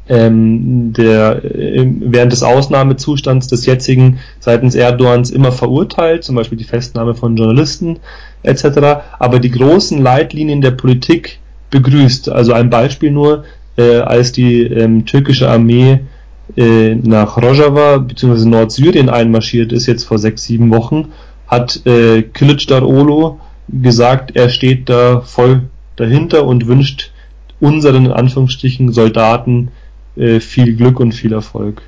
ähm, 0.09 0.93
der 0.93 1.43
äh, 1.43 1.85
während 1.99 2.31
des 2.31 2.43
Ausnahmezustands 2.43 3.47
des 3.47 3.65
jetzigen 3.65 4.19
seitens 4.39 4.75
Erdogans 4.75 5.29
immer 5.31 5.51
verurteilt, 5.51 6.23
zum 6.23 6.35
Beispiel 6.35 6.57
die 6.57 6.63
Festnahme 6.63 7.13
von 7.13 7.35
Journalisten 7.35 7.99
etc., 8.43 9.03
aber 9.19 9.39
die 9.39 9.51
großen 9.51 10.01
Leitlinien 10.01 10.61
der 10.61 10.71
Politik 10.71 11.39
begrüßt. 11.69 12.29
Also 12.29 12.53
ein 12.53 12.69
Beispiel 12.69 13.11
nur, 13.11 13.43
äh, 13.77 13.99
als 13.99 14.31
die 14.31 14.63
ähm, 14.63 15.05
türkische 15.05 15.49
Armee 15.49 15.99
äh, 16.57 16.95
nach 16.95 17.37
Rojava 17.37 17.97
bzw. 17.99 18.45
Nordsyrien 18.45 19.09
einmarschiert 19.09 19.71
ist, 19.71 19.87
jetzt 19.87 20.03
vor 20.03 20.19
sechs, 20.19 20.43
sieben 20.43 20.69
Wochen, 20.71 21.09
hat 21.47 21.81
äh, 21.85 22.23
Kılıçdaroğlu 22.33 23.37
gesagt, 23.69 24.35
er 24.35 24.49
steht 24.49 24.89
da 24.89 25.21
voll 25.21 25.63
dahinter 25.95 26.45
und 26.45 26.67
wünscht 26.67 27.11
unseren 27.59 28.05
in 28.05 28.11
Anführungsstrichen 28.11 28.91
Soldaten 28.91 29.69
äh, 30.15 30.39
viel 30.39 30.75
Glück 30.75 30.99
und 30.99 31.13
viel 31.13 31.33
Erfolg. 31.33 31.81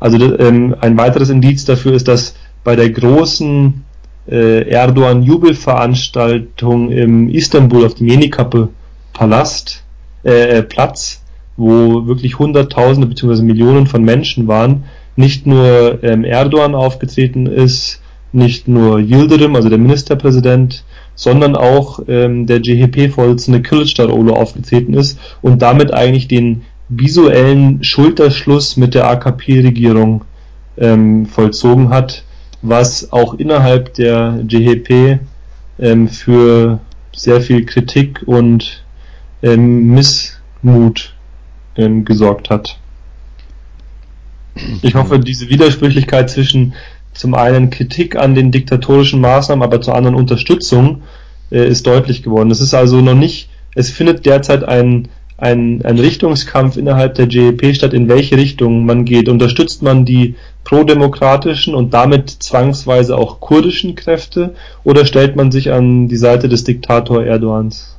Also 0.00 0.36
ähm, 0.38 0.74
ein 0.80 0.96
weiteres 0.98 1.30
Indiz 1.30 1.64
dafür 1.64 1.92
ist, 1.92 2.08
dass 2.08 2.34
bei 2.64 2.74
der 2.74 2.90
großen 2.90 3.84
Erdogan-Jubelveranstaltung 4.26 6.90
im 6.90 7.28
Istanbul 7.28 7.86
auf 7.86 7.94
dem 7.94 8.08
Yenikappe 8.08 8.70
Palast, 9.12 9.84
äh, 10.24 10.58
äh, 10.58 10.62
Platz, 10.62 11.22
wo 11.56 12.06
wirklich 12.06 12.38
Hunderttausende 12.38 13.06
bzw. 13.06 13.42
Millionen 13.42 13.86
von 13.86 14.02
Menschen 14.02 14.48
waren, 14.48 14.84
nicht 15.16 15.46
nur 15.46 16.02
ähm, 16.02 16.24
Erdogan 16.24 16.74
aufgetreten 16.74 17.46
ist, 17.46 18.00
nicht 18.32 18.66
nur 18.66 18.98
Yildirim, 18.98 19.56
also 19.56 19.68
der 19.68 19.78
Ministerpräsident, 19.78 20.84
sondern 21.14 21.54
auch 21.54 22.00
ähm, 22.08 22.46
der 22.46 22.60
GHP-Vorsitzende 22.60 23.58
Kılıçdaroğlu 23.58 24.30
aufgetreten 24.30 24.94
ist 24.94 25.18
und 25.42 25.60
damit 25.60 25.92
eigentlich 25.92 26.28
den 26.28 26.62
visuellen 26.88 27.84
Schulterschluss 27.84 28.78
mit 28.78 28.94
der 28.94 29.10
AKP-Regierung 29.10 30.24
ähm, 30.78 31.26
vollzogen 31.26 31.90
hat, 31.90 32.24
was 32.62 33.12
auch 33.12 33.34
innerhalb 33.34 33.94
der 33.94 34.40
GHP 34.46 35.18
ähm, 35.78 36.08
für 36.08 36.80
sehr 37.14 37.40
viel 37.40 37.66
Kritik 37.66 38.22
und 38.24 38.84
ähm, 39.42 39.88
Missmut 39.94 41.14
ähm, 41.76 42.04
gesorgt 42.04 42.50
hat. 42.50 42.78
Ich 44.82 44.94
hoffe, 44.94 45.18
diese 45.18 45.48
Widersprüchlichkeit 45.48 46.30
zwischen 46.30 46.74
zum 47.12 47.34
einen 47.34 47.70
Kritik 47.70 48.16
an 48.16 48.34
den 48.34 48.52
diktatorischen 48.52 49.20
Maßnahmen, 49.20 49.62
aber 49.62 49.80
zur 49.80 49.94
anderen 49.94 50.14
Unterstützung 50.14 51.02
äh, 51.50 51.66
ist 51.66 51.86
deutlich 51.86 52.22
geworden. 52.22 52.50
Es 52.50 52.60
ist 52.60 52.74
also 52.74 53.00
noch 53.00 53.14
nicht, 53.14 53.50
es 53.74 53.90
findet 53.90 54.24
derzeit 54.24 54.64
ein 54.64 55.08
ein, 55.42 55.84
ein 55.84 55.98
Richtungskampf 55.98 56.76
innerhalb 56.76 57.16
der 57.16 57.26
GEP 57.26 57.74
statt, 57.74 57.94
in 57.94 58.08
welche 58.08 58.36
Richtung 58.36 58.86
man 58.86 59.04
geht. 59.04 59.28
Unterstützt 59.28 59.82
man 59.82 60.04
die 60.04 60.36
prodemokratischen 60.64 61.74
und 61.74 61.92
damit 61.92 62.30
zwangsweise 62.30 63.16
auch 63.16 63.40
kurdischen 63.40 63.94
Kräfte 63.94 64.54
oder 64.84 65.04
stellt 65.04 65.36
man 65.36 65.50
sich 65.50 65.72
an 65.72 66.08
die 66.08 66.16
Seite 66.16 66.48
des 66.48 66.64
Diktator 66.64 67.24
Erdogans? 67.24 67.96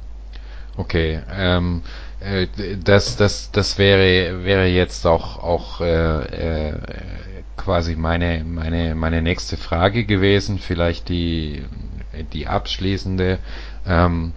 Okay, 0.77 1.19
ähm, 1.35 1.81
äh, 2.19 2.47
das, 2.83 3.15
das, 3.17 3.51
das 3.51 3.77
wäre, 3.77 4.43
wäre 4.43 4.65
jetzt 4.65 5.05
auch, 5.05 5.43
auch 5.43 5.81
äh, 5.81 6.69
äh, 6.69 6.73
quasi 7.57 7.95
meine, 7.95 8.43
meine, 8.43 8.95
meine 8.95 9.21
nächste 9.21 9.57
Frage 9.57 10.05
gewesen, 10.05 10.57
vielleicht 10.57 11.09
die, 11.09 11.63
die 12.31 12.47
abschließende. 12.47 13.39
Ähm, 13.85 14.33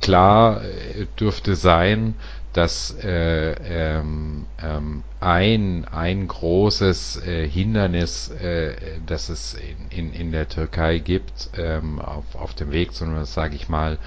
klar 0.00 0.62
äh, 0.62 1.06
dürfte 1.18 1.56
sein, 1.56 2.14
dass 2.58 2.92
äh, 3.04 3.52
ähm, 3.52 4.46
ähm, 4.60 5.04
ein, 5.20 5.84
ein 5.84 6.26
großes 6.26 7.24
äh, 7.24 7.48
Hindernis, 7.48 8.30
äh, 8.30 8.74
das 9.06 9.28
es 9.28 9.54
in, 9.54 10.08
in, 10.08 10.12
in 10.12 10.32
der 10.32 10.48
Türkei 10.48 10.98
gibt, 10.98 11.50
ähm, 11.56 12.00
auf, 12.00 12.34
auf 12.34 12.54
dem 12.54 12.72
Weg 12.72 12.94
zu 12.94 13.04
einer, 13.04 13.26
sage 13.26 13.54
ich 13.54 13.68
mal, 13.68 13.98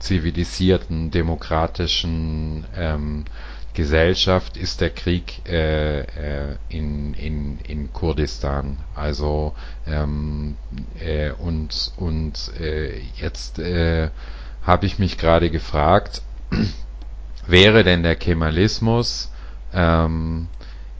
zivilisierten, 0.00 1.12
demokratischen 1.12 2.64
ähm, 2.76 3.26
Gesellschaft 3.74 4.56
ist 4.56 4.80
der 4.80 4.90
Krieg 4.90 5.48
äh, 5.48 6.00
äh, 6.00 6.56
in, 6.68 7.14
in, 7.14 7.60
in 7.60 7.92
Kurdistan. 7.92 8.78
Also 8.96 9.54
ähm, 9.86 10.56
äh, 10.98 11.30
und 11.30 11.92
und 11.96 12.50
äh, 12.58 12.98
jetzt 13.14 13.60
äh, 13.60 14.10
habe 14.62 14.86
ich 14.86 14.98
mich 14.98 15.16
gerade 15.16 15.48
gefragt, 15.48 16.22
wäre 17.50 17.84
denn 17.84 18.02
der 18.02 18.16
Kemalismus 18.16 19.30
ähm, 19.74 20.48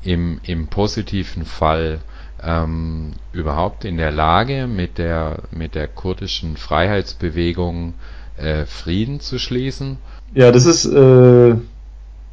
im, 0.02 0.40
im 0.44 0.68
positiven 0.68 1.44
Fall 1.44 2.00
ähm, 2.42 3.12
überhaupt 3.32 3.84
in 3.84 3.96
der 3.96 4.10
Lage, 4.10 4.66
mit 4.66 4.98
der, 4.98 5.42
mit 5.50 5.74
der 5.74 5.88
kurdischen 5.88 6.56
Freiheitsbewegung 6.56 7.94
äh, 8.36 8.64
Frieden 8.64 9.20
zu 9.20 9.38
schließen? 9.38 9.98
Ja, 10.34 10.50
das 10.52 10.66
ist 10.66 10.86
äh, 10.86 11.54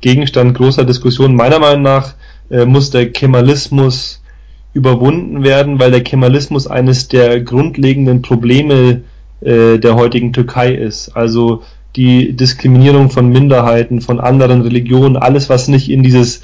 Gegenstand 0.01 0.55
großer 0.55 0.86
Diskussion. 0.86 1.36
Meiner 1.36 1.59
Meinung 1.59 1.82
nach 1.82 2.13
äh, 2.49 2.65
muss 2.65 2.91
der 2.91 3.11
Kemalismus 3.11 4.22
überwunden 4.74 5.43
werden, 5.43 5.80
weil 5.80 5.91
der 5.91 6.03
Kemalismus 6.03 6.68
eines 6.68 7.07
der 7.07 7.41
grundlegenden 7.41 8.22
Probleme 8.22 9.01
äh, 9.41 9.80
der 9.80 9.95
heutigen 9.95 10.34
Türkei 10.34 10.74
ist. 10.74 11.09
Also 11.15 11.63
die 11.98 12.34
Diskriminierung 12.34 13.10
von 13.10 13.28
Minderheiten, 13.28 14.02
von 14.02 14.20
anderen 14.20 14.62
Religionen, 14.62 15.18
alles, 15.18 15.50
was 15.50 15.68
nicht 15.68 15.89
in 15.89 16.04
dieses 16.04 16.43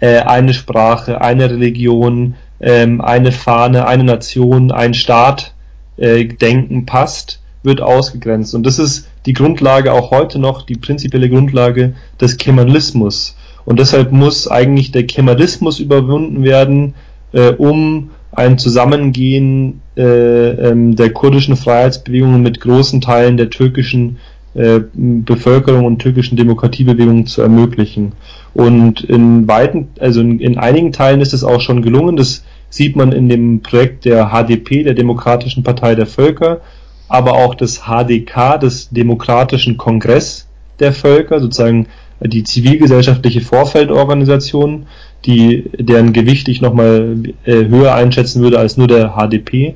äh, 0.00 0.20
eine 0.20 0.54
Sprache, 0.54 1.20
eine 1.20 1.50
Religion, 1.50 2.34
ähm, 2.60 3.00
eine 3.00 3.32
Fahne, 3.32 3.86
eine 3.86 4.04
Nation, 4.04 4.70
ein 4.70 4.94
Staat 4.94 5.52
äh, 5.96 6.24
Denken 6.24 6.86
passt, 6.86 7.40
wird 7.64 7.80
ausgegrenzt. 7.80 8.54
Und 8.54 8.64
das 8.64 8.78
ist 8.78 9.08
die 9.26 9.32
Grundlage 9.32 9.92
auch 9.92 10.10
heute 10.10 10.38
noch, 10.38 10.62
die 10.64 10.76
prinzipielle 10.76 11.28
Grundlage 11.28 11.94
des 12.20 12.36
Kemalismus. 12.36 13.36
Und 13.64 13.78
deshalb 13.78 14.12
muss 14.12 14.48
eigentlich 14.48 14.92
der 14.92 15.06
Kemalismus 15.06 15.78
überwunden 15.78 16.42
werden, 16.44 16.94
äh, 17.32 17.50
um 17.50 18.10
ein 18.32 18.58
Zusammengehen 18.58 19.82
äh, 19.96 20.02
ähm, 20.02 20.96
der 20.96 21.10
kurdischen 21.10 21.56
Freiheitsbewegungen 21.56 22.42
mit 22.42 22.60
großen 22.60 23.00
Teilen 23.00 23.36
der 23.36 23.50
türkischen 23.50 24.18
äh, 24.54 24.80
Bevölkerung 24.92 25.84
und 25.84 25.98
türkischen 25.98 26.36
Demokratiebewegungen 26.36 27.26
zu 27.26 27.42
ermöglichen. 27.42 28.12
Und 28.54 29.02
in 29.02 29.48
weiten, 29.48 29.88
also 29.98 30.20
in, 30.20 30.40
in 30.40 30.58
einigen 30.58 30.92
Teilen 30.92 31.20
ist 31.20 31.32
es 31.32 31.44
auch 31.44 31.60
schon 31.60 31.82
gelungen. 31.82 32.16
Das 32.16 32.44
sieht 32.68 32.96
man 32.96 33.12
in 33.12 33.28
dem 33.28 33.60
Projekt 33.62 34.04
der 34.04 34.30
HDP, 34.30 34.82
der 34.82 34.94
Demokratischen 34.94 35.62
Partei 35.62 35.94
der 35.94 36.06
Völker, 36.06 36.60
aber 37.08 37.32
auch 37.34 37.54
des 37.54 37.82
HDK, 37.84 38.58
des 38.58 38.90
Demokratischen 38.90 39.76
Kongress 39.76 40.48
der 40.80 40.92
Völker, 40.92 41.40
sozusagen 41.40 41.88
die 42.20 42.44
zivilgesellschaftliche 42.44 43.40
Vorfeldorganisation, 43.40 44.86
die 45.24 45.70
deren 45.78 46.12
Gewicht 46.12 46.48
ich 46.48 46.60
nochmal 46.60 47.16
äh, 47.44 47.66
höher 47.66 47.94
einschätzen 47.94 48.42
würde 48.42 48.58
als 48.58 48.76
nur 48.76 48.86
der 48.86 49.14
HDP. 49.16 49.74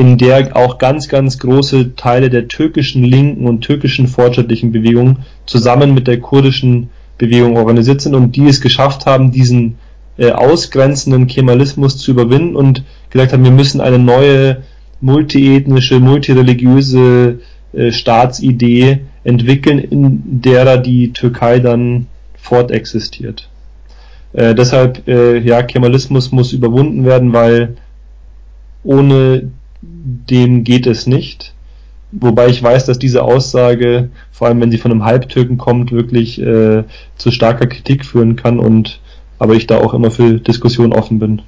In 0.00 0.16
der 0.16 0.56
auch 0.56 0.78
ganz, 0.78 1.08
ganz 1.08 1.38
große 1.38 1.94
Teile 1.94 2.30
der 2.30 2.48
türkischen 2.48 3.04
linken 3.04 3.46
und 3.46 3.60
türkischen 3.60 4.08
fortschrittlichen 4.08 4.72
Bewegung 4.72 5.18
zusammen 5.44 5.92
mit 5.92 6.06
der 6.06 6.20
kurdischen 6.20 6.88
Bewegung 7.18 7.58
organisiert 7.58 8.00
sind 8.00 8.14
und 8.14 8.34
die 8.34 8.46
es 8.46 8.62
geschafft 8.62 9.04
haben, 9.04 9.30
diesen 9.30 9.76
äh, 10.16 10.30
ausgrenzenden 10.30 11.26
Kemalismus 11.26 11.98
zu 11.98 12.12
überwinden 12.12 12.56
und 12.56 12.82
gesagt 13.10 13.34
haben, 13.34 13.44
wir 13.44 13.50
müssen 13.50 13.82
eine 13.82 13.98
neue 13.98 14.62
multiethnische, 15.02 16.00
multireligiöse 16.00 17.40
äh, 17.74 17.92
Staatsidee 17.92 19.00
entwickeln, 19.22 19.78
in 19.78 20.40
derer 20.40 20.78
die 20.78 21.12
Türkei 21.12 21.58
dann 21.58 22.06
fortexistiert. 22.38 23.50
Äh, 24.32 24.54
deshalb, 24.54 25.06
äh, 25.06 25.40
ja, 25.40 25.62
Kemalismus 25.62 26.32
muss 26.32 26.54
überwunden 26.54 27.04
werden, 27.04 27.34
weil 27.34 27.76
ohne 28.82 29.50
den 30.02 30.64
geht 30.64 30.86
es 30.86 31.06
nicht. 31.06 31.54
Wobei 32.12 32.48
ich 32.48 32.62
weiß, 32.62 32.86
dass 32.86 32.98
diese 32.98 33.22
Aussage, 33.22 34.10
vor 34.32 34.48
allem 34.48 34.60
wenn 34.60 34.70
sie 34.70 34.78
von 34.78 34.90
einem 34.90 35.04
Halbtürken 35.04 35.58
kommt, 35.58 35.92
wirklich 35.92 36.40
äh, 36.40 36.84
zu 37.16 37.30
starker 37.30 37.66
Kritik 37.66 38.04
führen 38.04 38.36
kann 38.36 38.58
und 38.58 39.00
aber 39.38 39.54
ich 39.54 39.66
da 39.66 39.78
auch 39.78 39.94
immer 39.94 40.10
für 40.10 40.34
Diskussion 40.34 40.92
offen 40.92 41.18
bin. 41.18 41.42